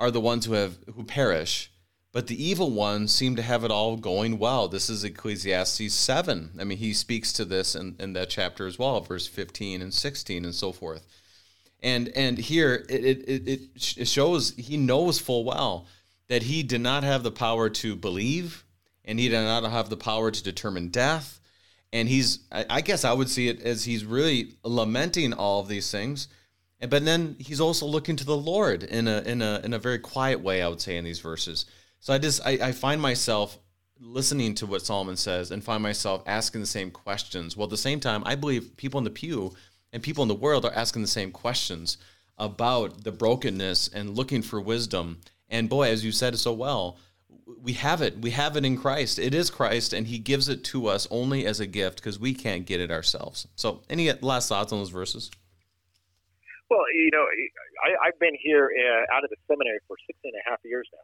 are 0.02 0.12
the 0.12 0.20
ones 0.20 0.46
who 0.46 0.54
have 0.54 0.80
who 0.96 1.04
perish, 1.04 1.72
but 2.12 2.26
the 2.26 2.44
evil 2.44 2.72
ones 2.72 3.14
seem 3.14 3.36
to 3.36 3.44
have 3.44 3.64
it 3.64 3.70
all 3.70 3.98
going 3.98 4.40
well. 4.40 4.68
This 4.68 4.90
is 4.90 5.04
Ecclesiastes 5.04 5.94
7. 5.94 6.52
I 6.60 6.64
mean, 6.64 6.80
he 6.80 6.92
speaks 6.92 7.32
to 7.34 7.46
this 7.46 7.76
in, 7.76 7.96
in 8.00 8.14
that 8.14 8.32
chapter 8.32 8.66
as 8.66 8.80
well, 8.80 9.00
verse 9.02 9.28
15 9.28 9.80
and 9.80 9.94
16 9.94 10.44
and 10.44 10.56
so 10.56 10.72
forth. 10.72 11.06
And 11.84 12.10
and 12.10 12.40
here 12.40 12.84
it, 12.90 13.06
it, 13.06 13.48
it, 13.48 13.62
it 13.98 14.08
shows 14.08 14.56
he 14.58 14.76
knows 14.76 15.20
full 15.20 15.46
well 15.46 15.86
that 16.30 16.44
he 16.44 16.64
did 16.64 16.82
not 16.82 17.04
have 17.04 17.22
the 17.22 17.32
power 17.32 17.70
to 17.70 17.96
believe 17.96 18.66
and 19.06 19.20
he 19.20 19.30
did 19.30 19.44
not 19.44 19.70
have 19.70 19.90
the 19.90 19.98
power 19.98 20.32
to 20.32 20.44
determine 20.44 20.90
death. 20.90 21.40
And 21.94 22.08
he's, 22.08 22.40
I 22.52 22.80
guess 22.80 23.04
I 23.04 23.12
would 23.12 23.30
see 23.30 23.50
it 23.50 23.62
as 23.62 23.84
he's 23.84 24.06
really 24.06 24.54
lamenting 24.64 25.34
all 25.34 25.60
of 25.60 25.68
these 25.68 25.92
things 25.92 26.30
but 26.90 27.06
then 27.06 27.36
he's 27.40 27.62
also 27.62 27.86
looking 27.86 28.16
to 28.16 28.26
the 28.26 28.38
Lord 28.38 28.84
in 28.84 29.08
a 29.08 29.22
in 29.22 29.42
a 29.42 29.62
in 29.64 29.74
a 29.74 29.80
very 29.80 30.00
quiet 30.00 30.42
way, 30.42 30.62
I 30.62 30.68
would 30.68 30.82
say, 30.82 30.98
in 30.98 31.04
these 31.04 31.20
verses. 31.20 31.66
So 32.00 32.14
I 32.14 32.18
just 32.18 32.42
I, 32.46 32.52
I 32.62 32.72
find 32.72 33.02
myself 33.02 33.60
listening 34.00 34.56
to 34.56 34.66
what 34.66 34.82
Solomon 34.82 35.16
says 35.16 35.52
and 35.52 35.64
find 35.64 35.84
myself 35.84 36.24
asking 36.26 36.62
the 36.62 36.68
same 36.68 36.90
questions. 36.90 37.56
Well, 37.56 37.66
at 37.66 37.70
the 37.70 37.78
same 37.78 38.00
time, 38.00 38.24
I 38.26 38.36
believe 38.36 38.76
people 38.78 38.98
in 38.98 39.04
the 39.04 39.12
pew 39.12 39.54
and 39.94 40.02
people 40.02 40.24
in 40.24 40.28
the 40.28 40.36
world 40.36 40.66
are 40.66 40.74
asking 40.74 41.04
the 41.04 41.08
same 41.08 41.32
questions 41.32 41.98
about 42.38 43.04
the 43.04 43.12
brokenness 43.12 43.90
and 43.90 44.16
looking 44.16 44.42
for 44.42 44.60
wisdom. 44.60 45.22
And 45.50 45.70
boy, 45.70 45.90
as 45.90 46.04
you 46.04 46.12
said 46.12 46.38
so 46.40 46.52
well, 46.52 46.98
we 47.62 47.74
have 47.74 48.02
it. 48.02 48.20
We 48.20 48.32
have 48.32 48.58
it 48.58 48.66
in 48.66 48.78
Christ. 48.78 49.20
It 49.20 49.36
is 49.36 49.50
Christ, 49.50 49.94
and 49.94 50.08
He 50.08 50.18
gives 50.18 50.50
it 50.50 50.64
to 50.66 50.88
us 50.88 51.08
only 51.12 51.46
as 51.46 51.60
a 51.60 51.68
gift 51.68 51.98
because 51.98 52.20
we 52.20 52.34
can't 52.34 52.66
get 52.66 52.80
it 52.80 52.92
ourselves. 52.92 53.48
So, 53.56 53.82
any 53.90 54.12
last 54.14 54.50
thoughts 54.50 54.72
on 54.72 54.80
those 54.80 54.90
verses? 54.90 55.30
Well, 56.72 56.88
you 56.96 57.12
know, 57.12 57.28
I, 57.84 58.08
I've 58.08 58.20
been 58.24 58.32
here 58.40 58.72
uh, 58.72 59.12
out 59.12 59.28
of 59.28 59.30
the 59.30 59.36
seminary 59.44 59.84
for 59.92 60.00
16 60.08 60.24
and 60.24 60.40
a 60.40 60.46
half 60.48 60.64
years 60.64 60.88
now. 60.96 61.04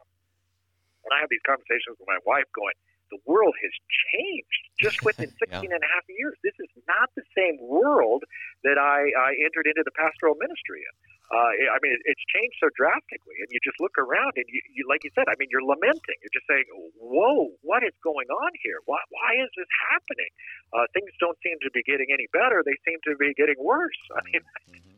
And 1.04 1.12
I 1.12 1.20
have 1.20 1.28
these 1.28 1.44
conversations 1.44 2.00
with 2.00 2.08
my 2.08 2.16
wife 2.24 2.48
going, 2.56 2.72
the 3.12 3.20
world 3.28 3.52
has 3.60 3.74
changed 4.12 4.62
just 4.80 5.04
within 5.04 5.28
16 5.44 5.52
yeah. 5.52 5.60
and 5.60 5.84
a 5.84 5.90
half 5.92 6.08
years. 6.08 6.40
This 6.40 6.56
is 6.56 6.72
not 6.88 7.12
the 7.20 7.24
same 7.36 7.60
world 7.60 8.24
that 8.64 8.80
I, 8.80 9.12
I 9.12 9.36
entered 9.44 9.68
into 9.68 9.84
the 9.84 9.92
pastoral 9.92 10.40
ministry 10.40 10.88
in. 10.88 10.94
Uh, 11.28 11.76
I 11.76 11.78
mean, 11.84 11.92
it's 12.08 12.24
changed 12.32 12.56
so 12.56 12.72
drastically, 12.72 13.36
and 13.44 13.52
you 13.52 13.60
just 13.60 13.76
look 13.84 13.92
around, 14.00 14.32
and 14.40 14.48
you, 14.48 14.64
you, 14.72 14.88
like 14.88 15.04
you 15.04 15.12
said, 15.12 15.28
I 15.28 15.36
mean, 15.36 15.52
you're 15.52 15.64
lamenting. 15.64 16.16
You're 16.24 16.32
just 16.32 16.48
saying, 16.48 16.64
"Whoa, 16.96 17.52
what 17.60 17.84
is 17.84 17.92
going 18.00 18.32
on 18.32 18.50
here? 18.64 18.80
Why, 18.88 18.96
why 19.12 19.36
is 19.36 19.52
this 19.52 19.68
happening? 19.92 20.32
Uh, 20.72 20.88
things 20.96 21.12
don't 21.20 21.36
seem 21.44 21.60
to 21.60 21.70
be 21.76 21.84
getting 21.84 22.08
any 22.16 22.32
better; 22.32 22.64
they 22.64 22.72
seem 22.80 22.96
to 23.04 23.12
be 23.20 23.36
getting 23.36 23.60
worse." 23.60 24.00
I 24.16 24.24
mean, 24.24 24.40
mm-hmm. 24.40 24.97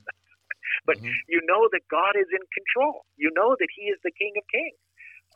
But 0.87 0.97
mm-hmm. 0.99 1.13
you 1.29 1.41
know 1.47 1.69
that 1.73 1.83
God 1.91 2.17
is 2.17 2.27
in 2.33 2.45
control. 2.53 3.05
You 3.17 3.31
know 3.35 3.57
that 3.59 3.69
He 3.77 3.87
is 3.87 3.99
the 4.05 4.11
King 4.13 4.33
of 4.37 4.45
Kings. 4.51 4.79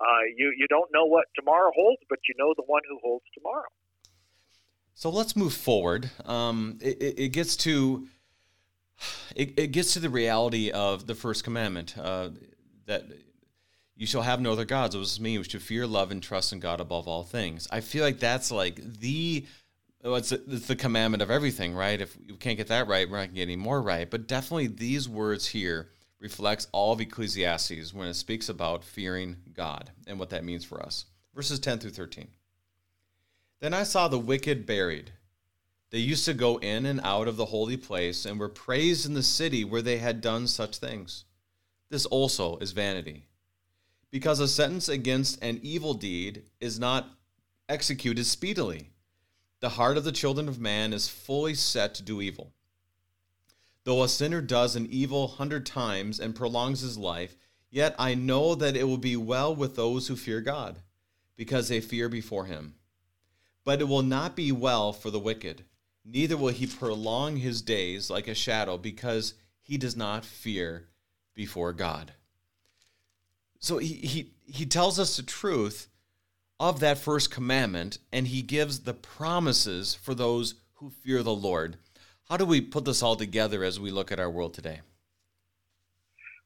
Uh, 0.00 0.24
you 0.36 0.52
you 0.56 0.66
don't 0.68 0.90
know 0.92 1.04
what 1.04 1.26
tomorrow 1.34 1.70
holds, 1.74 2.02
but 2.08 2.18
you 2.28 2.34
know 2.38 2.54
the 2.56 2.64
one 2.66 2.82
who 2.88 2.98
holds 3.02 3.24
tomorrow. 3.34 3.70
So 4.94 5.10
let's 5.10 5.34
move 5.34 5.52
forward. 5.52 6.10
Um, 6.24 6.78
it, 6.80 7.18
it, 7.18 7.28
gets 7.32 7.56
to 7.56 8.06
it, 9.34 9.58
it 9.58 9.66
gets 9.72 9.92
to 9.94 10.00
the 10.00 10.08
reality 10.08 10.70
of 10.70 11.08
the 11.08 11.16
first 11.16 11.42
commandment 11.42 11.98
uh, 11.98 12.30
that 12.86 13.04
you 13.96 14.06
shall 14.06 14.22
have 14.22 14.40
no 14.40 14.52
other 14.52 14.64
gods. 14.64 14.94
It 14.94 14.98
was 14.98 15.20
me. 15.20 15.36
We 15.38 15.44
should 15.44 15.62
fear, 15.62 15.86
love, 15.86 16.10
and 16.10 16.22
trust 16.22 16.52
in 16.52 16.60
God 16.60 16.80
above 16.80 17.08
all 17.08 17.24
things. 17.24 17.66
I 17.70 17.80
feel 17.80 18.04
like 18.04 18.20
that's 18.20 18.50
like 18.50 18.76
the 18.76 19.46
it's, 20.04 20.32
it's 20.32 20.66
the 20.66 20.76
commandment 20.76 21.22
of 21.22 21.30
everything, 21.30 21.74
right? 21.74 21.98
If 21.98 22.14
we 22.28 22.36
can't 22.36 22.58
get 22.58 22.68
that 22.68 22.88
right, 22.88 23.08
we're 23.08 23.16
not 23.16 23.22
going 23.22 23.30
to 23.30 23.34
get 23.36 23.42
any 23.42 23.56
more 23.56 23.80
right. 23.80 24.10
But 24.10 24.26
definitely 24.26 24.66
these 24.66 25.08
words 25.08 25.46
here 25.46 25.88
reflects 26.20 26.68
all 26.72 26.92
of 26.92 27.00
Ecclesiastes 27.00 27.94
when 27.94 28.08
it 28.08 28.14
speaks 28.14 28.50
about 28.50 28.84
fearing 28.84 29.36
God 29.54 29.90
and 30.06 30.18
what 30.18 30.28
that 30.30 30.44
means 30.44 30.64
for 30.64 30.82
us. 30.82 31.06
Verses 31.34 31.58
10 31.58 31.78
through 31.78 31.92
13. 31.92 32.28
Then 33.60 33.72
I 33.72 33.82
saw 33.82 34.08
the 34.08 34.18
wicked 34.18 34.66
buried. 34.66 35.12
They 35.90 35.98
used 35.98 36.26
to 36.26 36.34
go 36.34 36.58
in 36.58 36.84
and 36.84 37.00
out 37.02 37.26
of 37.26 37.36
the 37.36 37.46
holy 37.46 37.78
place 37.78 38.26
and 38.26 38.38
were 38.38 38.48
praised 38.50 39.06
in 39.06 39.14
the 39.14 39.22
city 39.22 39.64
where 39.64 39.82
they 39.82 39.98
had 39.98 40.20
done 40.20 40.46
such 40.46 40.76
things. 40.76 41.24
This 41.88 42.04
also 42.04 42.58
is 42.58 42.72
vanity. 42.72 43.26
Because 44.10 44.38
a 44.38 44.48
sentence 44.48 44.88
against 44.88 45.42
an 45.42 45.60
evil 45.62 45.94
deed 45.94 46.42
is 46.60 46.78
not 46.78 47.08
executed 47.68 48.26
speedily 48.26 48.90
the 49.64 49.70
heart 49.70 49.96
of 49.96 50.04
the 50.04 50.12
children 50.12 50.46
of 50.46 50.60
man 50.60 50.92
is 50.92 51.08
fully 51.08 51.54
set 51.54 51.94
to 51.94 52.02
do 52.02 52.20
evil. 52.20 52.52
Though 53.84 54.02
a 54.02 54.08
sinner 54.10 54.42
does 54.42 54.76
an 54.76 54.86
evil 54.90 55.26
hundred 55.26 55.64
times 55.64 56.20
and 56.20 56.34
prolongs 56.34 56.82
his 56.82 56.98
life, 56.98 57.34
yet 57.70 57.94
I 57.98 58.14
know 58.14 58.54
that 58.56 58.76
it 58.76 58.84
will 58.84 58.98
be 58.98 59.16
well 59.16 59.56
with 59.56 59.74
those 59.74 60.06
who 60.06 60.16
fear 60.16 60.42
God, 60.42 60.80
because 61.34 61.68
they 61.68 61.80
fear 61.80 62.10
before 62.10 62.44
him. 62.44 62.74
But 63.64 63.80
it 63.80 63.88
will 63.88 64.02
not 64.02 64.36
be 64.36 64.52
well 64.52 64.92
for 64.92 65.10
the 65.10 65.18
wicked, 65.18 65.64
neither 66.04 66.36
will 66.36 66.52
he 66.52 66.66
prolong 66.66 67.38
his 67.38 67.62
days 67.62 68.10
like 68.10 68.28
a 68.28 68.34
shadow, 68.34 68.76
because 68.76 69.32
he 69.62 69.78
does 69.78 69.96
not 69.96 70.26
fear 70.26 70.88
before 71.32 71.72
God. 71.72 72.12
So 73.60 73.78
he, 73.78 73.94
he, 73.94 74.34
he 74.44 74.66
tells 74.66 74.98
us 74.98 75.16
the 75.16 75.22
truth 75.22 75.88
of 76.60 76.80
that 76.80 76.98
first 76.98 77.30
commandment, 77.30 77.98
and 78.12 78.28
he 78.28 78.42
gives 78.42 78.80
the 78.80 78.94
promises 78.94 79.94
for 79.94 80.14
those 80.14 80.54
who 80.74 80.90
fear 80.90 81.22
the 81.22 81.34
Lord. 81.34 81.76
How 82.28 82.36
do 82.36 82.46
we 82.46 82.60
put 82.60 82.84
this 82.84 83.02
all 83.02 83.16
together 83.16 83.64
as 83.64 83.80
we 83.80 83.90
look 83.90 84.12
at 84.12 84.20
our 84.20 84.30
world 84.30 84.54
today? 84.54 84.80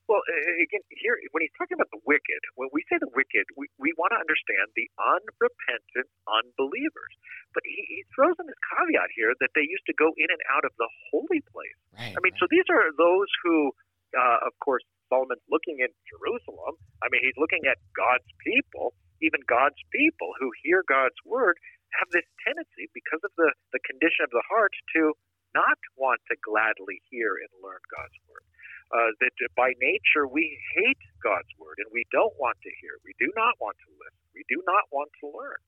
Well, 0.08 0.24
again, 0.64 0.80
here, 0.88 1.20
when 1.36 1.44
he's 1.44 1.52
talking 1.60 1.76
about 1.76 1.92
the 1.92 2.00
wicked, 2.08 2.40
when 2.56 2.72
we 2.72 2.80
say 2.88 2.96
the 2.96 3.12
wicked, 3.12 3.44
we, 3.60 3.68
we 3.76 3.92
want 4.00 4.16
to 4.16 4.18
understand 4.18 4.72
the 4.72 4.88
unrepentant 4.96 6.08
unbelievers. 6.24 7.12
But 7.52 7.60
he, 7.68 7.76
he 7.92 8.00
throws 8.16 8.32
in 8.40 8.48
this 8.48 8.56
caveat 8.72 9.12
here 9.12 9.36
that 9.44 9.52
they 9.52 9.68
used 9.68 9.84
to 9.84 9.94
go 10.00 10.08
in 10.16 10.32
and 10.32 10.40
out 10.48 10.64
of 10.64 10.72
the 10.80 10.88
holy 11.12 11.44
place. 11.52 11.76
Right, 11.92 12.16
I 12.16 12.18
mean, 12.24 12.32
right. 12.32 12.40
so 12.40 12.48
these 12.48 12.64
are 12.72 12.88
those 12.96 13.28
who, 13.44 13.76
uh, 14.16 14.48
of 14.48 14.56
course, 14.64 14.80
Solomon's 15.12 15.44
looking 15.52 15.84
at 15.84 15.92
Jerusalem. 16.08 16.80
I 17.04 17.12
mean, 17.12 17.20
he's 17.20 17.36
looking 17.36 17.68
at 17.68 17.76
God's 17.92 18.28
people, 18.40 18.96
even 19.22 19.40
God's 19.48 19.80
people 19.92 20.32
who 20.38 20.50
hear 20.62 20.84
God's 20.86 21.18
word 21.24 21.58
have 21.96 22.08
this 22.12 22.26
tendency, 22.44 22.90
because 22.92 23.22
of 23.24 23.32
the, 23.40 23.50
the 23.72 23.82
condition 23.88 24.24
of 24.26 24.32
the 24.32 24.44
heart, 24.46 24.72
to 24.96 25.16
not 25.56 25.80
want 25.96 26.20
to 26.28 26.36
gladly 26.44 27.00
hear 27.08 27.40
and 27.40 27.50
learn 27.64 27.80
God's 27.88 28.18
word. 28.28 28.44
Uh, 28.88 29.12
that 29.20 29.32
by 29.52 29.72
nature 29.84 30.24
we 30.24 30.48
hate 30.76 31.02
God's 31.20 31.50
word 31.60 31.76
and 31.76 31.88
we 31.92 32.08
don't 32.08 32.32
want 32.40 32.56
to 32.64 32.72
hear. 32.80 32.96
We 33.04 33.12
do 33.20 33.28
not 33.36 33.52
want 33.60 33.76
to 33.84 33.88
listen. 34.00 34.24
We 34.32 34.44
do 34.48 34.64
not 34.64 34.88
want 34.92 35.12
to 35.20 35.26
learn. 35.28 35.60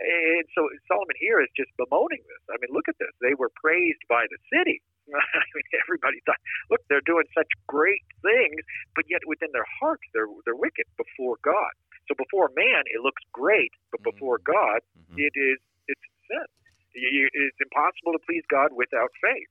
And 0.00 0.44
so 0.56 0.68
Solomon 0.88 1.16
here 1.20 1.40
is 1.40 1.50
just 1.56 1.72
bemoaning 1.76 2.24
this. 2.24 2.42
I 2.52 2.56
mean, 2.60 2.72
look 2.72 2.88
at 2.88 2.96
this. 3.00 3.12
They 3.20 3.36
were 3.36 3.52
praised 3.60 4.00
by 4.08 4.24
the 4.28 4.40
city. 4.52 4.80
I 5.12 5.44
mean, 5.56 5.68
everybody 5.84 6.20
thought, 6.24 6.40
look, 6.70 6.80
they're 6.88 7.04
doing 7.04 7.26
such 7.36 7.48
great 7.68 8.04
things, 8.24 8.60
but 8.96 9.04
yet 9.08 9.20
within 9.26 9.50
their 9.52 9.66
hearts, 9.80 10.04
they're 10.14 10.30
they're 10.44 10.58
wicked 10.58 10.88
before 10.96 11.36
God. 11.44 11.72
So 12.10 12.18
before 12.18 12.50
man, 12.58 12.82
it 12.90 13.00
looks 13.06 13.22
great, 13.32 13.70
but 13.94 14.02
before 14.02 14.42
Mm-hmm. 14.42 14.52
God, 14.52 14.80
Mhm. 14.98 15.18
it 15.22 15.32
is 15.38 15.58
it's 15.86 16.02
sin. 16.26 16.46
It's 16.94 17.60
impossible 17.62 18.12
to 18.14 18.20
please 18.26 18.44
God 18.50 18.72
without 18.74 19.10
faith. 19.22 19.48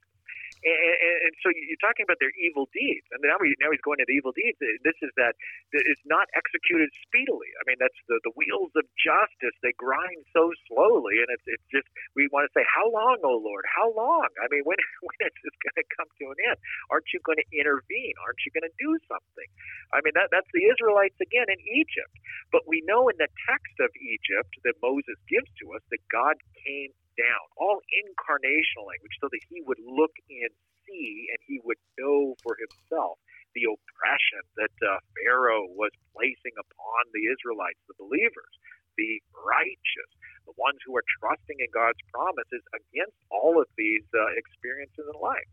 And, 0.60 0.76
and, 0.76 1.18
and 1.30 1.34
so 1.40 1.52
you're 1.56 1.80
talking 1.80 2.04
about 2.04 2.20
their 2.20 2.34
evil 2.36 2.68
deeds, 2.76 3.08
and 3.16 3.24
now, 3.24 3.40
we, 3.40 3.56
now 3.64 3.72
he's 3.72 3.84
going 3.84 4.00
to 4.04 4.08
the 4.08 4.16
evil 4.16 4.36
deeds. 4.36 4.60
This 4.60 5.00
is 5.00 5.12
that 5.16 5.36
it's 5.72 6.04
not 6.04 6.28
executed 6.36 6.92
speedily. 7.08 7.48
I 7.60 7.64
mean, 7.68 7.80
that's 7.80 7.96
the 8.12 8.20
the 8.28 8.34
wheels 8.36 8.72
of 8.76 8.86
justice. 9.00 9.56
They 9.64 9.74
grind 9.80 10.26
so 10.36 10.52
slowly, 10.68 11.24
and 11.24 11.30
it's 11.32 11.48
it's 11.48 11.68
just 11.72 11.88
we 12.16 12.28
want 12.32 12.48
to 12.48 12.52
say, 12.52 12.66
how 12.68 12.92
long, 12.92 13.24
oh 13.24 13.40
Lord, 13.40 13.64
how 13.72 13.92
long? 13.96 14.28
I 14.44 14.48
mean, 14.52 14.64
when 14.70 14.80
when 15.04 15.20
is 15.24 15.36
this 15.44 15.56
going 15.64 15.78
to 15.80 15.88
come 15.96 16.10
to 16.22 16.26
an 16.36 16.40
end? 16.52 16.60
Aren't 16.92 17.10
you 17.16 17.20
going 17.24 17.40
to 17.40 17.48
intervene? 17.56 18.16
Aren't 18.24 18.44
you 18.44 18.52
going 18.52 18.68
to 18.68 18.76
do 18.80 18.92
something? 19.08 19.50
I 19.96 20.04
mean, 20.04 20.14
that 20.20 20.30
that's 20.34 20.50
the 20.52 20.68
Israelites 20.68 21.18
again 21.24 21.48
in 21.48 21.60
Egypt. 21.80 22.14
But 22.52 22.68
we 22.68 22.84
know 22.86 23.08
in 23.08 23.18
the 23.18 23.32
text 23.48 23.76
of 23.80 23.92
Egypt 23.96 24.52
that 24.68 24.76
Moses 24.84 25.18
gives 25.32 25.50
to 25.64 25.74
us 25.76 25.84
that 25.92 26.04
God 26.12 26.36
came 26.66 26.92
down, 27.20 27.44
all 27.60 27.84
incarnational 27.92 28.88
language, 28.88 29.16
so 29.20 29.28
that 29.28 29.44
he 29.52 29.60
would 29.68 29.80
look 29.84 30.16
and 30.32 30.52
see 30.88 31.28
and 31.36 31.40
he 31.44 31.60
would 31.68 31.80
know 32.00 32.40
for 32.40 32.56
himself 32.56 33.20
the 33.58 33.68
oppression 33.68 34.44
that 34.56 34.76
uh, 34.86 35.02
Pharaoh 35.20 35.68
was 35.76 35.92
placing 36.16 36.56
upon 36.56 37.02
the 37.12 37.28
Israelites, 37.28 37.82
the 37.90 37.98
believers, 37.98 38.54
the 38.96 39.20
righteous, 39.34 40.12
the 40.46 40.56
ones 40.60 40.78
who 40.86 40.94
are 40.94 41.08
trusting 41.20 41.58
in 41.58 41.70
God's 41.74 42.00
promises 42.14 42.62
against 42.76 43.18
all 43.32 43.58
of 43.58 43.68
these 43.76 44.06
uh, 44.14 44.32
experiences 44.38 45.06
in 45.08 45.18
life. 45.18 45.50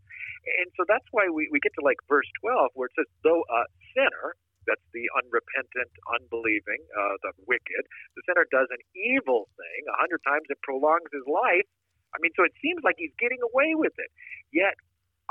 And 0.61 0.69
so 0.77 0.85
that's 0.85 1.05
why 1.11 1.27
we, 1.31 1.49
we 1.51 1.59
get 1.59 1.73
to 1.79 1.83
like 1.83 1.97
verse 2.07 2.27
12, 2.43 2.75
where 2.75 2.87
it 2.87 2.95
says, 2.95 3.09
though 3.23 3.43
a 3.43 3.61
sinner, 3.95 4.37
that's 4.67 4.83
the 4.93 5.07
unrepentant, 5.17 5.91
unbelieving, 6.19 6.83
uh, 6.93 7.15
the 7.23 7.31
wicked. 7.47 7.83
The 8.19 8.23
sinner 8.27 8.45
does 8.51 8.67
an 8.69 8.83
evil 8.93 9.47
thing 9.55 9.81
a 9.89 9.97
hundred 9.97 10.21
times 10.27 10.45
and 10.51 10.59
prolongs 10.61 11.09
his 11.09 11.25
life. 11.25 11.67
I 12.13 12.19
mean, 12.19 12.31
so 12.35 12.43
it 12.43 12.55
seems 12.61 12.83
like 12.83 12.95
he's 12.99 13.15
getting 13.19 13.39
away 13.41 13.75
with 13.75 13.95
it. 13.97 14.11
Yet, 14.51 14.75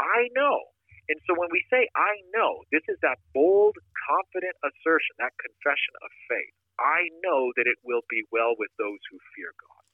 I 0.01 0.29
know. 0.37 0.73
And 1.07 1.21
so 1.29 1.39
when 1.39 1.49
we 1.55 1.63
say 1.71 1.87
I 1.95 2.19
know, 2.35 2.67
this 2.75 2.83
is 2.91 2.99
that 3.07 3.23
bold, 3.31 3.79
confident 4.11 4.59
assertion, 4.67 5.15
that 5.23 5.37
confession 5.39 5.95
of 6.03 6.11
faith. 6.27 6.55
I 6.83 7.09
know 7.23 7.55
that 7.57 7.71
it 7.71 7.79
will 7.87 8.03
be 8.11 8.27
well 8.35 8.59
with 8.59 8.75
those 8.77 9.01
who 9.09 9.17
fear 9.33 9.55
God. 9.55 9.85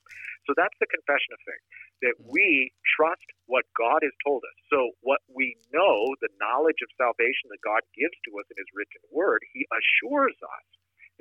So 0.49 0.57
that's 0.59 0.75
the 0.83 0.91
confession 0.91 1.31
of 1.37 1.41
faith, 1.47 1.65
that 2.03 2.19
we 2.27 2.75
trust 2.99 3.25
what 3.47 3.65
God 3.79 4.03
has 4.03 4.15
told 4.27 4.43
us. 4.43 4.59
So 4.69 4.93
what 5.01 5.23
we 5.31 5.55
know, 5.73 6.15
the 6.21 6.35
knowledge 6.43 6.83
of 6.83 6.91
salvation 6.99 7.49
that 7.55 7.63
God 7.63 7.83
gives 7.95 8.15
to 8.29 8.31
us 8.43 8.47
in 8.51 8.59
his 8.59 8.71
written 8.75 9.03
word, 9.15 9.47
he 9.55 9.65
assures 9.71 10.37
us 10.43 10.67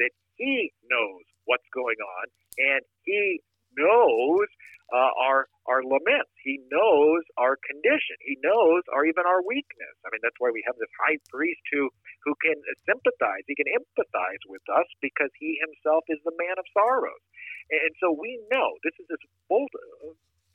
that 0.01 0.11
he 0.35 0.73
knows 0.89 1.23
what's 1.45 1.67
going 1.73 2.01
on 2.01 2.25
and 2.57 2.81
he 3.05 3.39
knows 3.77 4.49
uh, 4.91 5.11
our 5.15 5.47
our 5.69 5.85
laments. 5.87 6.33
He 6.43 6.59
knows 6.67 7.23
our 7.39 7.55
condition. 7.63 8.17
He 8.19 8.35
knows 8.43 8.83
our 8.91 9.07
even 9.07 9.23
our 9.23 9.39
weakness. 9.39 9.95
I 10.03 10.11
mean, 10.11 10.19
that's 10.19 10.35
why 10.41 10.51
we 10.51 10.65
have 10.67 10.75
this 10.75 10.91
high 10.99 11.21
priest 11.31 11.63
who 11.71 11.87
who 12.27 12.35
can 12.43 12.59
sympathize. 12.83 13.47
He 13.47 13.55
can 13.55 13.71
empathize 13.71 14.43
with 14.51 14.65
us 14.67 14.87
because 14.99 15.31
he 15.39 15.57
himself 15.63 16.03
is 16.11 16.19
the 16.27 16.35
man 16.35 16.59
of 16.59 16.67
sorrows. 16.75 17.23
And 17.71 17.95
so 18.03 18.11
we 18.11 18.35
know 18.51 18.75
this 18.83 18.97
is 18.99 19.07
this 19.07 19.23
bold 19.47 19.71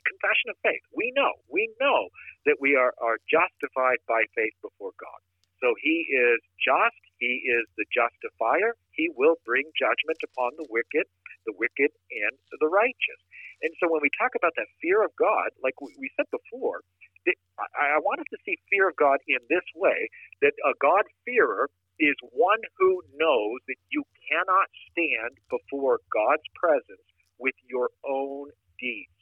confession 0.07 0.55
of 0.55 0.57
faith. 0.63 0.83
We 0.95 1.11
know, 1.15 1.35
we 1.51 1.67
know 1.83 2.07
that 2.47 2.57
we 2.63 2.79
are, 2.79 2.95
are 3.03 3.19
justified 3.27 3.99
by 4.07 4.23
faith 4.33 4.55
before 4.63 4.95
God. 4.95 5.21
So 5.59 5.73
he 5.81 6.05
is 6.07 6.39
just, 6.61 7.01
he 7.17 7.41
is 7.49 7.65
the 7.75 7.85
justifier. 7.89 8.77
He 8.93 9.09
will 9.09 9.41
bring 9.43 9.65
judgment 9.73 10.21
upon 10.21 10.53
the 10.55 10.69
wicked, 10.69 11.09
the 11.49 11.57
wicked 11.57 11.91
and 12.13 12.33
the 12.61 12.69
righteous. 12.69 13.21
And 13.65 13.73
so 13.81 13.89
when 13.89 14.05
we 14.05 14.13
talk 14.13 14.37
about 14.37 14.53
that 14.55 14.69
fear 14.81 15.01
of 15.01 15.09
God, 15.17 15.49
like 15.65 15.81
we, 15.81 16.13
said 16.13 16.29
before, 16.29 16.85
I, 17.57 17.97
I 17.97 17.99
want 18.05 18.21
us 18.21 18.29
to 18.29 18.39
see 18.45 18.55
fear 18.69 18.87
of 18.87 18.95
God 19.01 19.17
in 19.25 19.41
this 19.49 19.65
way 19.73 20.09
that 20.45 20.53
a 20.61 20.77
God-fearer 20.77 21.69
is 21.97 22.13
one 22.29 22.61
who 22.77 23.01
knows 23.17 23.57
that 23.65 23.81
you 23.89 24.05
cannot 24.29 24.69
stand 24.93 25.41
before 25.49 26.05
God's 26.13 26.45
presence 26.53 27.01
with 27.41 27.57
your 27.65 27.89
own 28.05 28.53
deeds, 28.77 29.16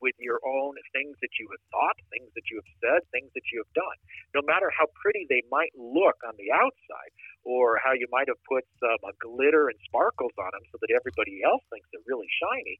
with 0.00 0.14
your 0.18 0.38
own 0.44 0.74
things 0.94 1.16
that 1.20 1.34
you 1.38 1.46
have 1.50 1.64
thought, 1.70 1.98
things 2.10 2.30
that 2.34 2.46
you 2.50 2.60
have 2.62 2.72
said, 2.82 3.00
things 3.10 3.30
that 3.34 3.46
you 3.50 3.62
have 3.62 3.72
done. 3.74 3.98
No 4.34 4.42
matter 4.46 4.70
how 4.74 4.86
pretty 4.98 5.26
they 5.28 5.42
might 5.50 5.72
look 5.74 6.18
on 6.26 6.34
the 6.38 6.50
outside, 6.54 7.12
or 7.48 7.80
how 7.80 7.96
you 7.96 8.06
might 8.12 8.28
have 8.28 8.40
put 8.44 8.66
some 8.76 9.00
uh, 9.06 9.14
glitter 9.22 9.72
and 9.72 9.78
sparkles 9.88 10.34
on 10.36 10.50
them 10.52 10.64
so 10.68 10.76
that 10.84 10.92
everybody 10.92 11.40
else 11.40 11.64
thinks 11.72 11.88
they're 11.90 12.04
really 12.04 12.28
shiny, 12.28 12.76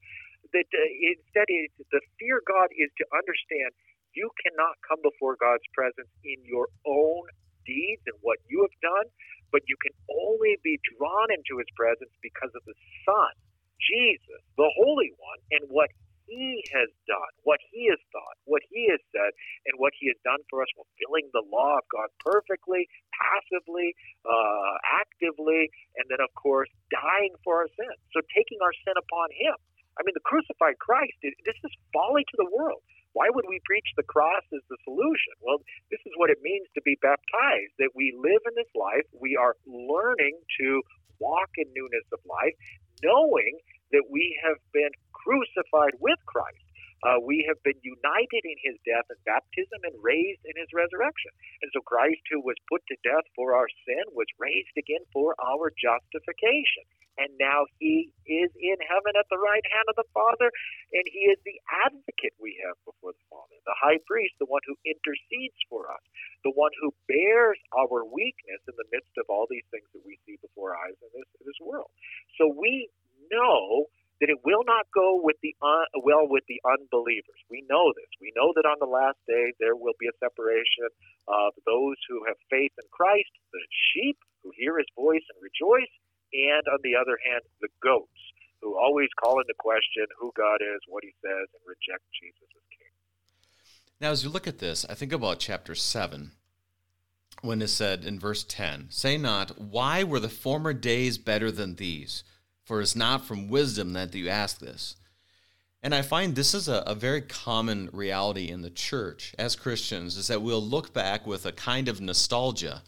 that 0.53 0.69
uh, 0.69 0.91
instead 1.09 1.49
the 1.49 2.03
fear 2.21 2.45
God 2.45 2.69
is 2.77 2.93
to 3.01 3.05
understand 3.17 3.73
you 4.13 4.29
cannot 4.43 4.77
come 4.85 5.01
before 5.01 5.39
God's 5.39 5.65
presence 5.73 6.11
in 6.25 6.41
your 6.45 6.69
own 6.85 7.25
deeds 7.65 8.03
and 8.09 8.17
what 8.21 8.41
you 8.49 8.65
have 8.65 8.77
done, 8.81 9.07
but 9.53 9.63
you 9.69 9.77
can 9.81 9.93
only 10.09 10.57
be 10.65 10.81
drawn 10.97 11.29
into 11.33 11.61
his 11.61 11.69
presence 11.77 12.13
because 12.21 12.53
of 12.57 12.65
the 12.65 12.77
Son, 13.05 13.33
Jesus, 13.81 14.43
the 14.57 14.69
Holy 14.81 15.13
One, 15.17 15.41
and 15.55 15.65
what 15.69 15.93
he 16.29 16.63
has 16.77 16.93
done, 17.09 17.33
what 17.43 17.59
he 17.73 17.89
has 17.89 17.99
thought, 18.13 18.37
what 18.45 18.63
he 18.69 18.87
has 18.93 19.01
said, 19.11 19.33
and 19.67 19.81
what 19.81 19.97
he 19.97 20.13
has 20.13 20.19
done 20.23 20.39
for 20.53 20.61
us, 20.61 20.69
fulfilling 20.77 21.33
the 21.33 21.43
law 21.49 21.81
of 21.81 21.87
God 21.89 22.13
perfectly, 22.21 22.85
passively, 23.17 23.97
uh, 24.29 24.75
actively, 25.01 25.73
and 25.97 26.05
then, 26.13 26.21
of 26.21 26.29
course, 26.37 26.69
dying 26.93 27.33
for 27.43 27.65
our 27.65 27.71
sins. 27.75 27.99
So 28.13 28.21
taking 28.37 28.61
our 28.61 28.75
sin 28.85 28.95
upon 28.95 29.33
him. 29.33 29.57
I 29.99 30.07
mean, 30.07 30.15
the 30.15 30.23
crucified 30.23 30.79
Christ, 30.79 31.17
this 31.25 31.59
is 31.65 31.73
folly 31.91 32.23
to 32.23 32.37
the 32.39 32.47
world. 32.55 32.85
Why 33.19 33.27
would 33.35 33.51
we 33.51 33.59
preach 33.67 33.89
the 33.97 34.07
cross 34.07 34.47
as 34.55 34.63
the 34.71 34.79
solution? 34.85 35.35
Well, 35.43 35.59
this 35.91 35.99
is 36.07 36.15
what 36.21 36.31
it 36.31 36.39
means 36.39 36.69
to 36.77 36.83
be 36.87 36.95
baptized 37.03 37.75
that 37.83 37.91
we 37.97 38.15
live 38.15 38.43
in 38.47 38.55
this 38.55 38.71
life, 38.79 39.09
we 39.11 39.35
are 39.35 39.59
learning 39.67 40.39
to 40.61 40.83
walk 41.19 41.51
in 41.59 41.67
newness 41.75 42.07
of 42.15 42.23
life, 42.23 42.55
knowing 43.03 43.59
that 43.91 44.07
we 44.07 44.39
have 44.45 44.61
been 44.71 44.93
crucified 45.29 45.93
with 46.01 46.17
Christ. 46.25 46.65
Uh, 47.05 47.21
we 47.23 47.47
have 47.47 47.61
been 47.63 47.79
united 47.85 48.43
in 48.43 48.59
his 48.59 48.75
death 48.83 49.07
and 49.07 49.21
baptism 49.23 49.79
and 49.87 49.95
raised 50.03 50.43
in 50.43 50.57
his 50.59 50.67
resurrection. 50.75 51.31
And 51.63 51.71
so 51.71 51.79
Christ, 51.85 52.25
who 52.27 52.43
was 52.43 52.59
put 52.67 52.83
to 52.91 52.97
death 53.07 53.23
for 53.39 53.55
our 53.55 53.71
sin, 53.87 54.03
was 54.17 54.27
raised 54.41 54.75
again 54.75 55.07
for 55.15 55.39
our 55.39 55.71
justification. 55.79 56.83
And 57.23 57.31
now 57.39 57.71
he 57.79 58.11
is 58.27 58.51
in 58.59 58.79
heaven 58.83 59.15
at 59.15 59.31
the 59.31 59.39
right 59.39 59.63
hand 59.63 59.87
of 59.91 59.99
the 59.99 60.11
Father, 60.11 60.51
and 60.91 61.07
he 61.07 61.31
is 61.31 61.39
the 61.47 61.59
advocate 61.87 62.35
we 62.43 62.59
have 62.67 62.79
before 62.83 63.15
the 63.15 63.27
Father, 63.31 63.59
the 63.63 63.79
high 63.79 64.03
priest, 64.07 64.35
the 64.43 64.51
one 64.51 64.63
who 64.67 64.75
intercedes 64.83 65.59
for 65.71 65.87
us, 65.91 66.03
the 66.43 66.55
one 66.55 66.75
who 66.83 66.91
bears 67.07 67.59
our 67.79 68.03
weakness 68.07 68.63
in 68.67 68.75
the 68.75 68.91
midst 68.91 69.15
of 69.19 69.27
all 69.31 69.47
these 69.47 69.67
things 69.71 69.87
that 69.95 70.03
we 70.03 70.19
see 70.27 70.39
before 70.43 70.75
our 70.75 70.83
eyes 70.91 70.99
in 70.99 71.11
this, 71.15 71.31
in 71.39 71.47
this 71.47 71.59
world. 71.63 71.91
So 72.39 72.51
we 72.51 72.91
know 73.31 73.91
that 74.21 74.31
it 74.31 74.43
will 74.45 74.67
not 74.67 74.91
go 74.91 75.19
with 75.23 75.37
the 75.43 75.55
un, 75.63 75.87
well 76.03 76.27
with 76.27 76.43
the 76.49 76.59
unbelievers. 76.67 77.39
We 77.51 77.63
know 77.71 77.95
this. 77.95 78.11
We 78.21 78.35
know 78.35 78.51
that 78.55 78.67
on 78.67 78.83
the 78.83 78.91
last 78.91 79.19
day 79.31 79.55
there 79.63 79.79
will 79.79 79.95
be 79.99 80.11
a 80.11 80.21
separation 80.23 80.91
of 81.31 81.55
those 81.67 81.99
who 82.11 82.27
have 82.27 82.39
faith 82.51 82.75
in 82.75 82.89
Christ, 82.91 83.31
the 83.55 83.63
sheep 83.95 84.19
who 84.43 84.51
hear 84.59 84.79
his 84.79 84.91
voice 84.99 85.23
and 85.31 85.39
rejoice, 85.39 85.93
and 86.35 86.65
on 86.67 86.83
the 86.83 86.99
other 86.99 87.19
hand, 87.23 87.43
the 87.61 87.71
goats 87.83 88.23
who 88.61 88.77
always 88.77 89.09
call 89.23 89.41
into 89.41 89.55
question 89.59 90.07
who 90.19 90.33
God 90.37 90.59
is, 90.61 90.81
what 90.89 91.05
he 91.05 91.15
says, 91.23 91.47
and 91.55 91.63
reject 91.67 92.03
Jesus 92.19 92.49
as 92.59 92.67
king. 92.75 92.93
Now, 94.01 94.11
as 94.11 94.25
you 94.25 94.31
look 94.31 94.47
at 94.47 94.59
this, 94.59 94.85
I 94.89 94.95
think 94.95 95.13
about 95.13 95.39
chapter 95.39 95.75
7 95.75 96.33
when 97.43 97.63
it 97.63 97.69
said 97.69 98.05
in 98.05 98.19
verse 98.19 98.45
10 98.45 98.87
Say 98.91 99.17
not, 99.17 99.61
Why 99.61 100.03
were 100.03 100.21
the 100.21 100.29
former 100.29 100.73
days 100.73 101.19
better 101.19 101.51
than 101.51 101.77
these? 101.77 102.25
For 102.69 102.83
it's 102.83 102.95
not 102.95 103.25
from 103.25 103.49
wisdom 103.49 103.95
that 103.95 104.15
you 104.15 104.29
ask 104.29 104.59
this. 104.59 104.97
And 105.83 105.95
I 105.95 106.03
find 106.03 106.35
this 106.35 106.53
is 106.53 106.69
a, 106.69 106.83
a, 106.87 106.95
very 106.95 107.23
common 107.23 107.89
reality 107.95 108.51
in 108.51 108.61
the 108.61 108.69
church 108.69 109.35
as 109.39 109.57
Christians 109.57 110.19
is 110.19 110.27
that 110.27 110.43
we'll 110.43 110.63
look 110.63 110.93
back 110.93 111.27
with 111.27 111.47
a 111.47 111.53
kind 111.53 111.89
of 111.89 112.03
nostalgia 112.03 112.83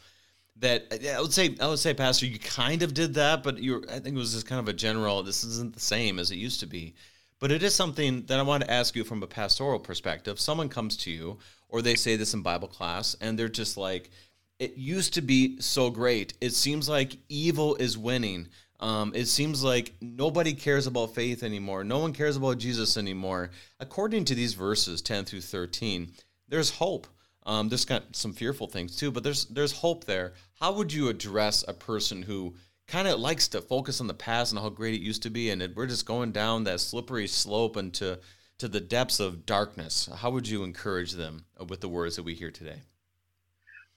that 0.56 0.92
I 0.92 1.18
would 1.18 1.32
say 1.32 1.56
I 1.58 1.68
would 1.68 1.78
say 1.78 1.94
Pastor 1.94 2.26
you 2.26 2.38
kind 2.38 2.82
of 2.82 2.92
did 2.92 3.14
that 3.14 3.42
but 3.42 3.58
you 3.58 3.82
I 3.88 4.00
think 4.00 4.16
it 4.16 4.18
was 4.18 4.34
just 4.34 4.46
kind 4.46 4.60
of 4.60 4.68
a 4.68 4.74
general 4.74 5.22
this 5.22 5.44
isn't 5.44 5.72
the 5.72 5.80
same 5.80 6.18
as 6.18 6.30
it 6.30 6.36
used 6.36 6.60
to 6.60 6.66
be. 6.66 6.94
But 7.38 7.50
it 7.50 7.62
is 7.62 7.74
something 7.74 8.26
that 8.26 8.38
I 8.38 8.42
want 8.42 8.64
to 8.64 8.70
ask 8.70 8.94
you 8.94 9.02
from 9.02 9.22
a 9.22 9.26
pastoral 9.26 9.78
perspective. 9.78 10.38
Someone 10.38 10.68
comes 10.68 10.98
to 10.98 11.10
you 11.10 11.38
or 11.70 11.80
they 11.80 11.94
say 11.94 12.16
this 12.16 12.34
in 12.34 12.42
Bible 12.42 12.68
class 12.68 13.16
and 13.22 13.38
they're 13.38 13.48
just 13.48 13.78
like 13.78 14.10
it 14.58 14.76
used 14.76 15.14
to 15.14 15.22
be 15.22 15.58
so 15.58 15.88
great. 15.88 16.34
It 16.42 16.52
seems 16.52 16.86
like 16.86 17.16
evil 17.30 17.76
is 17.76 17.96
winning 17.96 18.48
um, 18.80 19.12
it 19.14 19.26
seems 19.26 19.62
like 19.62 19.92
nobody 20.00 20.54
cares 20.54 20.86
about 20.86 21.14
faith 21.14 21.42
anymore. 21.42 21.84
No 21.84 21.98
one 21.98 22.14
cares 22.14 22.36
about 22.36 22.58
Jesus 22.58 22.96
anymore. 22.96 23.50
According 23.78 24.24
to 24.26 24.34
these 24.34 24.54
verses, 24.54 25.02
10 25.02 25.26
through 25.26 25.42
13, 25.42 26.12
there's 26.48 26.70
hope. 26.70 27.06
Um, 27.44 27.68
there's 27.68 27.84
got 27.84 28.16
some 28.16 28.32
fearful 28.32 28.66
things 28.66 28.96
too, 28.96 29.10
but 29.10 29.22
there's 29.22 29.46
there's 29.46 29.72
hope 29.72 30.04
there. 30.04 30.34
How 30.60 30.72
would 30.72 30.92
you 30.92 31.08
address 31.08 31.64
a 31.66 31.74
person 31.74 32.22
who 32.22 32.54
kind 32.86 33.06
of 33.06 33.20
likes 33.20 33.48
to 33.48 33.60
focus 33.60 34.00
on 34.00 34.06
the 34.06 34.14
past 34.14 34.52
and 34.52 34.60
how 34.60 34.68
great 34.68 34.94
it 34.94 35.00
used 35.00 35.22
to 35.22 35.30
be, 35.30 35.50
and 35.50 35.62
we're 35.74 35.86
just 35.86 36.06
going 36.06 36.32
down 36.32 36.64
that 36.64 36.80
slippery 36.80 37.26
slope 37.26 37.76
into 37.76 38.18
to 38.58 38.68
the 38.68 38.80
depths 38.80 39.20
of 39.20 39.46
darkness? 39.46 40.08
How 40.16 40.30
would 40.30 40.48
you 40.48 40.64
encourage 40.64 41.12
them 41.12 41.44
with 41.68 41.80
the 41.80 41.88
words 41.88 42.16
that 42.16 42.24
we 42.24 42.34
hear 42.34 42.50
today? 42.50 42.82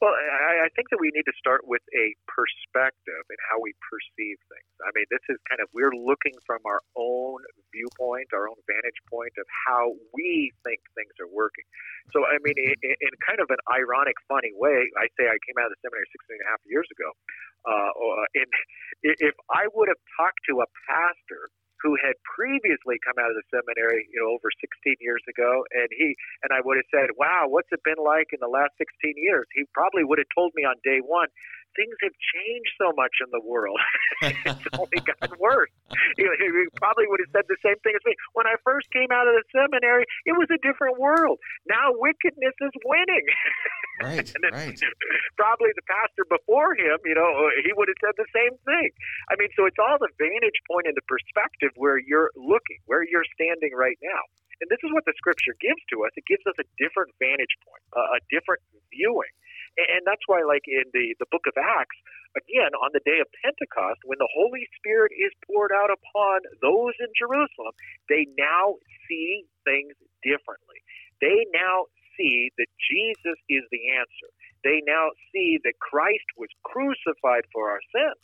Well, 0.04 0.20
I, 0.20 0.68
I 0.68 0.70
think 0.76 0.92
that 0.92 1.00
we 1.00 1.16
need 1.16 1.24
to 1.32 1.38
start 1.40 1.64
with 1.64 1.80
a 1.96 2.12
perspective 2.28 3.24
and 3.24 3.40
how 3.48 3.64
we 3.64 3.72
perceive 3.80 4.36
things. 4.52 4.72
I 4.84 4.92
mean, 4.92 5.08
this 5.08 5.24
is 5.32 5.40
kind 5.48 5.64
of, 5.64 5.72
we're 5.72 5.96
looking 5.96 6.36
from 6.44 6.60
our 6.68 6.84
own 7.00 7.40
viewpoint, 7.72 8.36
our 8.36 8.52
own 8.52 8.60
vantage 8.68 9.00
point 9.08 9.32
of 9.40 9.48
how 9.48 9.96
we 10.12 10.52
think 10.68 10.84
things 10.92 11.16
are 11.24 11.32
working. 11.32 11.64
So, 12.12 12.28
I 12.28 12.36
mean, 12.44 12.60
in, 12.60 12.76
in 12.84 13.12
kind 13.24 13.40
of 13.40 13.48
an 13.48 13.64
ironic, 13.72 14.20
funny 14.28 14.52
way, 14.52 14.92
I 15.00 15.08
say 15.16 15.32
I 15.32 15.40
came 15.48 15.56
out 15.56 15.72
of 15.72 15.80
the 15.80 15.80
seminary 15.88 16.12
16 16.12 16.36
and 16.36 16.44
a 16.44 16.50
half 16.52 16.60
years 16.68 16.88
ago. 16.92 17.08
Uh, 17.64 18.28
and 18.44 18.52
if 19.08 19.40
I 19.56 19.72
would 19.72 19.88
have 19.88 20.04
talked 20.20 20.44
to 20.52 20.60
a 20.60 20.68
pastor 20.84 21.48
who 21.84 22.00
had 22.00 22.16
previously 22.24 22.96
come 23.04 23.20
out 23.20 23.30
of 23.30 23.36
the 23.36 23.44
seminary, 23.52 24.08
you 24.08 24.24
know, 24.24 24.32
over 24.32 24.48
16 24.64 24.96
years 25.04 25.22
ago, 25.28 25.68
and 25.76 25.92
he 25.92 26.16
and 26.42 26.56
I 26.56 26.64
would 26.64 26.80
have 26.80 26.88
said, 26.90 27.12
"Wow, 27.20 27.52
what's 27.52 27.70
it 27.72 27.84
been 27.84 28.00
like 28.00 28.32
in 28.32 28.40
the 28.40 28.48
last 28.48 28.72
16 28.80 29.14
years?" 29.20 29.46
He 29.54 29.68
probably 29.76 30.04
would 30.08 30.18
have 30.18 30.32
told 30.34 30.56
me 30.56 30.64
on 30.64 30.80
day 30.84 31.04
one, 31.04 31.28
things 31.76 31.96
have 32.02 32.16
changed 32.16 32.74
so 32.78 32.94
much 32.96 33.14
in 33.22 33.30
the 33.32 33.44
world. 33.44 33.78
it's 34.22 34.68
only 34.80 35.00
gotten 35.04 35.38
worse. 35.40 35.72
He, 36.18 36.24
he, 36.24 36.48
probably 36.78 37.06
would 37.08 37.22
have 37.22 37.32
said 37.34 37.46
the 37.50 37.60
same 37.62 37.78
thing 37.82 37.94
as 37.96 38.04
me. 38.06 38.14
When 38.34 38.48
I 38.48 38.56
first 38.64 38.90
came 38.92 39.10
out 39.12 39.28
of 39.28 39.36
the 39.38 39.46
seminary, 39.54 40.06
it 40.26 40.34
was 40.34 40.50
a 40.50 40.60
different 40.62 41.00
world. 41.00 41.40
Now 41.68 41.94
wickedness 41.94 42.56
is 42.62 42.74
winning. 42.86 43.28
Right, 44.02 44.26
right. 44.52 44.76
Probably 45.38 45.70
the 45.78 45.86
pastor 45.86 46.26
before 46.28 46.74
him, 46.74 46.98
you 47.06 47.14
know, 47.14 47.30
he 47.62 47.72
would 47.78 47.88
have 47.88 48.02
said 48.02 48.18
the 48.18 48.28
same 48.34 48.58
thing. 48.66 48.90
I 49.30 49.38
mean, 49.38 49.48
so 49.56 49.70
it's 49.70 49.78
all 49.78 50.02
the 50.02 50.10
vantage 50.18 50.60
point 50.66 50.90
and 50.90 50.98
the 50.98 51.06
perspective 51.06 51.72
where 51.78 52.02
you're 52.02 52.34
looking, 52.36 52.82
where 52.90 53.06
you're 53.06 53.24
standing 53.38 53.72
right 53.72 53.96
now. 54.02 54.24
And 54.62 54.72
this 54.72 54.80
is 54.80 54.92
what 54.96 55.04
the 55.04 55.14
scripture 55.20 55.56
gives 55.60 55.84
to 55.92 56.08
us. 56.08 56.12
It 56.16 56.24
gives 56.24 56.44
us 56.48 56.56
a 56.56 56.68
different 56.80 57.12
vantage 57.20 57.54
point, 57.68 57.84
uh, 57.96 58.18
a 58.18 58.20
different 58.32 58.64
viewing. 58.96 59.34
And 59.78 60.06
that's 60.06 60.24
why, 60.28 60.46
like 60.46 60.70
in 60.70 60.86
the, 60.94 61.16
the 61.18 61.30
book 61.34 61.50
of 61.50 61.58
Acts, 61.58 61.98
again, 62.38 62.74
on 62.78 62.94
the 62.94 63.02
day 63.06 63.18
of 63.22 63.28
Pentecost, 63.42 64.06
when 64.06 64.22
the 64.22 64.30
Holy 64.34 64.70
Spirit 64.78 65.12
is 65.18 65.34
poured 65.50 65.74
out 65.74 65.90
upon 65.90 66.46
those 66.62 66.94
in 67.02 67.10
Jerusalem, 67.18 67.74
they 68.10 68.30
now 68.38 68.78
see 69.10 69.46
things 69.66 69.98
differently. 70.22 70.82
They 71.22 71.46
now 71.54 71.90
see 72.18 72.54
that 72.58 72.70
Jesus 72.78 73.38
is 73.50 73.66
the 73.74 73.98
answer. 73.98 74.30
They 74.64 74.86
now 74.86 75.10
see 75.34 75.58
that 75.66 75.82
Christ 75.82 76.28
was 76.38 76.50
crucified 76.62 77.50
for 77.52 77.70
our 77.70 77.82
sins 77.90 78.22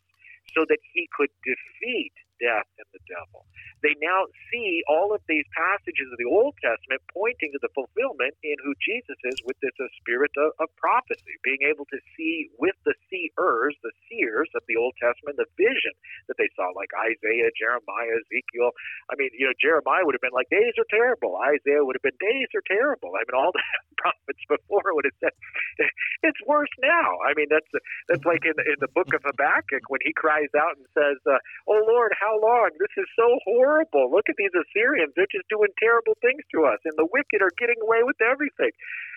so 0.53 0.65
that 0.69 0.81
he 0.93 1.09
could 1.17 1.33
defeat 1.41 2.13
death 2.39 2.67
and 2.79 2.87
the 2.95 3.03
devil 3.07 3.45
they 3.81 3.95
now 4.03 4.27
see 4.51 4.83
all 4.91 5.15
of 5.15 5.23
these 5.27 5.47
passages 5.55 6.07
of 6.11 6.19
the 6.19 6.27
Old 6.27 6.55
Testament 6.59 6.99
pointing 7.15 7.51
to 7.55 7.61
the 7.63 7.71
fulfillment 7.71 8.35
in 8.43 8.55
who 8.63 8.75
Jesus 8.83 9.15
is 9.23 9.39
with 9.47 9.55
this 9.63 9.75
uh, 9.79 9.87
spirit 10.03 10.31
of, 10.35 10.51
of, 10.59 10.67
prophecy, 10.75 11.35
being 11.43 11.63
able 11.67 11.83
to 11.91 11.99
see 12.15 12.51
with 12.59 12.75
the 12.87 12.95
seers, 13.07 13.75
the 13.83 13.95
seers 14.07 14.47
of 14.55 14.63
the 14.67 14.79
Old 14.79 14.95
Testament, 14.99 15.39
the 15.39 15.49
vision 15.59 15.91
that 16.27 16.39
they 16.39 16.47
saw, 16.55 16.71
like 16.75 16.91
Isaiah, 16.95 17.51
Jeremiah, 17.55 18.15
Ezekiel. 18.19 18.71
I 19.11 19.19
mean, 19.19 19.31
you 19.35 19.47
know, 19.47 19.55
Jeremiah 19.59 20.03
would 20.03 20.15
have 20.15 20.23
been 20.23 20.35
like, 20.35 20.51
days 20.51 20.75
are 20.79 20.87
terrible. 20.87 21.39
Isaiah 21.39 21.83
would 21.83 21.95
have 21.95 22.05
been, 22.05 22.19
days 22.19 22.51
are 22.55 22.63
terrible. 22.67 23.15
I 23.15 23.23
mean, 23.27 23.35
all 23.35 23.51
the 23.55 23.63
prophets 23.99 24.43
before 24.47 24.95
would 24.95 25.07
have 25.07 25.19
said, 25.19 25.35
it's 26.27 26.39
worse 26.47 26.71
now. 26.79 27.19
I 27.23 27.35
mean, 27.35 27.47
that's 27.51 27.67
that's 28.07 28.23
like 28.23 28.43
in, 28.43 28.55
in 28.59 28.79
the 28.79 28.91
book 28.95 29.11
of 29.15 29.23
Habakkuk 29.23 29.87
when 29.87 30.03
he 30.03 30.11
cries 30.15 30.51
out 30.55 30.75
and 30.79 30.87
says, 30.95 31.19
uh, 31.27 31.39
oh 31.67 31.83
Lord, 31.87 32.15
how 32.15 32.28
long? 32.37 32.69
This 32.77 32.93
is 32.97 33.09
so 33.17 33.27
horrible 33.45 33.79
horrible. 33.89 34.11
Look 34.11 34.29
at 34.29 34.35
these 34.37 34.53
Assyrians. 34.53 35.13
They're 35.15 35.29
just 35.31 35.47
doing 35.49 35.69
terrible 35.79 36.15
things 36.21 36.41
to 36.55 36.65
us, 36.65 36.79
and 36.85 36.93
the 36.97 37.07
wicked 37.11 37.41
are 37.41 37.53
getting 37.57 37.77
away 37.81 38.03
with 38.03 38.17
everything. 38.21 38.71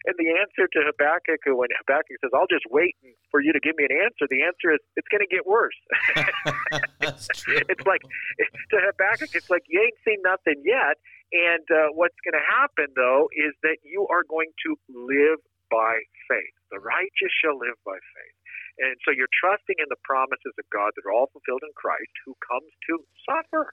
And 0.06 0.14
the 0.18 0.34
answer 0.38 0.66
to 0.66 0.78
Habakkuk, 0.90 1.46
when 1.46 1.70
Habakkuk 1.78 2.18
says, 2.20 2.30
I'll 2.34 2.50
just 2.50 2.66
wait 2.70 2.96
for 3.30 3.40
you 3.40 3.52
to 3.52 3.60
give 3.60 3.76
me 3.78 3.86
an 3.86 3.96
answer, 4.02 4.26
the 4.26 4.42
answer 4.42 4.74
is, 4.74 4.80
it's 4.96 5.08
going 5.08 5.22
to 5.22 5.30
get 5.30 5.46
worse. 5.46 5.78
That's 6.98 7.30
true. 7.38 7.62
it's 7.70 7.86
like, 7.86 8.02
to 8.02 8.76
Habakkuk, 8.82 9.30
it's 9.34 9.50
like, 9.50 9.62
you 9.68 9.78
ain't 9.78 9.98
seen 10.02 10.18
nothing 10.26 10.58
yet. 10.66 10.98
And 11.32 11.64
uh, 11.70 11.94
what's 11.94 12.18
going 12.26 12.36
to 12.36 12.44
happen, 12.44 12.92
though, 12.98 13.30
is 13.32 13.54
that 13.62 13.78
you 13.86 14.04
are 14.10 14.26
going 14.28 14.50
to 14.66 14.70
live 14.90 15.40
by 15.70 16.02
faith. 16.28 16.54
The 16.74 16.82
righteous 16.82 17.32
shall 17.40 17.56
live 17.56 17.78
by 17.86 17.96
faith. 17.96 18.36
And 18.80 18.96
so 19.04 19.12
you're 19.12 19.30
trusting 19.36 19.76
in 19.78 19.88
the 19.92 20.00
promises 20.02 20.54
of 20.56 20.66
God 20.72 20.92
that 20.96 21.04
are 21.04 21.14
all 21.14 21.28
fulfilled 21.30 21.64
in 21.64 21.72
Christ, 21.76 22.12
who 22.24 22.34
comes 22.40 22.72
to 22.88 23.04
suffer 23.28 23.72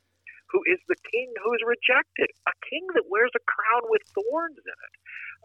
who 0.51 0.61
is 0.65 0.81
the 0.89 0.97
king 1.13 1.29
who 1.45 1.53
is 1.53 1.61
rejected, 1.61 2.29
a 2.49 2.55
king 2.65 2.81
that 2.97 3.05
wears 3.05 3.31
a 3.37 3.43
crown 3.45 3.85
with 3.89 4.01
thorns 4.13 4.57
in 4.57 4.77
it. 4.77 4.93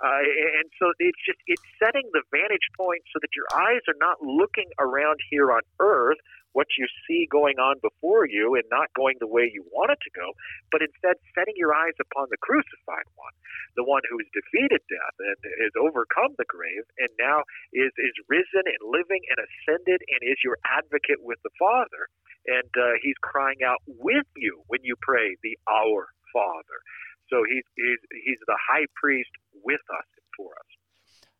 Uh, 0.00 0.24
and 0.58 0.66
so 0.80 0.90
it's 0.98 1.22
just 1.22 1.38
it's 1.46 1.62
setting 1.78 2.08
the 2.12 2.24
vantage 2.32 2.66
point 2.74 3.04
so 3.12 3.20
that 3.22 3.30
your 3.36 3.46
eyes 3.54 3.84
are 3.86 4.00
not 4.00 4.18
looking 4.20 4.66
around 4.80 5.20
here 5.30 5.52
on 5.52 5.62
earth 5.78 6.18
what 6.54 6.70
you 6.78 6.86
see 7.04 7.26
going 7.28 7.58
on 7.58 7.82
before 7.82 8.24
you 8.24 8.54
and 8.54 8.64
not 8.70 8.88
going 8.94 9.18
the 9.18 9.30
way 9.30 9.50
you 9.50 9.66
want 9.74 9.90
it 9.90 10.00
to 10.06 10.14
go, 10.14 10.32
but 10.70 10.80
instead 10.80 11.18
setting 11.34 11.58
your 11.58 11.74
eyes 11.74 11.98
upon 11.98 12.30
the 12.30 12.40
crucified 12.40 13.06
one, 13.18 13.34
the 13.74 13.84
one 13.84 14.02
who 14.06 14.22
has 14.22 14.30
defeated 14.30 14.80
death 14.86 15.16
and 15.18 15.38
has 15.66 15.74
overcome 15.74 16.32
the 16.38 16.48
grave 16.48 16.86
and 17.02 17.10
now 17.18 17.42
is, 17.74 17.90
is 17.98 18.14
risen 18.30 18.64
and 18.64 18.82
living 18.86 19.20
and 19.34 19.38
ascended 19.42 19.98
and 19.98 20.20
is 20.22 20.38
your 20.46 20.56
advocate 20.62 21.20
with 21.20 21.42
the 21.42 21.54
Father. 21.58 22.06
And 22.46 22.70
uh, 22.78 23.02
he's 23.02 23.18
crying 23.20 23.66
out 23.66 23.82
with 23.86 24.28
you 24.38 24.62
when 24.70 24.80
you 24.86 24.94
pray 25.02 25.34
the 25.42 25.58
Our 25.66 26.06
Father. 26.30 26.78
So 27.32 27.42
he's, 27.42 27.66
he's, 27.74 28.02
he's 28.24 28.42
the 28.46 28.58
high 28.60 28.86
priest 28.94 29.32
with 29.64 29.82
us 29.90 30.08
and 30.14 30.28
for 30.38 30.54
us. 30.54 30.70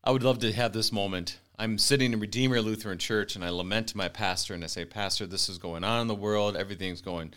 I 0.07 0.11
would 0.11 0.23
love 0.23 0.41
to 0.41 0.53
have 0.53 0.75
this 0.75 0.93
moment. 0.93 1.39
I'm 1.59 1.79
sitting 1.79 2.13
in 2.13 2.21
Redeemer 2.21 2.61
Lutheran 2.61 2.99
Church 2.99 3.37
and 3.37 3.45
I 3.45 3.49
lament 3.49 3.89
to 3.89 3.97
my 3.97 4.09
pastor 4.09 4.53
and 4.53 4.63
I 4.63 4.67
say, 4.67 4.85
Pastor, 4.85 5.27
this 5.27 5.49
is 5.49 5.57
going 5.57 5.83
on 5.83 6.03
in 6.03 6.09
the 6.09 6.15
world. 6.15 6.59
Everything's 6.59 7.01
going 7.01 7.33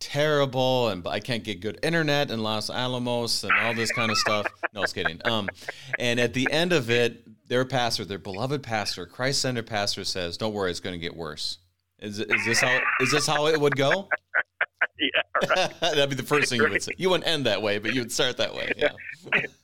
terrible 0.00 0.88
and 0.88 1.06
I 1.08 1.20
can't 1.20 1.42
get 1.42 1.62
good 1.62 1.78
internet 1.82 2.30
in 2.30 2.42
Los 2.42 2.68
Alamos 2.68 3.42
and 3.42 3.52
all 3.58 3.72
this 3.72 3.90
kind 3.92 4.10
of 4.10 4.18
stuff. 4.18 4.46
No, 4.74 4.80
I 4.80 4.82
was 4.82 4.92
kidding. 4.92 5.18
Um, 5.24 5.48
and 5.98 6.20
at 6.20 6.34
the 6.34 6.46
end 6.52 6.74
of 6.74 6.90
it, 6.90 7.48
their 7.48 7.64
pastor, 7.64 8.04
their 8.04 8.18
beloved 8.18 8.62
pastor, 8.62 9.06
Christ 9.06 9.40
centered 9.40 9.66
pastor 9.66 10.04
says, 10.04 10.36
Don't 10.36 10.52
worry, 10.52 10.70
it's 10.70 10.78
going 10.78 10.92
to 10.92 11.00
get 11.00 11.16
worse. 11.16 11.56
Is, 12.00 12.18
is 12.18 12.44
this 12.44 12.60
how 12.60 12.80
is 13.00 13.10
this 13.10 13.26
how 13.26 13.46
it 13.46 13.60
would 13.60 13.76
go? 13.76 14.08
yeah, 14.98 15.22
right. 15.48 15.72
That'd 15.80 16.10
be 16.10 16.16
the 16.16 16.22
first 16.22 16.50
thing 16.50 16.60
you 16.60 16.68
would 16.68 16.82
say. 16.86 16.92
You 16.96 17.10
wouldn't 17.10 17.28
end 17.28 17.46
that 17.46 17.62
way, 17.62 17.78
but 17.78 17.94
you 17.94 18.00
would 18.00 18.12
start 18.12 18.36
that 18.38 18.54
way. 18.54 18.72
Yeah. 18.76 18.92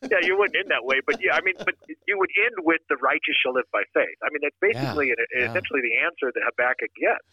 yeah, 0.02 0.20
you 0.22 0.36
wouldn't 0.36 0.56
end 0.56 0.70
that 0.70 0.84
way, 0.84 1.00
but 1.06 1.16
yeah, 1.22 1.34
I 1.34 1.40
mean, 1.40 1.54
but 1.58 1.74
you 1.88 2.18
would 2.18 2.30
end 2.44 2.64
with 2.64 2.80
the 2.88 2.96
righteous 2.96 3.36
shall 3.42 3.54
live 3.54 3.68
by 3.72 3.82
faith. 3.94 4.16
I 4.22 4.28
mean, 4.30 4.44
that's 4.44 4.60
basically 4.60 5.08
yeah, 5.08 5.24
yeah. 5.32 5.50
essentially 5.50 5.80
the 5.80 5.96
answer 6.04 6.28
that 6.32 6.42
Habakkuk 6.44 6.92
gets. 7.00 7.26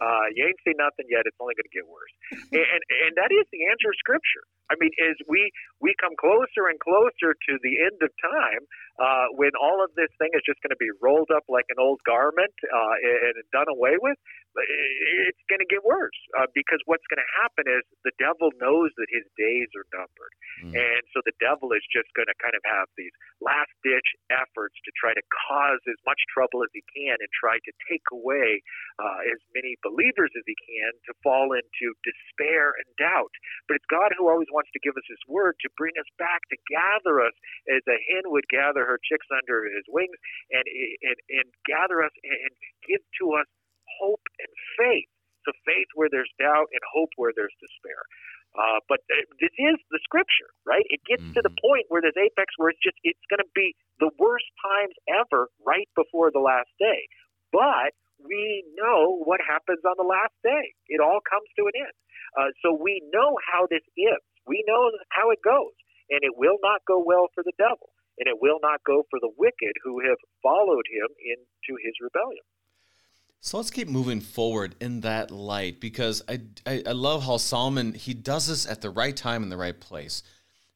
Uh, 0.00 0.32
you 0.32 0.48
ain't 0.48 0.56
seen 0.64 0.80
nothing 0.80 1.04
yet. 1.12 1.28
It's 1.28 1.36
only 1.40 1.52
going 1.52 1.68
to 1.68 1.76
get 1.76 1.84
worse, 1.84 2.14
and, 2.32 2.64
and 2.64 2.82
and 2.88 3.12
that 3.20 3.28
is 3.28 3.44
the 3.52 3.68
answer 3.68 3.92
of 3.92 3.96
Scripture. 4.00 4.44
I 4.70 4.78
mean, 4.78 4.94
as 5.02 5.18
we 5.26 5.50
we 5.82 5.94
come 5.98 6.14
closer 6.14 6.70
and 6.70 6.78
closer 6.78 7.34
to 7.34 7.52
the 7.60 7.74
end 7.82 7.98
of 8.00 8.10
time, 8.22 8.62
uh, 9.02 9.26
when 9.34 9.50
all 9.58 9.82
of 9.82 9.90
this 9.98 10.12
thing 10.22 10.30
is 10.36 10.42
just 10.46 10.62
going 10.62 10.74
to 10.74 10.78
be 10.78 10.92
rolled 11.02 11.34
up 11.34 11.42
like 11.50 11.66
an 11.74 11.82
old 11.82 11.98
garment 12.06 12.54
uh, 12.62 12.96
and 13.02 13.34
done 13.50 13.66
away 13.66 13.98
with, 13.98 14.16
it's 15.30 15.44
going 15.46 15.62
to 15.62 15.70
get 15.70 15.82
worse 15.86 16.16
uh, 16.34 16.50
because 16.52 16.82
what's 16.86 17.06
going 17.06 17.22
to 17.22 17.32
happen 17.38 17.70
is 17.70 17.86
the 18.02 18.14
devil 18.18 18.50
knows 18.58 18.90
that 18.98 19.06
his 19.14 19.24
days 19.38 19.70
are 19.78 19.86
numbered. 19.94 20.34
Mm. 20.66 20.72
And 20.74 21.02
so 21.14 21.22
the 21.22 21.34
devil 21.38 21.70
is 21.70 21.84
just 21.88 22.10
going 22.18 22.26
to 22.26 22.36
kind 22.42 22.52
of 22.58 22.62
have 22.66 22.90
these 22.98 23.14
last 23.38 23.70
ditch 23.86 24.10
efforts 24.28 24.76
to 24.84 24.90
try 24.98 25.14
to 25.14 25.24
cause 25.30 25.80
as 25.86 25.96
much 26.04 26.18
trouble 26.28 26.66
as 26.66 26.70
he 26.74 26.82
can 26.92 27.14
and 27.14 27.30
try 27.30 27.56
to 27.62 27.72
take 27.86 28.04
away 28.12 28.60
uh, 29.00 29.20
as 29.30 29.40
many 29.54 29.78
believers 29.80 30.34
as 30.34 30.44
he 30.44 30.56
can 30.60 30.92
to 31.08 31.14
fall 31.22 31.54
into 31.54 31.94
despair 32.04 32.74
and 32.76 32.88
doubt. 33.00 33.32
But 33.70 33.80
it's 33.80 33.88
God 33.88 34.12
who 34.18 34.28
always 34.28 34.50
wants 34.50 34.59
to 34.72 34.80
give 34.82 34.96
us 34.96 35.06
his 35.08 35.20
word 35.28 35.56
to 35.60 35.68
bring 35.76 35.94
us 35.96 36.08
back, 36.18 36.44
to 36.50 36.58
gather 36.68 37.24
us 37.24 37.36
as 37.68 37.82
a 37.88 37.98
hen 38.10 38.28
would 38.32 38.48
gather 38.50 38.84
her 38.84 38.98
chicks 39.00 39.28
under 39.32 39.64
his 39.64 39.86
wings 39.88 40.16
and, 40.50 40.64
and, 40.66 41.18
and 41.40 41.46
gather 41.64 42.02
us 42.04 42.12
and 42.24 42.52
give 42.84 43.00
to 43.20 43.36
us 43.38 43.48
hope 44.00 44.24
and 44.40 44.52
faith. 44.76 45.08
So 45.48 45.56
faith 45.64 45.88
where 45.96 46.12
there's 46.12 46.30
doubt 46.36 46.68
and 46.68 46.82
hope 46.92 47.16
where 47.16 47.32
there's 47.32 47.54
despair. 47.64 48.04
Uh, 48.50 48.82
but 48.90 48.98
this 49.38 49.54
is 49.56 49.78
the 49.94 50.00
scripture, 50.02 50.50
right? 50.66 50.84
It 50.90 51.00
gets 51.06 51.22
mm-hmm. 51.22 51.38
to 51.38 51.42
the 51.42 51.54
mm-hmm. 51.54 51.64
point 51.64 51.86
where 51.88 52.02
there's 52.02 52.18
apex 52.18 52.52
where 52.58 52.74
it's 52.74 52.82
just 52.82 52.98
it's 53.06 53.22
going 53.30 53.40
to 53.40 53.52
be 53.54 53.72
the 54.02 54.10
worst 54.18 54.50
times 54.58 54.94
ever 55.06 55.48
right 55.62 55.88
before 55.94 56.34
the 56.34 56.42
last 56.42 56.68
day. 56.76 57.06
But 57.54 57.94
we 58.20 58.64
know 58.76 59.22
what 59.24 59.40
happens 59.40 59.80
on 59.86 59.96
the 59.96 60.06
last 60.06 60.34
day. 60.42 60.74
It 60.90 61.00
all 61.00 61.22
comes 61.24 61.48
to 61.56 61.70
an 61.70 61.76
end. 61.78 61.96
Uh, 62.36 62.50
so 62.62 62.74
we 62.74 63.02
know 63.14 63.38
how 63.46 63.66
this 63.70 63.82
ends. 63.98 64.29
We 64.50 64.64
know 64.66 64.90
how 65.10 65.30
it 65.30 65.38
goes, 65.44 65.70
and 66.10 66.18
it 66.24 66.36
will 66.36 66.58
not 66.60 66.80
go 66.84 67.00
well 67.06 67.28
for 67.36 67.44
the 67.44 67.52
devil, 67.56 67.90
and 68.18 68.26
it 68.26 68.42
will 68.42 68.58
not 68.60 68.80
go 68.84 69.04
for 69.08 69.20
the 69.20 69.30
wicked 69.38 69.74
who 69.84 70.00
have 70.00 70.18
followed 70.42 70.86
him 70.90 71.06
into 71.22 71.78
his 71.84 71.94
rebellion. 72.02 72.42
So 73.40 73.58
let's 73.58 73.70
keep 73.70 73.86
moving 73.86 74.20
forward 74.20 74.74
in 74.80 75.02
that 75.02 75.30
light 75.30 75.80
because 75.80 76.20
I, 76.28 76.40
I, 76.66 76.82
I, 76.84 76.92
love 76.92 77.24
how 77.24 77.36
Solomon, 77.36 77.94
he 77.94 78.12
does 78.12 78.48
this 78.48 78.66
at 78.66 78.82
the 78.82 78.90
right 78.90 79.16
time 79.16 79.44
in 79.44 79.50
the 79.50 79.56
right 79.56 79.78
place. 79.78 80.24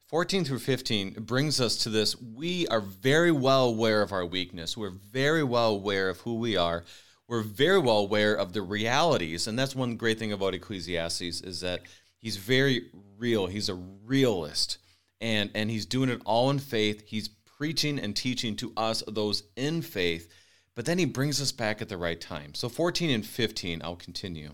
14 0.06 0.44
through 0.44 0.60
15 0.60 1.14
brings 1.24 1.60
us 1.60 1.76
to 1.78 1.90
this. 1.90 2.18
We 2.20 2.68
are 2.68 2.80
very 2.80 3.32
well 3.32 3.66
aware 3.66 4.02
of 4.02 4.12
our 4.12 4.24
weakness. 4.24 4.76
We're 4.76 4.90
very 4.90 5.42
well 5.42 5.74
aware 5.74 6.08
of 6.08 6.20
who 6.20 6.36
we 6.36 6.56
are. 6.56 6.84
We're 7.26 7.42
very 7.42 7.80
well 7.80 7.98
aware 7.98 8.34
of 8.34 8.52
the 8.52 8.62
realities. 8.62 9.48
And 9.48 9.58
that's 9.58 9.74
one 9.74 9.96
great 9.96 10.20
thing 10.20 10.32
about 10.32 10.54
Ecclesiastes 10.54 11.40
is 11.40 11.60
that 11.60 11.80
he's 12.24 12.36
very 12.36 12.90
real. 13.16 13.46
He's 13.46 13.68
a 13.68 13.74
realist. 13.74 14.78
And, 15.20 15.50
and 15.54 15.70
he's 15.70 15.86
doing 15.86 16.08
it 16.08 16.20
all 16.24 16.50
in 16.50 16.58
faith. 16.58 17.04
He's 17.06 17.28
preaching 17.28 18.00
and 18.00 18.16
teaching 18.16 18.56
to 18.56 18.72
us, 18.76 19.04
those 19.06 19.44
in 19.54 19.80
faith 19.80 20.28
but 20.74 20.86
then 20.86 20.98
he 20.98 21.04
brings 21.04 21.40
us 21.40 21.52
back 21.52 21.80
at 21.80 21.88
the 21.88 21.96
right 21.96 22.20
time. 22.20 22.54
So 22.54 22.68
14 22.68 23.10
and 23.10 23.24
15, 23.24 23.80
I'll 23.84 23.96
continue. 23.96 24.50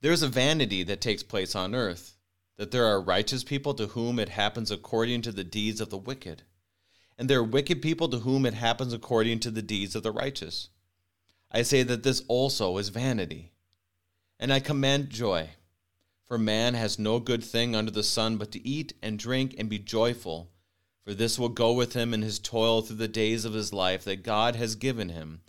There's 0.00 0.22
a 0.22 0.28
vanity 0.28 0.82
that 0.84 1.00
takes 1.00 1.22
place 1.22 1.54
on 1.56 1.74
earth, 1.74 2.16
that 2.56 2.70
there 2.70 2.84
are 2.84 3.00
righteous 3.00 3.42
people 3.42 3.74
to 3.74 3.86
whom 3.86 4.18
it 4.18 4.28
happens 4.28 4.70
according 4.70 5.22
to 5.22 5.32
the 5.32 5.44
deeds 5.44 5.80
of 5.80 5.90
the 5.90 5.98
wicked, 5.98 6.42
and 7.16 7.28
there 7.28 7.40
are 7.40 7.44
wicked 7.44 7.82
people 7.82 8.08
to 8.10 8.18
whom 8.18 8.46
it 8.46 8.54
happens 8.54 8.92
according 8.92 9.40
to 9.40 9.50
the 9.50 9.62
deeds 9.62 9.96
of 9.96 10.02
the 10.02 10.12
righteous. 10.12 10.68
I 11.50 11.62
say 11.62 11.82
that 11.82 12.02
this 12.02 12.22
also 12.28 12.76
is 12.78 12.90
vanity. 12.90 13.52
And 14.38 14.52
I 14.52 14.60
command 14.60 15.10
joy, 15.10 15.48
for 16.28 16.38
man 16.38 16.74
has 16.74 16.98
no 16.98 17.18
good 17.18 17.42
thing 17.42 17.74
under 17.74 17.90
the 17.90 18.02
sun 18.02 18.36
but 18.36 18.52
to 18.52 18.66
eat 18.66 18.92
and 19.02 19.18
drink 19.18 19.54
and 19.58 19.68
be 19.68 19.78
joyful 19.78 20.50
for 21.08 21.14
this 21.14 21.38
will 21.38 21.48
go 21.48 21.72
with 21.72 21.94
him 21.94 22.12
in 22.12 22.20
his 22.20 22.38
toil 22.38 22.82
through 22.82 23.00
the 23.00 23.08
days 23.08 23.46
of 23.46 23.54
his 23.54 23.72
life 23.72 24.04
that 24.04 24.22
God 24.22 24.56
has 24.56 24.74
given 24.74 25.08
him 25.08 25.40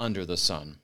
under 0.00 0.24
the 0.24 0.38
sun. 0.38 0.78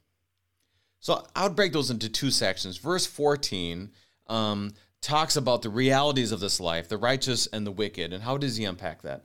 So 1.00 1.24
I 1.34 1.44
would 1.44 1.56
break 1.56 1.72
those 1.72 1.88
into 1.88 2.10
two 2.10 2.30
sections. 2.30 2.76
Verse 2.76 3.06
14 3.06 3.88
um, 4.26 4.74
talks 5.00 5.36
about 5.36 5.62
the 5.62 5.70
realities 5.70 6.32
of 6.32 6.40
this 6.40 6.60
life, 6.60 6.86
the 6.86 6.98
righteous 6.98 7.46
and 7.46 7.66
the 7.66 7.72
wicked. 7.72 8.12
And 8.12 8.22
how 8.22 8.36
does 8.36 8.58
he 8.58 8.66
unpack 8.66 9.00
that? 9.08 9.24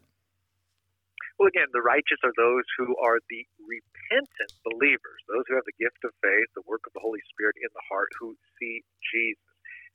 Well, 1.38 1.50
again, 1.50 1.68
the 1.74 1.82
righteous 1.84 2.24
are 2.24 2.32
those 2.38 2.64
who 2.78 2.96
are 3.04 3.20
the 3.30 3.44
repentant 3.68 4.54
believers, 4.64 5.20
those 5.28 5.44
who 5.50 5.56
have 5.56 5.68
the 5.68 5.76
gift 5.84 6.00
of 6.06 6.12
faith, 6.24 6.48
the 6.56 6.64
work 6.66 6.88
of 6.88 6.94
the 6.94 7.04
Holy 7.04 7.20
Spirit 7.36 7.58
in 7.60 7.70
the 7.74 7.84
heart, 7.92 8.08
who 8.18 8.34
see 8.58 8.80
Jesus. 9.12 9.44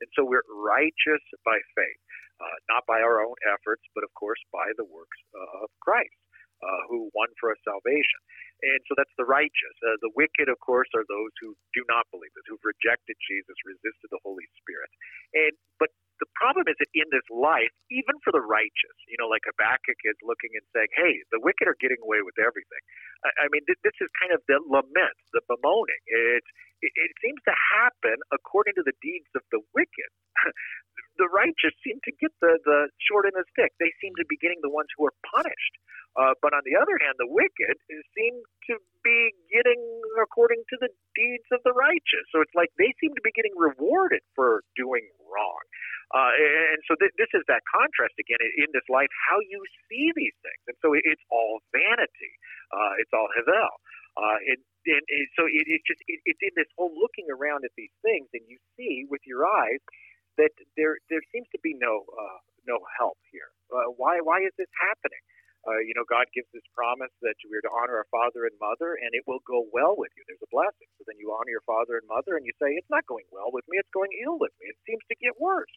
And 0.00 0.08
so 0.16 0.24
we're 0.24 0.46
righteous 0.48 1.22
by 1.44 1.58
faith 1.76 2.00
uh, 2.40 2.56
not 2.72 2.82
by 2.88 3.00
our 3.04 3.20
own 3.20 3.36
efforts, 3.52 3.84
but 3.94 4.02
of 4.02 4.10
course 4.16 4.40
by 4.52 4.72
the 4.80 4.88
works 4.88 5.20
of 5.36 5.68
Christ, 5.84 6.16
uh, 6.64 6.82
who 6.88 7.12
won 7.12 7.28
for 7.38 7.52
us 7.52 7.60
salvation. 7.64 8.20
And 8.62 8.80
so 8.88 8.94
that's 8.96 9.12
the 9.16 9.28
righteous. 9.28 9.76
Uh, 9.82 9.96
the 10.04 10.12
wicked, 10.16 10.48
of 10.52 10.58
course, 10.60 10.88
are 10.96 11.06
those 11.08 11.32
who 11.40 11.56
do 11.72 11.82
not 11.88 12.08
believe 12.12 12.32
this, 12.36 12.46
who've 12.48 12.64
rejected 12.64 13.16
Jesus, 13.24 13.56
resisted 13.64 14.08
the 14.12 14.22
Holy 14.24 14.46
Spirit. 14.60 14.90
And 15.36 15.52
but 15.80 15.90
the 16.20 16.28
problem 16.36 16.68
is 16.68 16.76
that 16.78 16.92
in 16.92 17.08
this 17.10 17.24
life, 17.32 17.72
even 17.88 18.16
for 18.20 18.30
the 18.30 18.44
righteous, 18.44 18.96
you 19.08 19.16
know, 19.16 19.28
like 19.32 19.42
Habakkuk 19.48 20.00
is 20.04 20.18
looking 20.22 20.52
and 20.54 20.64
saying, 20.76 20.92
"Hey, 20.96 21.14
the 21.32 21.40
wicked 21.40 21.66
are 21.68 21.78
getting 21.80 22.00
away 22.04 22.20
with 22.22 22.36
everything." 22.36 22.82
I, 23.24 23.44
I 23.44 23.52
mean, 23.52 23.64
th- 23.66 23.80
this 23.84 23.96
is 24.00 24.08
kind 24.20 24.32
of 24.36 24.44
the 24.48 24.60
lament, 24.68 25.16
the 25.32 25.42
bemoaning. 25.48 26.02
It's 26.36 26.50
it, 26.84 26.92
it 26.92 27.12
seems 27.24 27.40
to 27.48 27.54
happen 27.80 28.16
according 28.32 28.76
to 28.80 28.84
the 28.84 28.96
deeds 29.00 29.30
of 29.36 29.44
the 29.52 29.60
wicked. 29.76 30.10
the 31.20 31.28
righteous 31.32 31.74
seem 31.84 32.00
to 32.04 32.12
get 32.20 32.32
the, 32.40 32.56
the 32.64 32.80
short 33.08 33.28
end 33.28 33.36
of 33.36 33.44
the 33.44 33.50
stick. 33.52 33.72
They 33.80 33.92
seem 34.00 34.14
to 34.20 34.26
be 34.28 34.40
getting 34.40 34.60
the 34.64 34.72
ones 34.72 34.88
who 34.96 35.08
are 35.08 35.16
punished. 35.36 35.74
Uh, 36.18 36.34
but 36.42 36.52
on 36.52 36.62
the 36.66 36.76
other 36.76 36.96
hand, 37.00 37.16
the 37.20 37.30
wicked 37.30 37.76
seem 38.16 38.34
to 38.70 38.78
be 39.02 39.32
getting 39.50 39.80
according 40.22 40.62
to 40.70 40.76
the 40.80 40.90
deeds 41.16 41.48
of 41.52 41.60
the 41.64 41.72
righteous. 41.72 42.24
So 42.32 42.40
it's 42.44 42.54
like 42.54 42.70
they 42.78 42.92
seem 43.00 43.14
to 43.16 43.24
be 43.24 43.32
getting 43.32 43.54
rewarded 43.56 44.22
for 44.36 44.62
doing 44.76 45.06
wrong. 45.26 45.62
Uh, 46.10 46.32
and 46.34 46.80
so 46.90 46.98
th- 46.98 47.14
this 47.16 47.30
is 47.38 47.44
that 47.46 47.62
contrast 47.70 48.14
again 48.18 48.42
in 48.58 48.68
this 48.74 48.84
life, 48.90 49.10
how 49.30 49.38
you 49.46 49.62
see 49.88 50.10
these 50.18 50.34
things. 50.42 50.62
And 50.66 50.76
so 50.82 50.92
it's 50.94 51.22
all 51.30 51.62
vanity. 51.70 52.32
Uh, 52.74 52.98
it's 52.98 53.14
all 53.14 53.30
havel. 53.34 53.74
Uh, 54.18 54.38
and, 54.50 54.60
and, 54.90 55.04
and 55.06 55.26
so 55.38 55.46
it, 55.46 55.64
it's 55.70 55.86
just 55.86 56.02
it, 56.10 56.18
it's 56.26 56.42
in 56.42 56.54
this 56.58 56.68
whole 56.74 56.90
looking 56.92 57.30
around 57.30 57.62
at 57.64 57.72
these 57.78 57.94
things, 58.02 58.26
and 58.34 58.42
you 58.50 58.58
see 58.74 59.06
with 59.06 59.22
your 59.24 59.46
eyes 59.46 59.80
that 60.38 60.50
there 60.76 60.98
there 61.12 61.22
seems 61.30 61.46
to 61.54 61.60
be 61.62 61.76
no 61.78 62.02
uh, 62.10 62.40
no 62.66 62.80
help 62.98 63.18
here. 63.30 63.54
Uh, 63.70 63.94
why 63.96 64.18
why 64.24 64.42
is 64.42 64.52
this 64.58 64.70
happening? 64.76 65.22
Uh, 65.68 65.76
you 65.84 65.92
know, 65.92 66.08
God 66.08 66.24
gives 66.32 66.48
this 66.56 66.64
promise 66.72 67.12
that 67.20 67.36
we're 67.44 67.60
to 67.60 67.72
honor 67.72 68.00
our 68.00 68.08
father 68.08 68.48
and 68.48 68.56
mother, 68.56 68.96
and 68.96 69.12
it 69.12 69.28
will 69.28 69.44
go 69.44 69.68
well 69.76 69.92
with 69.92 70.08
you. 70.16 70.24
There's 70.24 70.40
a 70.40 70.48
blessing. 70.48 70.88
So 70.96 71.04
then 71.04 71.20
you 71.20 71.36
honor 71.36 71.52
your 71.52 71.64
father 71.68 72.00
and 72.00 72.08
mother, 72.08 72.40
and 72.40 72.48
you 72.48 72.56
say, 72.56 72.72
"It's 72.80 72.88
not 72.88 73.04
going 73.04 73.28
well 73.28 73.52
with 73.52 73.68
me. 73.68 73.76
It's 73.76 73.92
going 73.92 74.12
ill 74.24 74.40
with 74.40 74.52
me. 74.56 74.72
It 74.72 74.80
seems 74.88 75.04
to 75.12 75.16
get 75.20 75.36
worse." 75.36 75.72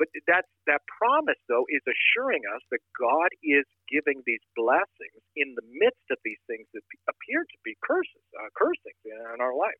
But 0.00 0.08
that 0.26 0.48
that 0.64 0.80
promise, 0.88 1.36
though, 1.52 1.68
is 1.68 1.84
assuring 1.84 2.48
us 2.48 2.64
that 2.72 2.80
God 2.96 3.28
is 3.44 3.68
giving 3.92 4.24
these 4.24 4.40
blessings 4.56 5.20
in 5.36 5.52
the 5.52 5.66
midst 5.68 6.08
of 6.10 6.16
these 6.24 6.40
things 6.48 6.64
that 6.72 6.80
appear 7.04 7.44
to 7.44 7.58
be 7.62 7.76
curses, 7.84 8.24
uh, 8.40 8.48
cursings 8.56 9.04
in 9.04 9.40
our 9.40 9.54
life. 9.54 9.76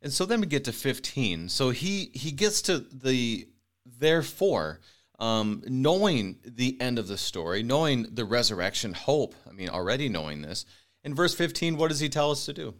And 0.00 0.12
so 0.12 0.24
then 0.24 0.40
we 0.40 0.46
get 0.46 0.64
to 0.64 0.72
15. 0.72 1.48
So 1.48 1.70
he 1.70 2.10
he 2.14 2.30
gets 2.30 2.62
to 2.62 2.78
the 2.78 3.48
therefore 3.84 4.80
um, 5.18 5.62
knowing 5.66 6.38
the 6.44 6.80
end 6.80 6.98
of 6.98 7.08
the 7.08 7.18
story, 7.18 7.62
knowing 7.62 8.06
the 8.14 8.24
resurrection 8.24 8.92
hope. 8.92 9.34
I 9.48 9.52
mean, 9.52 9.68
already 9.68 10.08
knowing 10.08 10.42
this. 10.42 10.64
In 11.02 11.14
verse 11.14 11.34
15, 11.34 11.76
what 11.76 11.88
does 11.88 12.00
he 12.00 12.08
tell 12.08 12.30
us 12.30 12.44
to 12.46 12.52
do? 12.52 12.74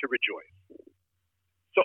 To 0.00 0.06
rejoice. 0.08 0.52
So 1.74 1.82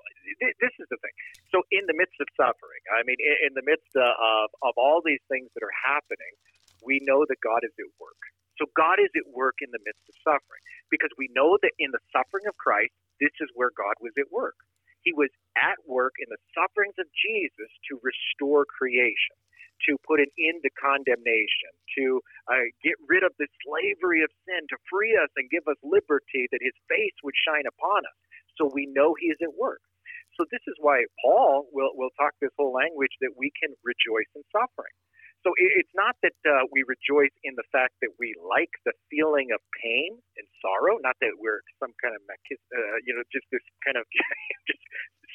this 0.59 0.73
is 0.79 0.87
the 0.89 0.97
thing. 0.99 1.15
So 1.51 1.63
in 1.71 1.87
the 1.87 1.95
midst 1.95 2.19
of 2.19 2.27
suffering, 2.35 2.83
I 2.91 3.03
mean, 3.07 3.15
in, 3.19 3.55
the 3.55 3.63
midst 3.63 3.87
uh, 3.95 4.03
of, 4.03 4.51
of 4.61 4.73
all 4.75 4.99
these 5.03 5.23
things 5.31 5.47
that 5.55 5.63
are 5.63 5.77
happening, 5.79 6.33
we 6.83 6.99
know 7.03 7.23
that 7.27 7.39
God 7.39 7.63
is 7.63 7.71
at 7.79 7.87
work. 7.99 8.19
So 8.59 8.65
God 8.75 8.99
is 8.99 9.13
at 9.15 9.23
work 9.31 9.61
in 9.61 9.69
the 9.71 9.79
midst 9.85 10.01
of 10.09 10.15
suffering 10.25 10.63
because 10.89 11.13
we 11.15 11.29
know 11.31 11.57
that 11.61 11.71
in 11.79 11.93
the 11.93 12.01
suffering 12.11 12.49
of 12.49 12.57
Christ, 12.57 12.91
this 13.21 13.33
is 13.39 13.47
where 13.53 13.69
God 13.77 13.95
was 14.01 14.13
at 14.17 14.27
work. 14.33 14.57
He 15.07 15.15
was 15.15 15.31
at 15.55 15.79
work 15.87 16.19
in 16.19 16.27
the 16.27 16.41
sufferings 16.51 16.99
of 16.99 17.07
Jesus 17.15 17.71
to 17.87 17.95
restore 18.03 18.67
creation, 18.67 19.39
to 19.87 19.95
put 20.03 20.19
an 20.19 20.27
end 20.35 20.67
to 20.67 20.71
condemnation, 20.75 21.71
to 21.95 22.19
uh, 22.51 22.67
get 22.83 22.99
rid 23.07 23.23
of 23.23 23.31
the 23.39 23.47
slavery 23.63 24.19
of 24.19 24.27
sin, 24.43 24.67
to 24.67 24.75
free 24.91 25.15
us 25.15 25.31
and 25.39 25.47
give 25.47 25.63
us 25.71 25.79
liberty, 25.79 26.51
that 26.51 26.59
his 26.59 26.75
face 26.91 27.15
would 27.23 27.39
shine 27.39 27.63
upon 27.71 28.03
us. 28.03 28.19
So 28.59 28.67
we 28.67 28.91
know 28.91 29.15
he 29.15 29.31
is 29.31 29.39
at 29.39 29.55
work. 29.55 29.79
So 30.35 30.43
this 30.51 30.61
is 30.67 30.75
why 30.83 31.07
Paul 31.23 31.71
will, 31.71 31.95
will 31.95 32.11
talk 32.19 32.35
this 32.43 32.51
whole 32.59 32.75
language 32.75 33.15
that 33.23 33.31
we 33.39 33.47
can 33.55 33.71
rejoice 33.87 34.27
in 34.35 34.43
suffering. 34.51 34.91
So 35.45 35.53
it's 35.55 35.93
not 35.93 36.17
that 36.25 36.35
uh, 36.43 36.65
we 36.73 36.81
rejoice 36.83 37.33
in 37.45 37.53
the 37.55 37.67
fact 37.69 37.95
that 38.01 38.11
we 38.17 38.33
like 38.41 38.73
the 38.83 38.93
feeling 39.07 39.53
of 39.53 39.61
pain 39.77 40.17
and 40.35 40.45
sorrow, 40.59 40.97
not 40.99 41.15
that 41.21 41.37
we're 41.37 41.61
some 41.77 41.93
kind 42.01 42.17
of, 42.17 42.21
uh, 42.25 42.97
you 43.05 43.13
know, 43.13 43.23
just 43.29 43.45
this 43.53 43.63
kind 43.85 43.95
of 43.95 44.03
just 44.69 44.81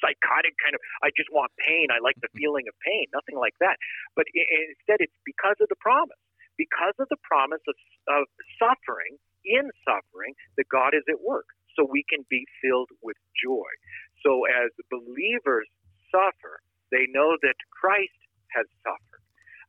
psychotic 0.02 0.58
kind 0.58 0.74
of, 0.74 0.82
I 1.06 1.14
just 1.14 1.30
want 1.30 1.54
pain. 1.62 1.88
I 1.94 2.02
like 2.02 2.18
the 2.18 2.32
feeling 2.34 2.66
of 2.66 2.74
pain. 2.82 3.06
Nothing 3.14 3.38
like 3.38 3.54
that. 3.62 3.78
But 4.18 4.26
instead, 4.34 4.98
it's 4.98 5.16
because 5.22 5.56
of 5.62 5.70
the 5.70 5.78
promise. 5.78 6.18
Because 6.58 6.98
of 7.00 7.08
the 7.08 7.20
promise 7.24 7.62
of, 7.64 7.76
of 8.10 8.28
suffering, 8.60 9.16
in 9.46 9.70
suffering, 9.86 10.34
that 10.58 10.68
God 10.68 10.94
is 10.94 11.06
at 11.08 11.18
work. 11.22 11.46
So 11.74 11.88
we 11.88 12.04
can 12.04 12.26
be 12.28 12.44
filled 12.60 12.90
with 13.00 13.16
joy. 13.38 13.70
So 14.20 14.44
as 14.44 14.70
believers 14.92 15.66
suffer, 16.12 16.60
they 16.92 17.08
know 17.08 17.40
that 17.40 17.56
Christ 17.72 18.20
has 18.52 18.68
suffered 18.84 19.11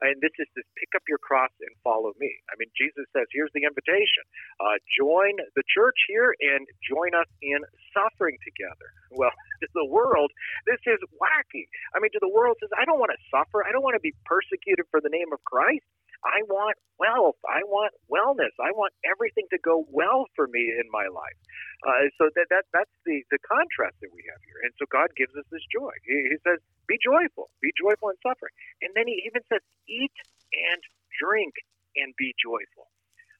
and 0.01 0.17
this 0.21 0.33
is 0.39 0.47
this 0.55 0.65
pick 0.79 0.91
up 0.95 1.03
your 1.05 1.21
cross 1.21 1.51
and 1.61 1.73
follow 1.83 2.15
me. 2.17 2.31
I 2.49 2.57
mean, 2.57 2.69
Jesus 2.73 3.05
says, 3.13 3.27
here's 3.29 3.53
the 3.53 3.67
invitation 3.67 4.23
uh, 4.61 4.77
join 4.97 5.37
the 5.55 5.65
church 5.69 5.97
here 6.07 6.33
and 6.39 6.65
join 6.81 7.13
us 7.13 7.29
in 7.41 7.59
suffering 7.93 8.37
together. 8.43 8.89
Well, 9.13 9.29
to 9.61 9.69
the 9.77 9.85
world, 9.85 10.33
this 10.65 10.81
is 10.89 10.97
wacky. 11.21 11.69
I 11.93 12.01
mean, 12.01 12.09
to 12.17 12.19
the 12.19 12.33
world 12.33 12.57
says, 12.57 12.73
I 12.73 12.81
don't 12.81 12.97
want 12.97 13.13
to 13.13 13.21
suffer. 13.29 13.61
I 13.61 13.69
don't 13.69 13.85
want 13.85 13.93
to 13.93 14.01
be 14.01 14.09
persecuted 14.25 14.89
for 14.89 15.05
the 15.05 15.13
name 15.13 15.29
of 15.29 15.37
Christ. 15.45 15.85
I 16.23 16.43
want 16.47 16.79
wealth. 16.99 17.39
I 17.43 17.63
want 17.67 17.91
wellness. 18.07 18.55
I 18.59 18.71
want 18.71 18.95
everything 19.03 19.47
to 19.51 19.59
go 19.59 19.83
well 19.91 20.25
for 20.35 20.47
me 20.47 20.71
in 20.71 20.87
my 20.91 21.07
life. 21.11 21.39
Uh, 21.83 22.07
so 22.15 22.31
that, 22.35 22.47
that 22.49 22.63
that's 22.71 22.95
the, 23.03 23.23
the 23.27 23.39
contrast 23.43 23.99
that 23.99 24.11
we 24.11 24.23
have 24.31 24.41
here. 24.47 24.59
And 24.63 24.71
so 24.79 24.87
God 24.87 25.11
gives 25.19 25.35
us 25.35 25.43
this 25.51 25.63
joy. 25.67 25.91
He, 26.07 26.31
he 26.31 26.37
says, 26.47 26.63
be 26.87 26.95
joyful. 27.03 27.51
Be 27.59 27.75
joyful 27.75 28.09
in 28.11 28.17
suffering. 28.23 28.55
And 28.79 28.95
then 28.95 29.07
he 29.07 29.19
even 29.27 29.43
says, 29.51 29.63
eat 29.87 30.15
and 30.55 30.79
drink 31.19 31.53
and 31.99 32.15
be 32.15 32.31
joyful. 32.39 32.87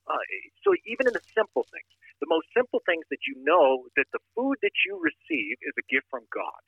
Uh, 0.03 0.19
so 0.67 0.75
even 0.83 1.07
in 1.07 1.15
the 1.15 1.23
simple 1.31 1.63
things, 1.71 1.87
the 2.19 2.27
most 2.27 2.47
simple 2.55 2.83
things 2.87 3.03
that 3.11 3.23
you 3.27 3.35
know 3.43 3.87
that 3.95 4.07
the 4.11 4.23
food 4.35 4.59
that 4.63 4.75
you 4.87 4.99
receive 4.99 5.55
is 5.63 5.75
a 5.79 5.85
gift 5.87 6.07
from 6.11 6.27
God. 6.31 6.59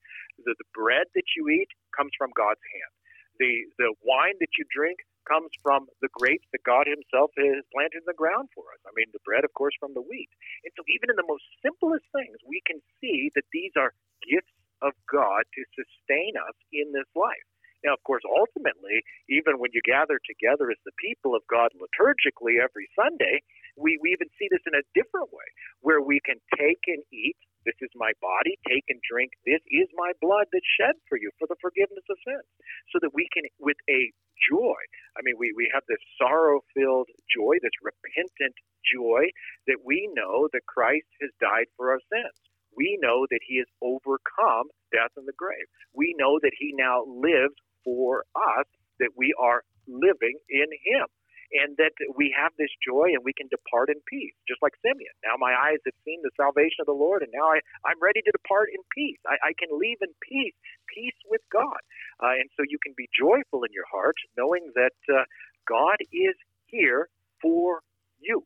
The, 0.43 0.55
the 0.55 0.67
bread 0.71 1.07
that 1.15 1.27
you 1.35 1.47
eat 1.51 1.71
comes 1.95 2.11
from 2.15 2.31
God's 2.35 2.63
hand. 2.63 2.91
The 3.39 3.67
the 3.75 3.91
wine 4.03 4.39
that 4.39 4.55
you 4.55 4.63
drink 4.71 5.03
comes 5.25 5.51
from 5.61 5.89
the 6.01 6.11
grapes 6.13 6.47
that 6.53 6.63
God 6.65 6.87
Himself 6.87 7.33
has 7.37 7.65
planted 7.73 8.05
in 8.05 8.09
the 8.09 8.17
ground 8.17 8.49
for 8.53 8.65
us. 8.73 8.81
I 8.85 8.93
mean, 8.95 9.09
the 9.13 9.23
bread, 9.25 9.43
of 9.43 9.53
course, 9.53 9.75
from 9.79 9.93
the 9.93 10.05
wheat. 10.05 10.29
And 10.63 10.73
so, 10.77 10.85
even 10.89 11.11
in 11.13 11.17
the 11.17 11.27
most 11.29 11.45
simplest 11.61 12.05
things, 12.13 12.37
we 12.45 12.61
can 12.65 12.79
see 13.01 13.29
that 13.35 13.47
these 13.53 13.73
are 13.77 13.93
gifts 14.25 14.55
of 14.81 14.93
God 15.09 15.43
to 15.55 15.61
sustain 15.75 16.37
us 16.37 16.57
in 16.73 16.93
this 16.93 17.09
life. 17.15 17.47
Now, 17.85 17.93
of 17.93 18.01
course, 18.01 18.25
ultimately, 18.25 19.05
even 19.29 19.61
when 19.61 19.69
you 19.73 19.81
gather 19.85 20.17
together 20.25 20.73
as 20.73 20.81
the 20.85 20.95
people 20.97 21.37
of 21.37 21.45
God 21.45 21.69
liturgically 21.77 22.57
every 22.57 22.89
Sunday, 22.97 23.45
we, 23.77 23.99
we 24.01 24.09
even 24.11 24.27
see 24.41 24.49
this 24.49 24.65
in 24.65 24.73
a 24.73 24.87
different 24.97 25.29
way, 25.29 25.45
where 25.85 26.01
we 26.01 26.19
can 26.25 26.41
take 26.57 26.81
and 26.87 27.03
eat. 27.13 27.37
This 27.65 27.77
is 27.81 27.91
my 27.97 28.13
body. 28.21 28.57
Take 28.69 28.85
and 28.89 29.01
drink. 29.03 29.33
This 29.45 29.61
is 29.69 29.89
my 29.97 30.13
blood 30.21 30.47
that's 30.53 30.69
shed 30.79 30.95
for 31.09 31.17
you 31.17 31.31
for 31.39 31.47
the 31.49 31.59
forgiveness 31.61 32.05
of 32.09 32.17
sins. 32.23 32.47
So 32.93 32.99
that 33.01 33.13
we 33.13 33.27
can, 33.33 33.43
with 33.59 33.77
a 33.89 34.13
joy, 34.49 34.79
I 35.17 35.21
mean, 35.25 35.35
we, 35.39 35.53
we 35.57 35.69
have 35.73 35.83
this 35.89 36.01
sorrow 36.21 36.61
filled 36.75 37.09
joy, 37.33 37.57
this 37.61 37.75
repentant 37.81 38.55
joy, 38.85 39.29
that 39.67 39.81
we 39.83 40.09
know 40.13 40.47
that 40.53 40.65
Christ 40.69 41.09
has 41.21 41.31
died 41.41 41.67
for 41.77 41.91
our 41.91 42.01
sins. 42.11 42.37
We 42.77 42.99
know 43.01 43.27
that 43.31 43.41
he 43.47 43.57
has 43.59 43.67
overcome 43.81 44.69
death 44.91 45.11
and 45.17 45.27
the 45.27 45.37
grave. 45.37 45.67
We 45.93 46.15
know 46.17 46.39
that 46.43 46.53
he 46.57 46.73
now 46.75 47.03
lives 47.07 47.55
for 47.83 48.25
us, 48.35 48.67
that 48.99 49.15
we 49.17 49.33
are 49.39 49.63
living 49.87 50.37
in 50.49 50.69
him 50.85 51.07
and 51.51 51.77
that 51.77 51.93
we 52.15 52.33
have 52.33 52.51
this 52.57 52.71
joy 52.81 53.13
and 53.13 53.23
we 53.23 53.33
can 53.33 53.47
depart 53.47 53.89
in 53.89 54.01
peace, 54.09 54.33
just 54.47 54.61
like 54.61 54.73
Simeon. 54.81 55.13
Now 55.23 55.37
my 55.37 55.53
eyes 55.53 55.81
have 55.85 55.97
seen 56.03 56.21
the 56.23 56.33
salvation 56.37 56.81
of 56.81 56.87
the 56.87 56.97
Lord, 56.97 57.21
and 57.21 57.31
now 57.33 57.51
I, 57.51 57.61
I'm 57.85 58.01
ready 58.01 58.21
to 58.21 58.31
depart 58.31 58.69
in 58.73 58.81
peace. 58.93 59.19
I, 59.27 59.37
I 59.41 59.51
can 59.57 59.69
leave 59.77 60.01
in 60.01 60.13
peace, 60.21 60.55
peace 60.89 61.17
with 61.29 61.41
God. 61.51 61.81
Uh, 62.21 62.39
and 62.39 62.49
so 62.57 62.63
you 62.67 62.79
can 62.81 62.93
be 62.97 63.09
joyful 63.13 63.63
in 63.63 63.71
your 63.73 63.87
heart, 63.91 64.15
knowing 64.37 64.71
that 64.75 64.97
uh, 65.11 65.23
God 65.67 65.97
is 66.11 66.35
here 66.67 67.09
for 67.41 67.81
you. 68.19 68.43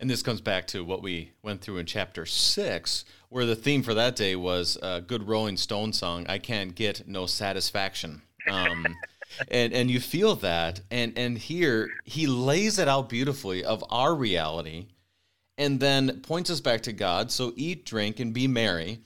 And 0.00 0.10
this 0.10 0.22
comes 0.22 0.40
back 0.40 0.66
to 0.68 0.84
what 0.84 1.02
we 1.02 1.32
went 1.42 1.60
through 1.60 1.78
in 1.78 1.86
chapter 1.86 2.26
six, 2.26 3.04
where 3.28 3.46
the 3.46 3.56
theme 3.56 3.82
for 3.82 3.94
that 3.94 4.16
day 4.16 4.34
was 4.34 4.76
a 4.82 5.00
good 5.00 5.28
Rolling 5.28 5.56
Stone 5.56 5.92
song, 5.92 6.26
I 6.28 6.38
Can't 6.38 6.74
Get 6.74 7.06
No 7.06 7.26
Satisfaction. 7.26 8.22
Um, 8.50 8.96
and 9.48 9.72
and 9.72 9.90
you 9.90 10.00
feel 10.00 10.36
that. 10.36 10.80
And 10.90 11.16
and 11.18 11.38
here 11.38 11.90
he 12.04 12.26
lays 12.26 12.78
it 12.78 12.88
out 12.88 13.08
beautifully 13.08 13.64
of 13.64 13.84
our 13.90 14.14
reality 14.14 14.86
and 15.56 15.80
then 15.80 16.20
points 16.20 16.50
us 16.50 16.60
back 16.60 16.82
to 16.82 16.92
God. 16.92 17.30
So 17.30 17.52
eat 17.56 17.84
drink 17.84 18.20
and 18.20 18.32
be 18.32 18.46
merry. 18.46 19.00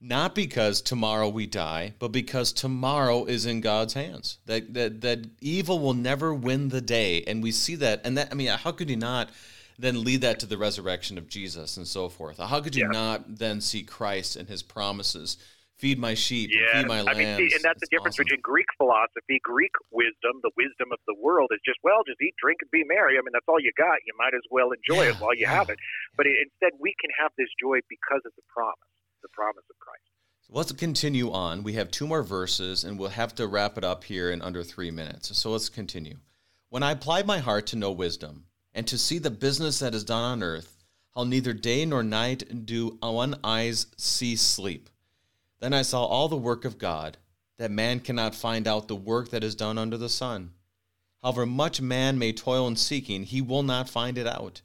Not 0.00 0.36
because 0.36 0.80
tomorrow 0.80 1.28
we 1.28 1.46
die 1.46 1.94
but 1.98 2.12
because 2.12 2.52
tomorrow 2.52 3.24
is 3.24 3.46
in 3.46 3.60
God's 3.60 3.94
hands. 3.94 4.38
That 4.46 4.74
that 4.74 5.00
that 5.00 5.26
evil 5.40 5.80
will 5.80 5.94
never 5.94 6.32
win 6.32 6.68
the 6.68 6.80
day. 6.80 7.24
And 7.24 7.42
we 7.42 7.52
see 7.52 7.74
that. 7.76 8.02
And 8.04 8.16
that 8.16 8.28
I 8.30 8.34
mean 8.34 8.48
how 8.48 8.72
could 8.72 8.90
you 8.90 8.96
not 8.96 9.30
then 9.78 10.02
lead 10.02 10.22
that 10.22 10.40
to 10.40 10.46
the 10.46 10.58
resurrection 10.58 11.18
of 11.18 11.28
Jesus 11.28 11.76
and 11.76 11.86
so 11.86 12.08
forth? 12.08 12.38
How 12.38 12.60
could 12.60 12.74
you 12.74 12.84
yeah. 12.84 12.98
not 13.00 13.38
then 13.38 13.60
see 13.60 13.82
Christ 13.82 14.36
and 14.36 14.48
his 14.48 14.62
promises 14.62 15.36
feed 15.78 15.98
my 15.98 16.14
sheep, 16.14 16.50
yeah. 16.52 16.82
feed 16.82 16.88
my 16.88 17.02
lambs. 17.02 17.08
I 17.08 17.14
mean, 17.14 17.36
see, 17.38 17.54
and 17.54 17.62
that's 17.62 17.80
the 17.80 17.86
difference 17.90 18.18
awesome. 18.18 18.26
between 18.26 18.42
Greek 18.42 18.66
philosophy, 18.76 19.40
Greek 19.42 19.72
wisdom, 19.90 20.42
the 20.42 20.50
wisdom 20.58 20.90
of 20.92 20.98
the 21.06 21.14
world 21.14 21.50
is 21.54 21.60
just, 21.64 21.78
well, 21.82 22.02
just 22.06 22.20
eat, 22.20 22.34
drink, 22.42 22.58
and 22.60 22.70
be 22.70 22.82
merry. 22.84 23.16
I 23.16 23.22
mean, 23.22 23.32
that's 23.32 23.46
all 23.48 23.62
you 23.62 23.70
got. 23.78 24.02
You 24.04 24.12
might 24.18 24.34
as 24.34 24.42
well 24.50 24.74
enjoy 24.74 25.04
yeah, 25.06 25.10
it 25.10 25.16
while 25.16 25.34
you 25.34 25.46
yeah. 25.46 25.54
have 25.54 25.70
it. 25.70 25.78
But 26.16 26.26
instead, 26.26 26.76
we 26.78 26.94
can 27.00 27.10
have 27.18 27.30
this 27.38 27.48
joy 27.62 27.78
because 27.88 28.22
of 28.26 28.34
the 28.36 28.42
promise, 28.50 28.92
the 29.22 29.30
promise 29.32 29.64
of 29.70 29.78
Christ. 29.78 30.10
So 30.42 30.52
let's 30.58 30.72
continue 30.72 31.30
on. 31.30 31.62
We 31.62 31.74
have 31.74 31.90
two 31.90 32.06
more 32.06 32.22
verses, 32.22 32.82
and 32.82 32.98
we'll 32.98 33.14
have 33.14 33.34
to 33.36 33.46
wrap 33.46 33.78
it 33.78 33.84
up 33.84 34.04
here 34.04 34.30
in 34.30 34.42
under 34.42 34.62
three 34.62 34.90
minutes. 34.90 35.36
So 35.38 35.50
let's 35.52 35.68
continue. 35.68 36.18
When 36.70 36.82
I 36.82 36.92
applied 36.92 37.26
my 37.26 37.38
heart 37.38 37.66
to 37.68 37.76
know 37.76 37.92
wisdom, 37.92 38.44
and 38.74 38.86
to 38.86 38.98
see 38.98 39.18
the 39.18 39.30
business 39.30 39.78
that 39.78 39.94
is 39.94 40.04
done 40.04 40.22
on 40.22 40.42
earth, 40.42 40.84
how 41.14 41.24
neither 41.24 41.52
day 41.52 41.84
nor 41.84 42.02
night 42.02 42.66
do 42.66 42.98
one 43.00 43.36
eyes 43.42 43.86
see 43.96 44.36
sleep 44.36 44.90
then 45.60 45.72
I 45.72 45.82
saw 45.82 46.04
all 46.04 46.28
the 46.28 46.36
work 46.36 46.64
of 46.64 46.78
God, 46.78 47.18
that 47.58 47.70
man 47.70 48.00
cannot 48.00 48.34
find 48.34 48.68
out 48.68 48.88
the 48.88 48.96
work 48.96 49.30
that 49.30 49.42
is 49.44 49.54
done 49.54 49.78
under 49.78 49.96
the 49.96 50.08
sun. 50.08 50.52
However 51.22 51.46
much 51.46 51.80
man 51.80 52.18
may 52.18 52.32
toil 52.32 52.68
in 52.68 52.76
seeking, 52.76 53.24
he 53.24 53.42
will 53.42 53.64
not 53.64 53.90
find 53.90 54.16
it 54.16 54.26
out. 54.26 54.62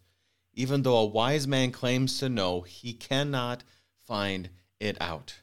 Even 0.54 0.84
though 0.84 0.98
a 0.98 1.06
wise 1.06 1.48
man 1.48 1.72
claims 1.72 2.20
to 2.20 2.30
know, 2.30 2.62
he 2.62 2.94
cannot 2.94 3.64
find 4.06 4.50
it 4.80 4.96
out. 5.02 5.40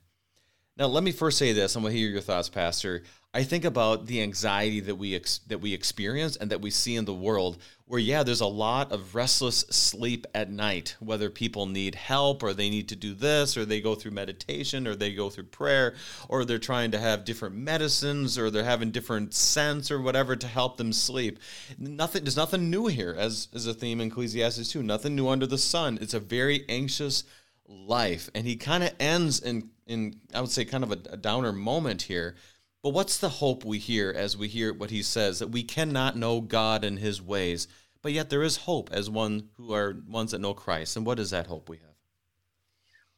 Now, 0.76 0.86
let 0.86 1.02
me 1.02 1.10
first 1.12 1.36
say 1.36 1.52
this. 1.52 1.74
I'm 1.74 1.82
going 1.82 1.92
to 1.92 1.98
hear 1.98 2.08
your 2.08 2.20
thoughts, 2.20 2.48
Pastor. 2.48 3.02
I 3.32 3.44
think 3.44 3.64
about 3.64 4.06
the 4.06 4.22
anxiety 4.22 4.80
that 4.80 4.96
we 4.96 5.14
ex- 5.14 5.38
that 5.46 5.60
we 5.60 5.72
experience 5.72 6.34
and 6.34 6.50
that 6.50 6.60
we 6.60 6.70
see 6.70 6.96
in 6.96 7.04
the 7.04 7.14
world 7.14 7.58
where 7.84 8.00
yeah 8.00 8.24
there's 8.24 8.40
a 8.40 8.46
lot 8.46 8.90
of 8.90 9.14
restless 9.14 9.60
sleep 9.70 10.26
at 10.34 10.50
night 10.50 10.96
whether 10.98 11.30
people 11.30 11.66
need 11.66 11.94
help 11.94 12.42
or 12.42 12.52
they 12.52 12.68
need 12.68 12.88
to 12.88 12.96
do 12.96 13.14
this 13.14 13.56
or 13.56 13.64
they 13.64 13.80
go 13.80 13.94
through 13.94 14.10
meditation 14.10 14.86
or 14.88 14.96
they 14.96 15.12
go 15.12 15.30
through 15.30 15.44
prayer 15.44 15.94
or 16.28 16.44
they're 16.44 16.58
trying 16.58 16.90
to 16.90 16.98
have 16.98 17.24
different 17.24 17.54
medicines 17.54 18.36
or 18.36 18.50
they're 18.50 18.64
having 18.64 18.90
different 18.90 19.32
scents 19.32 19.92
or 19.92 20.00
whatever 20.00 20.34
to 20.34 20.48
help 20.48 20.76
them 20.76 20.92
sleep 20.92 21.38
nothing 21.78 22.24
there's 22.24 22.36
nothing 22.36 22.68
new 22.68 22.88
here 22.88 23.14
as 23.16 23.46
as 23.54 23.66
a 23.66 23.74
theme 23.74 24.00
in 24.00 24.08
Ecclesiastes 24.08 24.72
2 24.72 24.82
nothing 24.82 25.14
new 25.14 25.28
under 25.28 25.46
the 25.46 25.58
sun 25.58 25.98
it's 26.00 26.14
a 26.14 26.20
very 26.20 26.64
anxious 26.68 27.22
life. 27.70 28.30
And 28.34 28.46
he 28.46 28.56
kind 28.56 28.84
of 28.84 28.92
ends 28.98 29.40
in, 29.40 29.70
in, 29.86 30.20
I 30.34 30.40
would 30.40 30.50
say, 30.50 30.64
kind 30.64 30.84
of 30.84 30.92
a, 30.92 30.98
a 31.10 31.16
downer 31.16 31.52
moment 31.52 32.02
here. 32.02 32.36
But 32.82 32.90
what's 32.90 33.18
the 33.18 33.28
hope 33.28 33.64
we 33.64 33.78
hear 33.78 34.10
as 34.10 34.36
we 34.36 34.48
hear 34.48 34.72
what 34.72 34.90
he 34.90 35.02
says 35.02 35.38
that 35.38 35.52
we 35.52 35.62
cannot 35.62 36.16
know 36.16 36.40
God 36.40 36.82
and 36.82 36.98
his 36.98 37.20
ways, 37.20 37.68
but 38.00 38.12
yet 38.12 38.30
there 38.30 38.42
is 38.42 38.64
hope 38.64 38.88
as 38.90 39.10
one 39.10 39.50
who 39.56 39.74
are 39.74 40.00
ones 40.08 40.32
that 40.32 40.40
know 40.40 40.54
Christ. 40.54 40.96
And 40.96 41.04
what 41.04 41.20
is 41.20 41.28
that 41.28 41.46
hope 41.46 41.68
we 41.68 41.76
have? 41.76 41.90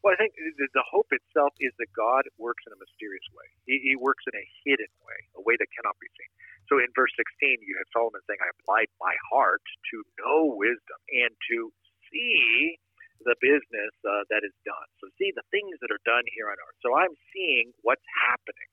Well, 0.03 0.19
I 0.19 0.19
think 0.19 0.35
the 0.35 0.83
hope 0.91 1.07
itself 1.15 1.55
is 1.63 1.71
that 1.79 1.87
God 1.95 2.27
works 2.35 2.67
in 2.67 2.75
a 2.75 2.81
mysterious 2.83 3.23
way. 3.31 3.47
He, 3.71 3.79
he 3.79 3.95
works 3.95 4.27
in 4.27 4.35
a 4.35 4.47
hidden 4.67 4.91
way, 5.07 5.19
a 5.39 5.43
way 5.47 5.55
that 5.55 5.71
cannot 5.71 5.95
be 6.03 6.11
seen. 6.19 6.27
So 6.67 6.83
in 6.83 6.91
verse 6.99 7.15
16, 7.15 7.63
you 7.63 7.79
have 7.79 7.87
Solomon 7.95 8.19
saying, 8.27 8.43
I 8.43 8.51
applied 8.51 8.91
my 8.99 9.15
heart 9.31 9.63
to 9.63 9.97
know 10.19 10.59
wisdom 10.59 10.99
and 11.07 11.31
to 11.55 11.71
see 12.11 12.83
the 13.23 13.39
business 13.39 13.95
uh, 14.03 14.27
that 14.35 14.43
is 14.43 14.55
done. 14.67 14.89
So 14.99 15.07
see 15.23 15.31
the 15.31 15.47
things 15.55 15.79
that 15.79 15.95
are 15.95 16.03
done 16.03 16.27
here 16.35 16.51
on 16.51 16.59
earth. 16.59 16.79
So 16.83 16.99
I'm 16.99 17.15
seeing 17.31 17.71
what's 17.87 18.03
happening. 18.11 18.71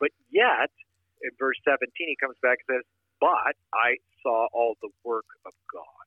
But 0.00 0.10
yet, 0.30 0.70
in 1.22 1.30
verse 1.38 1.58
17, 1.64 1.88
he 1.94 2.16
comes 2.16 2.36
back 2.42 2.60
and 2.64 2.78
says, 2.80 2.86
But 3.20 3.56
I 3.72 3.98
saw 4.22 4.48
all 4.52 4.76
the 4.82 4.90
work 5.04 5.26
of 5.46 5.52
God. 5.70 6.06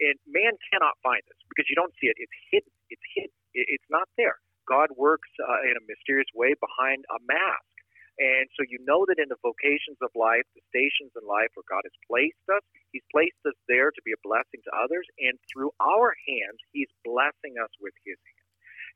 And 0.00 0.16
man 0.26 0.56
cannot 0.72 0.96
find 1.04 1.20
this 1.28 1.36
because 1.52 1.68
you 1.68 1.76
don't 1.76 1.92
see 2.00 2.08
it. 2.08 2.16
It's 2.16 2.38
hidden. 2.48 2.72
It's 2.88 3.04
hidden. 3.12 3.36
It's 3.52 3.90
not 3.92 4.08
there. 4.16 4.40
God 4.64 4.94
works 4.96 5.28
uh, 5.42 5.66
in 5.66 5.76
a 5.76 5.84
mysterious 5.84 6.30
way 6.32 6.54
behind 6.56 7.04
a 7.10 7.18
mask. 7.26 7.66
And 8.20 8.52
so 8.52 8.62
you 8.68 8.76
know 8.84 9.08
that 9.08 9.16
in 9.16 9.32
the 9.32 9.40
vocations 9.40 9.96
of 10.04 10.12
life, 10.12 10.44
the 10.52 10.60
stations 10.68 11.08
in 11.16 11.24
life 11.24 11.48
where 11.56 11.64
God 11.64 11.84
has 11.88 11.96
placed 12.04 12.44
us, 12.52 12.60
He's 12.92 13.04
placed 13.08 13.40
us 13.48 13.56
there 13.64 13.88
to 13.90 14.02
be 14.04 14.12
a 14.12 14.20
blessing 14.20 14.60
to 14.68 14.72
others. 14.76 15.08
And 15.16 15.40
through 15.48 15.72
our 15.80 16.12
hands, 16.28 16.60
He's 16.72 16.90
blessing 17.00 17.56
us 17.56 17.72
with 17.80 17.96
His 18.04 18.20
hands. 18.20 18.40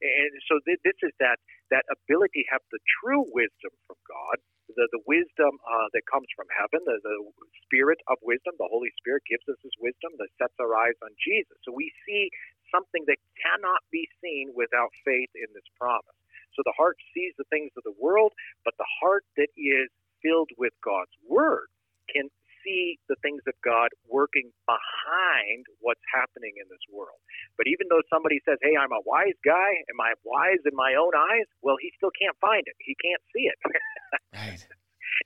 And 0.04 0.30
so 0.44 0.60
th- 0.68 0.82
this 0.84 0.98
is 1.00 1.16
that, 1.24 1.40
that 1.74 1.84
ability 1.90 2.46
have 2.54 2.62
the 2.70 2.78
true 3.02 3.26
wisdom 3.34 3.74
from 3.90 3.98
God, 4.06 4.38
the, 4.70 4.86
the 4.94 5.02
wisdom 5.10 5.58
uh, 5.66 5.88
that 5.92 6.06
comes 6.06 6.30
from 6.38 6.46
heaven, 6.54 6.80
the, 6.86 6.98
the 7.02 7.50
spirit 7.66 7.98
of 8.08 8.22
wisdom, 8.22 8.54
the 8.62 8.70
Holy 8.70 8.94
Spirit 9.02 9.26
gives 9.26 9.44
us 9.50 9.58
His 9.66 9.74
wisdom 9.82 10.14
that 10.22 10.30
sets 10.38 10.54
our 10.62 10.72
eyes 10.78 10.96
on 11.02 11.10
Jesus. 11.18 11.58
So 11.66 11.74
we 11.74 11.90
see 12.06 12.30
something 12.70 13.04
that 13.10 13.18
cannot 13.42 13.82
be 13.90 14.06
seen 14.22 14.54
without 14.54 14.94
faith 15.02 15.30
in 15.34 15.50
this 15.52 15.66
promise. 15.76 16.16
So 16.54 16.62
the 16.64 16.76
heart 16.78 16.96
sees 17.12 17.34
the 17.36 17.48
things 17.50 17.74
of 17.76 17.84
the 17.84 17.98
world, 17.98 18.32
but 18.64 18.78
the 18.78 18.88
heart 19.02 19.26
that 19.36 19.50
is 19.58 19.90
filled 20.22 20.50
with 20.56 20.72
God's 20.86 21.12
word 21.26 21.68
can 22.10 22.30
see 22.64 22.98
the 23.08 23.20
things 23.20 23.44
of 23.46 23.54
God 23.62 23.92
working 24.08 24.50
behind 24.64 25.68
what's 25.84 26.02
happening 26.10 26.56
in 26.56 26.66
this 26.72 26.82
world. 26.90 27.20
But 27.60 27.68
even 27.68 27.86
though 27.92 28.02
somebody 28.08 28.40
says, 28.42 28.58
Hey, 28.64 28.74
I'm 28.74 28.92
a 28.92 29.04
wise 29.04 29.38
guy, 29.44 29.70
am 29.92 30.00
I 30.00 30.16
wise 30.24 30.64
in 30.64 30.74
my 30.74 30.96
own 30.96 31.12
eyes? 31.12 31.46
Well, 31.62 31.76
he 31.78 31.92
still 32.00 32.12
can't 32.16 32.36
find 32.40 32.64
it. 32.64 32.74
He 32.80 32.96
can't 32.98 33.22
see 33.30 33.46
it. 33.46 33.58
right. 34.32 34.64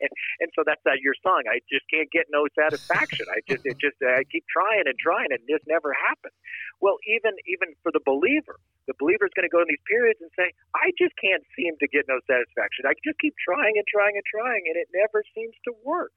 And, 0.05 0.13
and 0.45 0.51
so 0.53 0.63
that's 0.69 0.83
that 0.85 1.01
your 1.01 1.17
song. 1.25 1.49
I 1.49 1.65
just 1.67 1.89
can't 1.89 2.11
get 2.13 2.29
no 2.29 2.45
satisfaction. 2.53 3.25
I 3.33 3.41
just 3.49 3.65
it 3.65 3.81
just 3.81 3.97
I 4.05 4.29
keep 4.29 4.45
trying 4.53 4.85
and 4.85 4.99
trying, 5.01 5.33
and 5.33 5.41
this 5.49 5.65
never 5.65 5.97
happens. 5.97 6.37
Well, 6.85 7.01
even 7.09 7.33
even 7.49 7.73
for 7.81 7.89
the 7.89 8.05
believer, 8.05 8.61
the 8.87 8.97
believer 8.97 9.29
is 9.29 9.35
going 9.37 9.49
to 9.49 9.53
go 9.53 9.65
in 9.65 9.69
these 9.69 9.85
periods 9.89 10.21
and 10.21 10.33
say, 10.37 10.53
I 10.77 10.93
just 10.97 11.17
can't 11.21 11.45
seem 11.57 11.77
to 11.81 11.89
get 11.89 12.09
no 12.09 12.21
satisfaction. 12.29 12.89
I 12.89 12.97
just 13.05 13.21
keep 13.21 13.37
trying 13.41 13.77
and 13.77 13.87
trying 13.89 14.17
and 14.17 14.27
trying, 14.29 14.65
and 14.69 14.77
it 14.77 14.89
never 14.93 15.25
seems 15.33 15.57
to 15.69 15.73
work. 15.85 16.13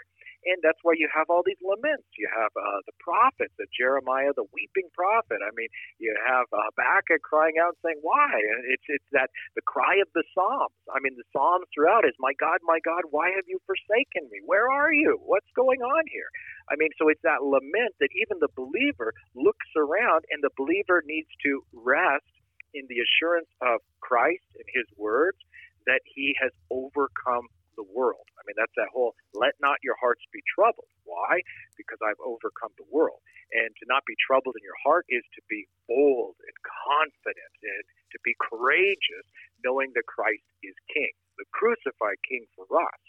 And 0.45 0.57
that's 0.65 0.81
why 0.81 0.97
you 0.97 1.05
have 1.13 1.29
all 1.29 1.45
these 1.45 1.61
laments. 1.61 2.09
You 2.17 2.25
have 2.33 2.49
uh, 2.57 2.81
the 2.89 2.97
prophets, 2.97 3.53
the 3.61 3.69
Jeremiah, 3.69 4.33
the 4.33 4.49
weeping 4.49 4.89
prophet. 4.97 5.37
I 5.37 5.53
mean, 5.53 5.69
you 6.01 6.13
have 6.25 6.49
uh, 6.49 6.65
Habakkuk 6.73 7.21
crying 7.21 7.61
out, 7.61 7.77
saying, 7.85 8.01
"Why?" 8.01 8.33
And 8.33 8.65
it's 8.73 8.87
it's 8.89 9.11
that 9.13 9.29
the 9.53 9.61
cry 9.61 10.01
of 10.01 10.09
the 10.17 10.25
Psalms. 10.33 10.73
I 10.89 10.97
mean, 10.99 11.13
the 11.13 11.27
Psalms 11.29 11.69
throughout 11.73 12.09
is, 12.09 12.17
"My 12.17 12.33
God, 12.41 12.57
my 12.65 12.81
God, 12.81 13.05
why 13.13 13.29
have 13.37 13.45
you 13.45 13.61
forsaken 13.69 14.25
me? 14.33 14.41
Where 14.45 14.69
are 14.69 14.93
you? 14.93 15.21
What's 15.21 15.49
going 15.55 15.81
on 15.85 16.03
here?" 16.09 16.29
I 16.69 16.75
mean, 16.77 16.89
so 16.97 17.09
it's 17.09 17.21
that 17.21 17.45
lament 17.45 17.93
that 18.01 18.09
even 18.17 18.41
the 18.41 18.51
believer 18.57 19.13
looks 19.35 19.69
around, 19.77 20.25
and 20.33 20.41
the 20.41 20.53
believer 20.57 21.03
needs 21.05 21.29
to 21.45 21.61
rest 21.73 22.25
in 22.73 22.87
the 22.89 22.97
assurance 23.03 23.49
of 23.61 23.81
Christ 24.01 24.47
and 24.55 24.65
His 24.73 24.87
words 24.97 25.37
that 25.85 26.01
He 26.05 26.33
has 26.41 26.51
overcome 26.69 27.45
the 27.81 27.89
world. 27.89 28.29
I 28.37 28.45
mean, 28.45 28.53
that's 28.53 28.77
that 28.77 28.93
whole 28.93 29.17
let 29.33 29.57
not 29.57 29.81
your 29.81 29.97
hearts 29.97 30.21
be 30.29 30.45
troubled. 30.45 30.93
Why? 31.01 31.41
Because 31.73 31.97
I've 32.05 32.21
overcome 32.21 32.77
the 32.77 32.85
world. 32.93 33.25
And 33.49 33.73
to 33.81 33.85
not 33.89 34.05
be 34.05 34.13
troubled 34.21 34.53
in 34.53 34.63
your 34.63 34.77
heart 34.85 35.09
is 35.09 35.25
to 35.33 35.41
be 35.49 35.65
bold 35.89 36.37
and 36.45 36.55
confident 36.85 37.53
and 37.65 37.83
to 38.13 38.17
be 38.23 38.37
courageous, 38.37 39.25
knowing 39.65 39.89
that 39.97 40.05
Christ 40.05 40.45
is 40.61 40.77
King, 40.93 41.11
the 41.41 41.49
crucified 41.51 42.21
King 42.21 42.45
for 42.53 42.69
us. 42.69 43.01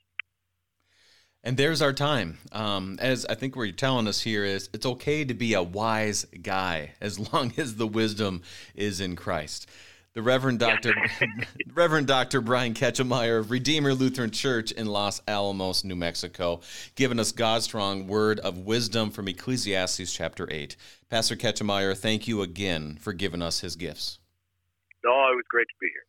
And 1.44 1.56
there's 1.56 1.82
our 1.82 1.92
time. 1.92 2.38
Um, 2.52 2.98
as 3.00 3.26
I 3.26 3.34
think 3.34 3.56
what 3.56 3.64
you're 3.64 3.72
telling 3.72 4.06
us 4.06 4.20
here 4.20 4.44
is 4.44 4.70
it's 4.72 4.86
okay 4.86 5.24
to 5.24 5.34
be 5.34 5.54
a 5.54 5.62
wise 5.62 6.24
guy 6.40 6.92
as 7.00 7.18
long 7.32 7.52
as 7.56 7.76
the 7.76 7.86
wisdom 7.86 8.42
is 8.74 9.00
in 9.00 9.16
Christ. 9.16 9.68
The 10.14 10.20
Reverend 10.20 10.58
Dr. 10.58 10.94
Reverend 11.72 12.06
Dr. 12.06 12.42
Brian 12.42 12.74
Kachelmeier 12.74 13.38
of 13.38 13.50
Redeemer 13.50 13.94
Lutheran 13.94 14.30
Church 14.30 14.70
in 14.70 14.86
Los 14.86 15.22
Alamos, 15.26 15.84
New 15.84 15.96
Mexico, 15.96 16.60
giving 16.96 17.18
us 17.18 17.32
God's 17.32 17.64
strong 17.64 18.06
word 18.06 18.38
of 18.40 18.58
wisdom 18.58 19.10
from 19.10 19.26
Ecclesiastes 19.26 20.12
chapter 20.12 20.46
8. 20.50 20.76
Pastor 21.08 21.34
Kachelmeier, 21.34 21.96
thank 21.96 22.28
you 22.28 22.42
again 22.42 22.98
for 23.00 23.14
giving 23.14 23.40
us 23.40 23.60
his 23.60 23.74
gifts. 23.74 24.18
No, 25.02 25.12
it 25.12 25.34
was 25.34 25.46
great 25.48 25.66
to 25.68 25.74
be 25.80 25.86
here. 25.86 26.04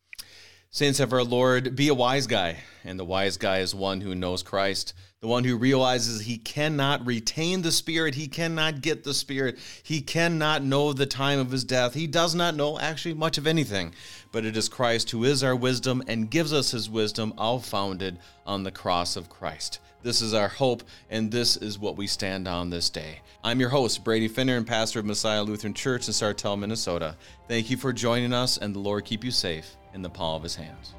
Saints 0.74 0.98
of 0.98 1.12
our 1.12 1.22
Lord, 1.22 1.76
be 1.76 1.86
a 1.86 1.94
wise 1.94 2.26
guy, 2.26 2.64
and 2.82 2.98
the 2.98 3.04
wise 3.04 3.36
guy 3.36 3.58
is 3.58 3.76
one 3.76 4.00
who 4.00 4.12
knows 4.12 4.42
Christ, 4.42 4.92
the 5.20 5.28
one 5.28 5.44
who 5.44 5.56
realizes 5.56 6.22
he 6.22 6.36
cannot 6.36 7.06
retain 7.06 7.62
the 7.62 7.70
Spirit, 7.70 8.16
he 8.16 8.26
cannot 8.26 8.80
get 8.80 9.04
the 9.04 9.14
Spirit, 9.14 9.56
he 9.84 10.00
cannot 10.00 10.64
know 10.64 10.92
the 10.92 11.06
time 11.06 11.38
of 11.38 11.52
his 11.52 11.62
death, 11.62 11.94
he 11.94 12.08
does 12.08 12.34
not 12.34 12.56
know 12.56 12.76
actually 12.80 13.14
much 13.14 13.38
of 13.38 13.46
anything. 13.46 13.94
But 14.32 14.44
it 14.44 14.56
is 14.56 14.68
Christ 14.68 15.12
who 15.12 15.22
is 15.22 15.44
our 15.44 15.54
wisdom 15.54 16.02
and 16.08 16.28
gives 16.28 16.52
us 16.52 16.72
his 16.72 16.90
wisdom, 16.90 17.34
all 17.38 17.60
founded 17.60 18.18
on 18.44 18.64
the 18.64 18.72
cross 18.72 19.14
of 19.14 19.30
Christ. 19.30 19.78
This 20.02 20.20
is 20.20 20.34
our 20.34 20.48
hope, 20.48 20.82
and 21.08 21.30
this 21.30 21.56
is 21.56 21.78
what 21.78 21.96
we 21.96 22.08
stand 22.08 22.48
on 22.48 22.70
this 22.70 22.90
day. 22.90 23.20
I'm 23.44 23.60
your 23.60 23.68
host, 23.68 24.02
Brady 24.02 24.26
Finner, 24.26 24.56
and 24.56 24.66
pastor 24.66 24.98
of 24.98 25.06
Messiah 25.06 25.44
Lutheran 25.44 25.72
Church 25.72 26.08
in 26.08 26.14
Sartell, 26.14 26.58
Minnesota. 26.58 27.14
Thank 27.46 27.70
you 27.70 27.76
for 27.76 27.92
joining 27.92 28.32
us, 28.32 28.58
and 28.58 28.74
the 28.74 28.80
Lord 28.80 29.04
keep 29.04 29.22
you 29.22 29.30
safe 29.30 29.76
in 29.94 30.02
the 30.02 30.10
palm 30.10 30.36
of 30.36 30.42
his 30.42 30.56
hands. 30.56 30.94